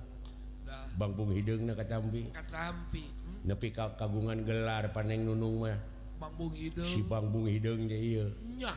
Bang 0.96 1.12
Bung 1.12 1.36
Hideung 1.36 1.68
na 1.68 1.76
katampi. 1.76 2.32
Katampi. 2.32 3.04
hmm? 3.04 3.44
nepi 3.46 3.68
ka 3.76 4.00
kagungan 4.00 4.48
gelar 4.48 4.96
paneng 4.96 5.28
nunung 5.28 5.68
mah. 5.68 5.76
Bang 6.20 6.34
Bung 6.40 6.56
Hideung. 6.56 6.88
si 6.88 7.04
Bang 7.04 7.28
Bung 7.32 7.48
Hideung 7.52 7.88
teh 7.88 8.00
ieu. 8.00 8.28
nya. 8.56 8.74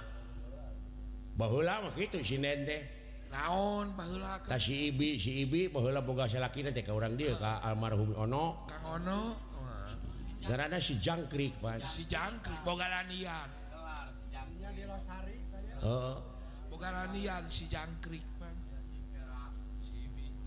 Baheula 1.39 1.79
mah 1.87 1.95
kitu 1.95 2.19
si 2.27 2.43
nende 2.43 2.99
naon 3.29 3.93
baheula 3.93 4.41
ka 4.41 4.57
si 4.57 4.89
ibi 4.89 5.21
si 5.21 5.45
ibi 5.45 5.69
baheula 5.69 6.01
boga 6.01 6.25
salakina 6.27 6.73
teh 6.73 6.83
ka 6.83 6.97
urang 6.97 7.15
dieu 7.15 7.35
ka 7.39 7.63
almarhum 7.63 8.15
Ono. 8.19 8.67
Kang 8.67 8.85
Ono 8.99 9.21
Garana 10.49 10.81
si 10.81 10.97
jangkrik 10.97 11.61
pas 11.61 11.83
si 11.93 12.09
jangkrik 12.09 12.63
boga 12.65 12.89
lanian. 12.89 13.58
bogaranian 16.71 17.45
si 17.51 17.67
jangkrik 17.71 18.25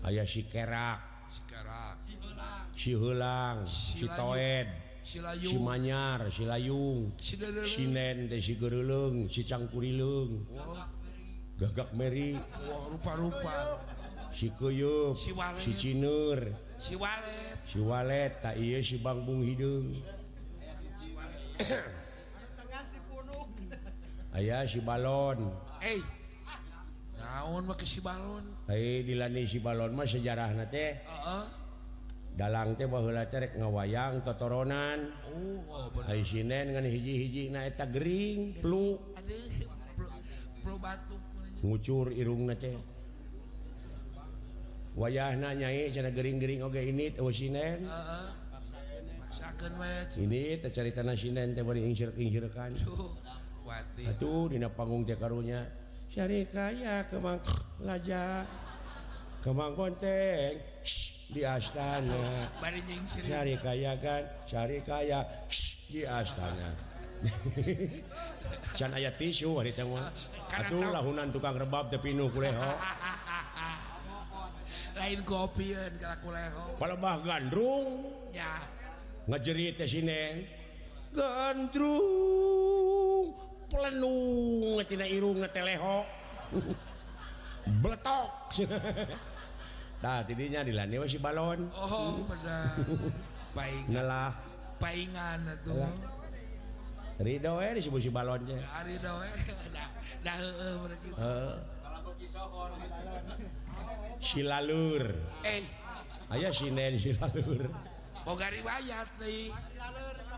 ayah 0.02 0.26
si 0.26 0.42
kerak. 0.50 1.00
Si 2.74 2.96
hulang 2.98 3.68
si 3.68 4.02
toed 4.08 4.66
si 5.06 5.56
manyar 5.58 6.30
si 6.30 6.42
layung 6.42 7.14
sinen 7.62 8.26
teh 8.26 8.42
si 8.42 8.58
Geureuleung, 8.58 9.30
si 9.30 9.46
cangkurilung 9.46 10.42
gagak 11.60 11.94
meri. 11.94 12.34
Rupa-rupa. 12.90 13.78
Si 14.32 14.48
kuyup 14.56 15.12
si 15.12 15.30
walet. 15.36 15.60
si 15.60 15.70
cinur 15.76 16.40
si 16.80 16.96
walet. 16.96 17.56
Si 17.68 17.78
walet 17.78 18.32
tak 18.40 18.56
iya 18.56 18.80
si 18.80 18.96
bangbung 18.96 19.44
hidung. 19.44 20.00
aya 24.32 24.64
si 24.64 24.80
balon. 24.80 25.52
Hey, 25.76 26.00
naon 27.20 27.68
si 27.84 28.00
balon? 28.00 28.44
Hey, 28.64 29.04
dilani 29.04 29.44
si 29.44 29.60
balon 29.60 29.92
mah 29.92 30.08
sejarah 30.08 30.56
na 30.56 30.64
teh 30.68 30.96
uh 31.04 31.12
-uh. 31.12 31.44
dalang 32.32 32.72
teh 32.80 32.88
baheula 32.88 33.28
teh 33.28 33.44
rek 33.44 33.60
ngawayang 33.60 34.24
totoronan. 34.24 35.12
Oh, 35.28 35.60
oh 35.68 35.86
bener 35.92 36.24
sinen 36.24 36.72
ngan 36.72 36.86
hiji-hiji 36.88 37.52
na 37.52 37.68
eta 37.68 37.84
gering. 37.84 38.56
Plu. 38.56 38.96
aduh 39.20 39.52
plu 40.62 40.76
batuk 40.78 41.22
ngucur 41.62 42.10
irungna 42.14 42.54
teh 42.56 42.74
wayahna 44.96 45.54
nyai 45.54 45.92
cenah 45.92 46.12
gering-gering 46.14 46.64
oge 46.64 46.80
ini 46.80 47.12
oh 47.20 47.28
sinen. 47.28 47.84
Heeh 47.84 47.92
uh 47.92 48.04
-uh. 48.16 48.28
maksakeun 49.20 49.72
we 49.76 49.92
ini 50.24 50.56
teh 50.56 50.72
caritana 50.72 51.12
sinen 51.12 51.52
teh 51.52 51.60
bari 51.60 51.84
ingsir 51.84 52.16
ingsirkan 52.16 52.72
Megawati 53.72 54.04
atuh 54.04 54.52
Dina 54.52 54.68
panggung 54.68 55.08
Jakarunya 55.08 55.64
Syari 56.12 56.44
kaya 56.52 57.08
kemang 57.08 57.40
laja. 57.80 58.44
Kemang 59.40 59.72
konteng. 59.72 60.60
Di 61.32 61.40
astana. 61.40 62.52
Syari 63.08 63.56
kaya 63.56 63.96
kan? 63.96 64.28
Syari 64.44 64.84
kaya. 64.84 65.24
Di 65.88 66.04
astana. 66.04 66.76
Can 68.76 68.92
aya 68.92 69.08
tisu 69.16 69.56
hari 69.56 69.72
mah. 69.88 70.12
Aduh 70.52 70.92
lahunan 70.92 71.32
tukang 71.32 71.56
rebab 71.56 71.88
teh 71.88 71.96
pinuh 71.96 72.28
kuleho. 72.28 72.60
Lain 75.00 75.24
kopieun 75.24 75.96
kala 75.96 76.20
kuleho. 76.20 76.76
Palebah 76.76 77.24
gandrung 77.24 78.12
ya. 78.36 78.60
ngejerit 79.32 79.80
teh 79.80 79.88
sinen 79.88 80.44
gandrung. 81.16 82.61
pelendungtina 83.72 85.08
irung 85.08 85.40
teleho. 85.48 86.04
Bletok. 87.80 88.30
Tah 90.02 90.20
tidinya 90.28 90.60
dilani 90.60 91.00
si 91.08 91.16
balon. 91.16 91.72
Oh 91.72 92.20
bener 92.28 93.16
paing 93.52 93.86
ngalah 93.92 94.32
paingan 94.82 95.40
tuh 95.62 95.86
Ridho 97.22 97.60
we 97.60 97.64
eh, 97.68 97.72
disebut 97.78 98.00
si 98.02 98.10
balon 98.10 98.40
balonnya 98.40 98.64
ah, 98.66 98.82
Ridho 98.82 99.14
eh. 99.22 99.32
Dah 99.76 99.88
dah 100.24 100.36
uh, 100.40 100.74
begitu 100.88 101.12
Si 104.18 104.40
silalur 104.40 105.04
eh. 105.44 105.62
Aya 106.32 106.48
sinen 106.50 106.96
silalur 106.96 107.68
boga 108.22 108.46
riwayat 108.54 109.10
nih 109.18 109.50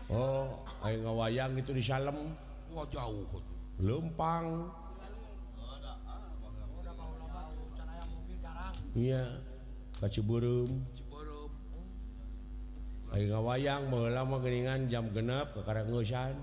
oh 0.09 0.57
ayo 0.85 0.97
ngawayang 1.05 1.53
itu 1.57 1.71
di 1.73 1.85
salem. 1.85 2.33
Papua 2.75 2.91
jauh. 2.91 3.23
Lempang. 3.79 4.67
Iya. 8.91 9.23
Ke 9.95 10.11
Ciburum 10.11 10.83
Ayo 13.15 13.31
ngawayang 13.31 13.87
mah 13.87 14.39
geuningan 14.43 14.91
jam 14.91 15.07
genep 15.15 15.55
ke 15.55 15.63
ngeusan. 15.63 16.35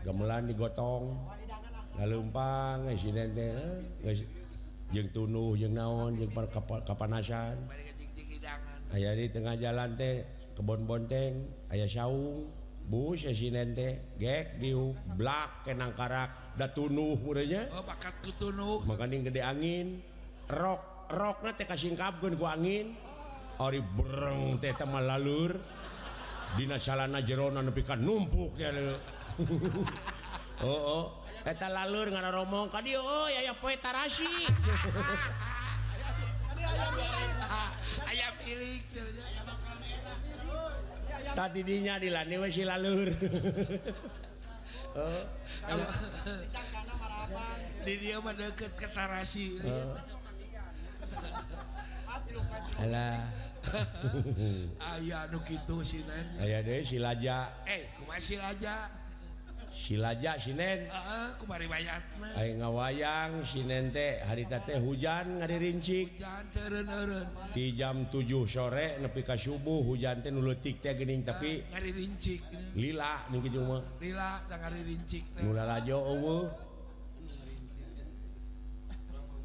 gamelan 0.00 0.48
digotong. 0.48 1.28
Lalumpang 2.00 2.88
geus 2.88 2.96
eh, 2.96 3.00
sinen 3.04 3.28
teh 3.36 3.52
geus 4.00 4.24
eh, 4.24 4.28
jeung 4.96 5.12
tunuh 5.12 5.60
jeung 5.60 5.76
naon 5.76 6.16
jeung 6.16 6.32
kapanasan. 6.88 7.68
Aya 8.96 9.12
di 9.12 9.28
tengah 9.28 9.60
jalan 9.60 9.92
teh 10.00 10.24
kebon 10.56 10.88
bonteng 10.88 11.44
aya 11.68 11.84
saung. 11.84 12.59
busnya 12.90 13.30
sinente 13.30 14.18
gek 14.18 14.58
diuk 14.58 14.98
blak 15.14 15.62
kenang 15.62 15.94
karak 15.94 16.58
da 16.58 16.66
tunuh 16.74 17.14
murahnya 17.22 17.70
oh, 17.70 17.86
bakat 17.86 18.18
kutunuh 18.26 18.82
makanya 18.82 19.30
gede 19.30 19.40
angin 19.46 20.02
rok 20.50 21.06
rokna 21.06 21.54
teh 21.54 21.70
kasih 21.70 21.94
ku 22.18 22.46
angin 22.50 22.98
ori 23.62 23.78
bereng 23.78 24.58
teh 24.58 24.74
tema 24.74 24.98
lalur 24.98 25.54
dina 26.58 26.82
salana 26.82 27.22
jerona 27.22 27.62
nepi 27.62 27.86
ka 27.86 27.94
numpuk 27.94 28.58
ya 28.58 28.74
lho 28.74 28.98
oh 30.66 30.80
oh 30.98 31.04
eta 31.46 31.70
lalur 31.70 32.10
ngana 32.10 32.34
romong 32.34 32.74
ka 32.74 32.82
dieu 32.82 32.98
euy 32.98 33.38
aya 33.38 33.54
poe 33.54 33.78
tarasi 33.78 34.26
ayam 36.58 36.94
aya 36.98 37.62
ayam 38.10 38.34
ilik 38.50 38.82
tadi 41.34 41.60
dinya 41.62 41.98
dilani 41.98 42.36
we 42.38 42.48
si 42.50 42.62
lalur 42.66 43.08
oh 45.00 45.22
di 47.86 47.94
dia 47.96 48.20
mah 48.20 48.34
deukeut 48.36 48.74
ka 48.76 48.88
tarasi 48.92 49.56
oh. 49.64 49.96
Alah. 52.80 53.28
Aya 54.80 55.28
nu 55.28 55.38
kitu 55.44 55.84
sinan. 55.84 56.24
Aya 56.40 56.64
deui 56.64 56.80
si 56.80 56.96
Laja. 56.96 57.52
Eh, 57.68 57.92
kumaha 58.00 58.20
silaja? 58.22 58.88
silaja 59.80 60.36
Sinen. 60.36 60.92
Uh, 60.92 61.32
ngawayang 62.60 63.40
sinen 63.48 63.88
teh 63.88 64.20
harita 64.20 64.60
teh 64.60 64.76
hujan 64.76 65.40
ngaririncik 65.40 66.20
di 67.56 67.72
jam 67.72 68.04
7 68.12 68.44
sore 68.44 69.00
nepi 69.00 69.24
ka 69.24 69.40
subuh 69.40 69.80
hujan 69.80 70.20
teh 70.20 70.28
nu 70.28 70.44
leutik 70.44 70.84
teh 70.84 70.92
geuning 70.92 71.24
tapi 71.24 71.64
rincik 71.80 72.44
lila 72.76 73.24
ning 73.32 73.40
kitu 73.40 73.64
mah 73.64 73.80
lila 74.04 74.44
da 74.44 74.68
rincik 74.68 75.24
nu 75.40 75.56
lalajo 75.56 75.96
eueuh. 75.96 76.44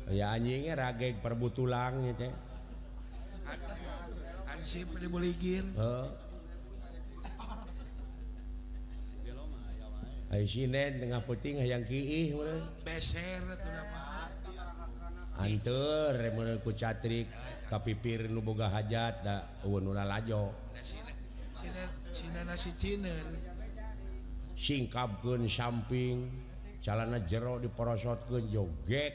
Ya 0.06 0.38
anjingnya 0.38 0.76
e, 0.76 0.80
rageg 0.84 1.16
perbutulang 1.24 2.04
nya 2.04 2.14
teh. 2.14 2.34
Ansip 4.52 4.92
dibuligin 5.00 5.72
heeh. 5.80 6.25
tengah 10.30 11.22
puting 11.24 11.62
ayaang 11.62 11.86
Ki 11.86 12.34
anturku 15.36 16.72
catrik 16.72 17.28
tapi 17.66 17.98
kapipir 17.98 18.32
nuboga 18.32 18.72
hajat 18.72 19.26
lajo 20.06 20.54
singkap 24.56 25.10
pun 25.20 25.44
samping 25.50 26.32
jalana 26.80 27.20
jero 27.28 27.60
diperosot 27.60 28.32
ke 28.32 28.38
joget 28.48 29.14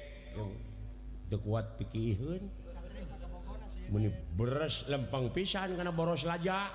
kuat 1.41 1.79
pikihun 1.79 2.43
meni 3.91 4.11
beres 4.39 4.87
lempang 4.87 5.35
pisan 5.35 5.75
karena 5.75 5.91
boros 5.91 6.23
laja. 6.23 6.71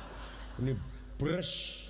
Ini 0.60 0.76
beres. 1.16 1.89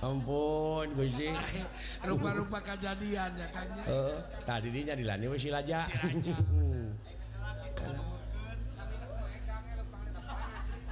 ampun 0.00 0.86
rupa-rupa 2.06 2.62
kejadian 2.62 3.30
ya 3.34 3.46
kayaknya 3.50 3.84
Heeh, 3.84 4.16
tadi 4.46 4.68
dinya 4.70 4.94
dilani 4.94 5.26
wis 5.26 5.44
aja 5.50 5.82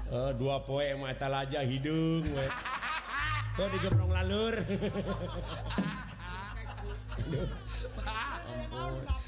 Oh, 0.09 0.33
dua 0.33 0.65
poe 0.65 0.89
mata 0.97 1.29
laja 1.29 1.61
hidung 1.61 2.25
we. 2.33 2.47
Tuh 3.61 3.69
digembrong 3.77 4.09
lalur. 4.09 4.57
Ampun. 8.73 9.28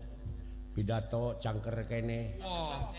pidato 0.71 1.35
cangker 1.43 1.83
kene. 1.83 2.39
Oh, 2.43 2.95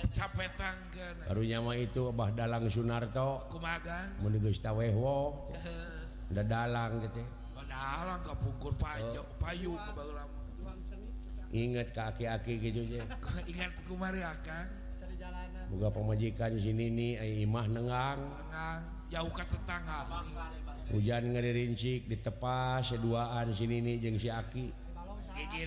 barunyama 1.29 1.73
itu 1.81 2.13
abah 2.13 2.31
Dalang 2.37 2.69
Sunarto. 2.69 3.49
Menwehwo 4.21 5.49
udah 6.33 6.45
dalang 6.49 7.05
gitu 7.05 7.21
kepungkur 8.23 8.73
pajak 8.79 9.21
oh. 9.21 9.37
payu 9.37 9.73
ingat 11.53 11.93
ke 11.93 12.01
aki-aki 12.01 12.55
gitu 12.65 12.81
ya 12.89 13.05
ingat 13.53 13.73
kumari 13.85 14.25
akan 14.25 14.67
buka 15.69 15.89
pemajikan 15.93 16.57
sini 16.61 16.93
nih 16.93 17.13
eh, 17.17 17.45
imah 17.49 17.65
nengang. 17.65 18.21
Jauh 19.09 19.33
ke 19.33 19.41
tetangga. 19.41 20.05
Hujan 20.93 21.33
ngeri 21.33 21.65
rincik 21.65 22.13
ditepas 22.13 22.93
seduaan 22.93 23.57
sini 23.57 23.81
nih 23.81 23.97
jeng 23.97 24.17
si 24.21 24.29
aki. 24.29 24.69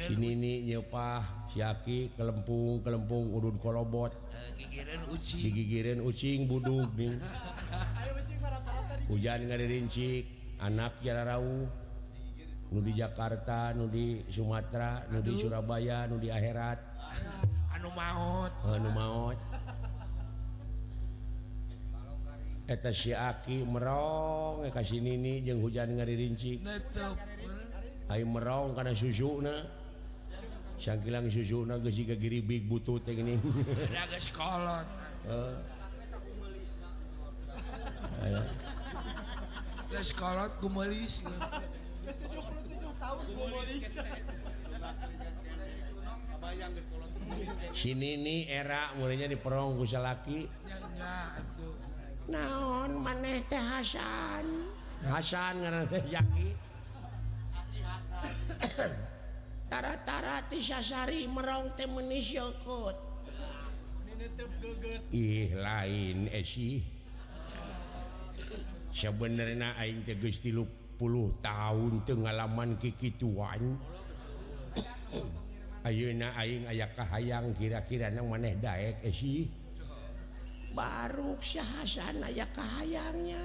sini 0.09 0.65
nyepah 0.67 1.49
Syaki 1.55 2.11
kelempung 2.19 2.83
kelempung 2.83 3.31
udun 3.31 3.55
kolobot. 3.61 4.11
Gigigiran 4.55 6.01
ucing. 6.03 6.47
Budug 6.47 6.91
nih 6.99 7.15
hujan 9.07 9.47
ngaririncik 9.47 10.27
anak 10.59 10.99
jararau. 10.99 11.67
Nu 12.65 12.81
di 12.81 12.91
Jakarta 12.97 13.71
nu 13.77 13.87
di 13.87 14.25
Sumatera 14.27 15.05
nu 15.07 15.21
di 15.21 15.37
Surabaya 15.37 16.09
nu 16.09 16.19
di 16.19 16.27
akhirat. 16.27 16.79
Anu 17.71 17.89
maut 17.93 18.51
anu 18.65 18.89
eh, 18.89 18.93
maut 18.95 19.37
eta 22.65 22.89
si 22.89 23.13
Aki 23.13 23.61
merong 23.61 24.65
ka 24.73 24.81
sini 24.81 25.21
nih 25.21 25.45
jeung 25.45 25.61
hujan 25.61 25.93
ngaririncik. 25.93 26.65
Netep. 26.65 27.13
merong 28.09 28.77
karena 28.77 28.93
susu 28.93 29.41
sangkilang 30.77 31.25
susu 31.31 31.65
giri 32.19 32.39
big 32.43 32.67
butuh 32.69 33.01
ini 33.09 33.39
kolot 40.13 40.51
kumelis 40.61 41.23
sini 47.73 48.21
nih 48.21 48.39
era 48.47 48.93
mulainya 48.99 49.27
di 49.33 49.37
perong 49.39 49.81
gusalaki 49.81 50.45
naon 52.25 52.91
maneh 53.05 53.45
teh 53.45 53.61
Hasan? 53.61 54.45
Hasan 55.05 55.61
karena 55.61 55.85
teh 55.85 56.01
Jaki. 56.09 56.64
tara-tara 59.71 60.45
tisasari 60.47 61.27
merong 61.27 61.73
temenisyokot 61.75 63.15
ih 65.11 65.51
lain 65.55 66.31
eh, 66.31 66.39
esih 66.41 66.79
sebenarnya 68.95 69.75
aing 69.75 70.07
teh 70.07 70.15
geus 70.15 70.39
30 70.39 70.63
tahun 71.43 71.93
teu 72.07 72.15
ngalaman 72.23 72.79
kikituan. 72.79 73.75
Ayeuna 75.87 76.33
aing 76.39 76.65
aya 76.65 76.89
kahayang 76.95 77.53
kira-kira 77.53 78.09
nang 78.09 78.31
maneh 78.31 78.57
daek 78.57 79.03
eh, 79.03 79.11
esih 79.11 79.45
baruk 80.75 81.39
sahasan 81.43 82.23
aya 82.23 82.47
kahayangnya. 82.51 83.43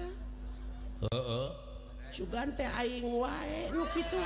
Heeh. 1.04 1.14
uh 1.14 1.22
-uh. 1.22 1.69
sugan 2.10 2.52
teh 2.58 2.66
aing 2.66 3.06
wae 3.06 3.70
nu 3.70 3.86
kitu. 3.94 4.20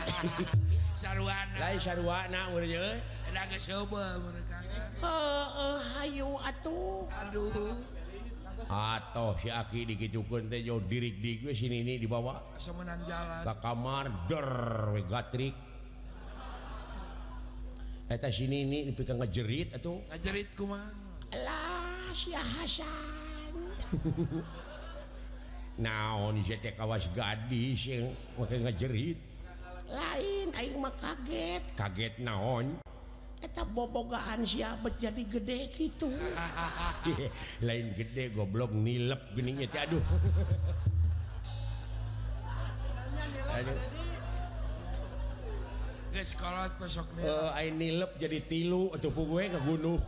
Saruana 1.00 1.56
lain 1.58 1.78
sarwana 1.78 2.40
urang 2.54 3.00
da 3.34 3.42
geus 3.50 3.66
coba 3.66 4.22
mereka 4.22 4.58
heeh 5.02 5.46
eh, 5.58 5.78
hayu 5.98 6.30
atuh. 6.38 7.04
Aduh. 7.26 7.74
Atoh 8.70 9.34
si 9.42 9.50
Aki 9.50 9.90
dikitukeun 9.90 10.46
teh 10.46 10.62
jauh 10.62 10.80
dirik 10.86 11.18
di 11.18 11.42
gue 11.42 11.52
sini 11.52 11.82
ini 11.82 11.98
dibawa. 11.98 12.56
Semenang 12.56 13.02
jalan. 13.04 13.42
Ka 13.42 13.54
kamar 13.58 14.06
der 14.30 14.50
we 14.94 15.02
gatrik. 15.04 15.54
Eh, 18.08 18.14
Eta 18.14 18.30
sini 18.30 18.62
ini 18.62 18.78
dipikang 18.92 19.18
ngejerit 19.18 19.74
atuh. 19.74 19.98
Ngejerit 20.14 20.54
kumaha? 20.54 20.88
Alah 21.34 22.14
si 22.14 22.30
Hasan. 22.30 23.54
naon 25.74 26.38
kawas 26.78 27.10
gadis 27.14 27.90
yang 27.90 28.14
ngajerit. 28.38 29.18
Lain 29.90 30.48
Aing 30.54 30.78
mah 30.78 30.94
kaget. 30.96 31.62
Kaget 31.74 32.14
naon? 32.22 32.78
Eta 33.44 33.60
bobogaan 33.60 34.40
siapa 34.48 34.88
jadi 34.96 35.20
gede 35.28 35.68
gitu 35.76 36.08
lain 37.66 37.92
gede 37.92 38.32
goblok 38.32 38.72
nilep 38.72 39.20
geninya 39.36 39.68
aduh. 39.84 40.00
Geus 46.14 46.32
kolot 46.38 46.72
pesok 46.80 47.10
oh, 47.26 47.52
nilep. 47.74 48.16
Jadi 48.16 48.38
tilu 48.48 48.88
atau 48.96 49.12
gue 49.12 49.42
ngegunung 49.50 50.00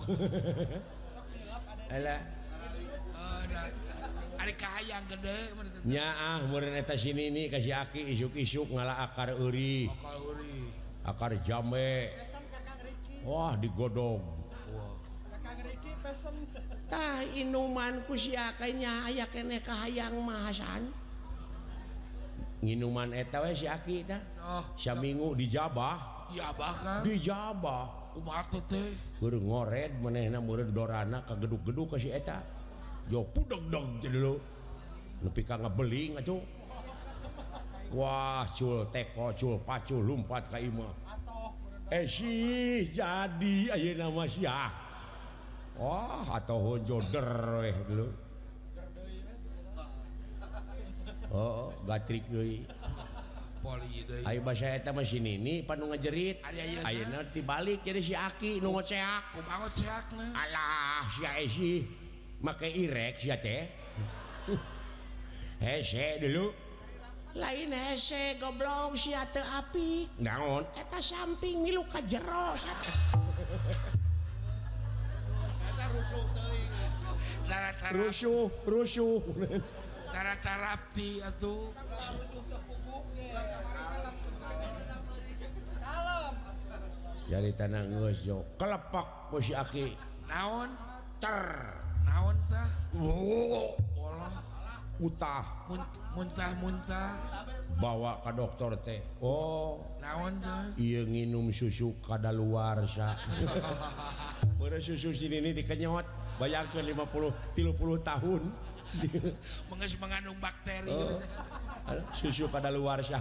yang 4.87 5.05
gedenyaeta 5.11 6.95
ah, 6.95 6.99
sini 6.99 7.35
nih 7.35 7.51
kasihki 7.51 8.15
isuk-isuk 8.15 8.71
ngalah 8.71 9.11
akar 9.11 9.35
uri 9.35 9.91
akar 11.03 11.35
jambe 11.43 12.15
Wah 13.27 13.59
digodong. 13.59 14.23
Wowtah 16.87 17.27
inumanku 17.35 18.15
siakanya 18.15 19.11
aya 19.11 19.27
keneekaang 19.27 20.15
mahasan. 20.23 20.95
minuman 22.63 23.11
oh, 23.13 23.19
dijabah. 23.19 23.53
siki 23.53 24.07
Syaminggu 24.79 25.29
di 25.37 25.47
Jabah 25.51 26.27
di 27.05 27.15
Jabah 27.21 27.85
ngored 29.21 29.93
manehna 30.01 30.41
meureun 30.41 30.73
Dorana 30.73 31.21
ka 31.27 31.37
geduk-geduk 31.37 31.99
si 32.01 32.09
eta. 32.15 32.56
pudeg 33.07 33.63
dong 33.71 34.03
dog 34.03 34.11
dulu 34.11 34.35
nepi 35.23 35.43
ka 35.47 35.57
ngebeling 35.57 36.19
atuh. 36.21 36.43
Wah 37.95 38.43
cul 38.51 38.83
teko 38.91 39.31
cul 39.39 39.63
pacul 39.63 40.03
lumpat 40.03 40.51
ka 40.51 40.59
imah 40.59 40.91
Eh 41.87 42.03
sih 42.03 42.91
jadi 42.91 43.79
ayo 43.79 43.91
nama 43.95 44.27
siah 44.27 44.75
Wah 45.79 46.27
atau 46.35 46.75
honjoder 46.75 47.31
weh 47.63 47.79
dulu 47.87 48.09
Oh 51.31 51.71
gatrik 51.87 52.27
deui 52.27 52.67
Ayo 54.27 54.47
bahasa 54.47 54.79
eta 54.79 54.95
mah 54.95 55.03
sini 55.03 55.39
ini 55.39 55.55
panu 55.63 55.91
ngejerit 55.91 56.43
ayeuna 56.87 57.27
tibalik 57.31 57.83
jadi 57.87 57.99
si 58.03 58.15
Aki 58.15 58.63
nu 58.63 58.75
ngoceak 58.75 59.35
kumaha 59.35 59.67
ngoceakna 59.67 60.27
Alah 60.35 61.07
si 61.11 61.23
Esi 61.23 61.75
make 62.41 62.69
irek 62.69 63.21
ya 63.25 63.37
teh 63.41 63.69
hese 65.61 66.21
dulu 66.21 66.53
lain 67.37 67.73
hese 67.73 68.37
goblok 68.41 68.97
sia 68.97 69.25
teu 69.33 69.45
apik 69.45 70.09
naon 70.21 70.65
eta 70.77 70.99
samping 71.01 71.65
milu 71.65 71.85
ka 71.89 72.01
jero 72.05 72.57
eta 75.65 75.85
rusuh 75.93 76.25
teuing 76.37 76.71
rusuh 77.95 78.45
rusuh 78.67 79.21
cara 80.13 80.35
tarapti 80.41 81.21
atuh 81.25 81.73
jadi 87.27 87.51
tanah 87.59 87.83
ngeus 87.91 88.23
yo. 88.23 88.47
Kelepak 88.55 89.35
ku 89.35 89.43
si 89.43 89.51
aki. 89.51 89.99
Naon? 90.31 90.71
Ter. 91.19 91.86
naon 92.07 92.37
naontah 92.39 92.69
oh. 92.97 93.75
utah. 94.97 95.45
Muntah-muntah 96.17 97.13
bawa 97.77 98.25
ka 98.25 98.33
dokter 98.33 98.73
teh. 98.81 99.01
Oh. 99.21 99.85
Naon 100.01 100.41
ia 100.81 101.05
nginum 101.05 101.53
susu 101.53 101.93
kada 102.01 102.33
luar 102.33 102.89
susu 104.87 105.13
sini 105.13 105.53
dikenyot? 105.53 106.07
Bayangkan 106.41 106.85
50 106.85 107.57
30 107.57 108.01
tahun. 108.01 108.43
Menges 109.69 109.93
mengandung 110.01 110.39
bakteri. 110.41 110.89
Oh. 110.89 111.21
susu 112.17 112.49
kada 112.49 112.73
luar 112.73 113.05
sa 113.05 113.21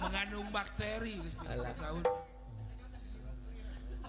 mengandung 0.00 0.48
bakteri 0.48 1.20
tahun. 1.76 2.02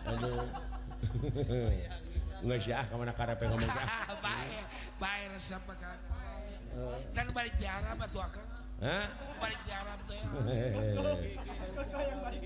Aduh. 0.08 0.48
Nggak 2.44 2.60
sih 2.62 2.74
ah 2.74 2.86
kemana 2.86 3.14
karepe 3.18 3.50
ngomong 3.50 3.72
Baik, 4.22 4.66
baik 5.02 5.26
resep 5.34 5.62
kan 5.66 5.98
Kan 7.16 7.26
balik 7.34 7.58
tiara 7.58 7.98
batu 7.98 8.22
akang. 8.22 8.46
Hah? 8.78 9.10
Balik 9.42 9.58
tiara 9.66 9.98
teh 10.06 10.22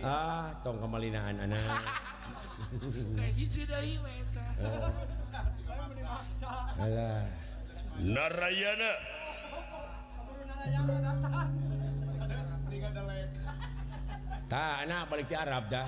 Ah, 0.07 0.55
tong 0.63 0.79
kemalinaan 0.79 1.43
anak 1.43 1.59
Kayak 3.17 3.33
hiji 3.35 3.67
deui 3.67 3.99
we 3.99 4.11
eta. 4.21 4.45
Alah. 6.81 7.23
Narayana. 8.01 8.91
Tak, 14.51 14.75
anak 14.83 15.01
balik 15.07 15.27
ke 15.31 15.35
Arab 15.37 15.63
dah. 15.71 15.87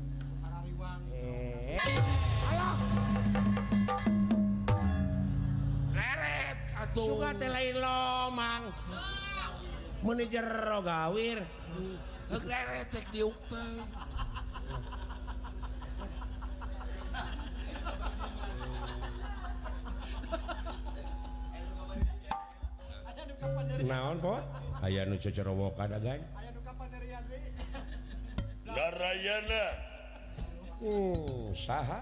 Eh. 1.13 1.77
leret 5.93 6.59
atuh. 6.81 7.05
Suka 7.15 7.29
teh 7.37 7.49
lain 7.49 7.77
lomang. 7.77 8.63
Manajer 10.01 10.47
gawir. 10.81 11.39
Heuk 12.29 12.43
leret 12.49 12.87
cek 12.89 13.05
diuk 13.13 13.37
teh. 13.49 13.85
Naon 23.81 24.21
pot? 24.21 24.45
Aya 24.85 25.05
nu 25.09 25.17
cecerowokan 25.17 25.89
agan 25.93 26.21
aya 26.37 26.49
nu 26.53 26.61
kapanerian 26.61 27.21
deui 27.29 27.49
Narayana. 28.65 29.90
hmm, 30.81 31.53
saha? 31.53 32.01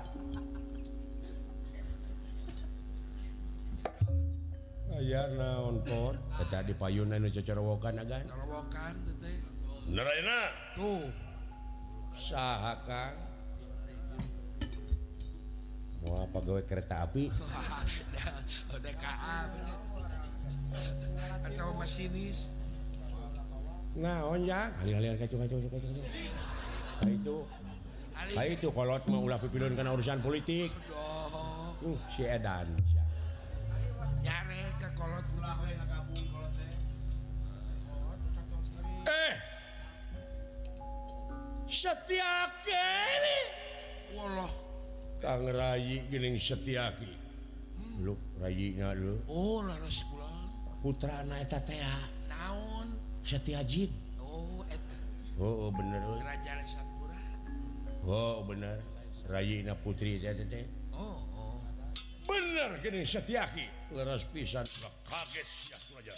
Aya 4.99 5.31
naon 5.31 5.79
pot 5.87 6.19
kaca 6.35 6.59
di 6.67 6.75
payuna 6.75 7.15
nu 7.15 7.31
cocorowokan 7.31 8.03
agan 8.03 8.23
cocorowokan 8.27 8.93
teh 9.19 9.37
Narayana. 9.89 10.39
tuh. 10.77 11.07
Saha 12.13 12.77
kang? 12.83 13.15
Mau 16.03 16.19
apa 16.19 16.37
gawe 16.43 16.61
kereta 16.67 17.07
api. 17.07 17.31
DKA 18.85 19.39
atau 21.47 21.67
masinis. 21.73 22.45
Naon, 23.97 24.45
Jang? 24.45 24.69
Ali-ali 24.85 25.17
kacau 25.17 25.41
kacau 25.41 25.57
kacau 25.57 25.79
kacau 25.81 27.09
itu 27.09 27.35
Nah, 28.19 28.45
itu 28.45 28.69
kolot 28.69 29.01
mau 29.09 29.25
ulah 29.25 29.39
pipilun 29.41 29.73
karena 29.73 29.95
urusan 29.95 30.19
politik. 30.21 30.69
Aduh. 30.91 31.95
Uh, 31.95 31.99
si 32.11 32.27
Edan. 32.27 32.67
Nyare 34.19 34.63
ke 34.75 34.87
kolot 34.99 35.23
ulah 35.39 35.55
we 35.63 35.71
nagabung 35.79 36.25
kolot 36.27 36.51
teh. 36.51 36.71
Eh. 39.07 39.35
Setia 41.71 42.51
kiri. 42.67 43.39
Walah. 44.19 44.51
Kang 45.23 45.47
Rayi 45.47 46.03
gening 46.11 46.35
Setiaki. 46.35 47.15
Hmm. 47.79 48.03
Lu 48.03 48.13
rayinya 48.43 48.91
lu. 48.91 49.23
Oh, 49.31 49.63
laras 49.63 50.03
kula. 50.11 50.27
Putra 50.83 51.23
na 51.23 51.39
eta 51.39 51.63
teh. 51.63 51.79
Naon? 52.27 52.99
Setia 53.23 53.63
Jid. 53.63 53.91
Oh, 54.19 54.67
eta. 54.67 54.95
Oh, 55.39 55.67
oh, 55.67 55.69
bener. 55.71 56.03
Oh. 56.03 56.19
Kerajaan 56.19 56.59
Setia 56.67 56.88
Oh 58.09 58.41
bener 58.41 58.81
Rayina 59.29 59.77
Putri 59.77 60.17
oh, 60.93 61.21
oh. 61.37 61.61
bener 62.25 62.81
gini 62.81 63.05
Setyaki 63.05 63.69
leras 63.93 64.25
pisan. 64.33 64.65
Kaget 65.05 65.45
siap 65.45 65.81
belajar 65.93 66.17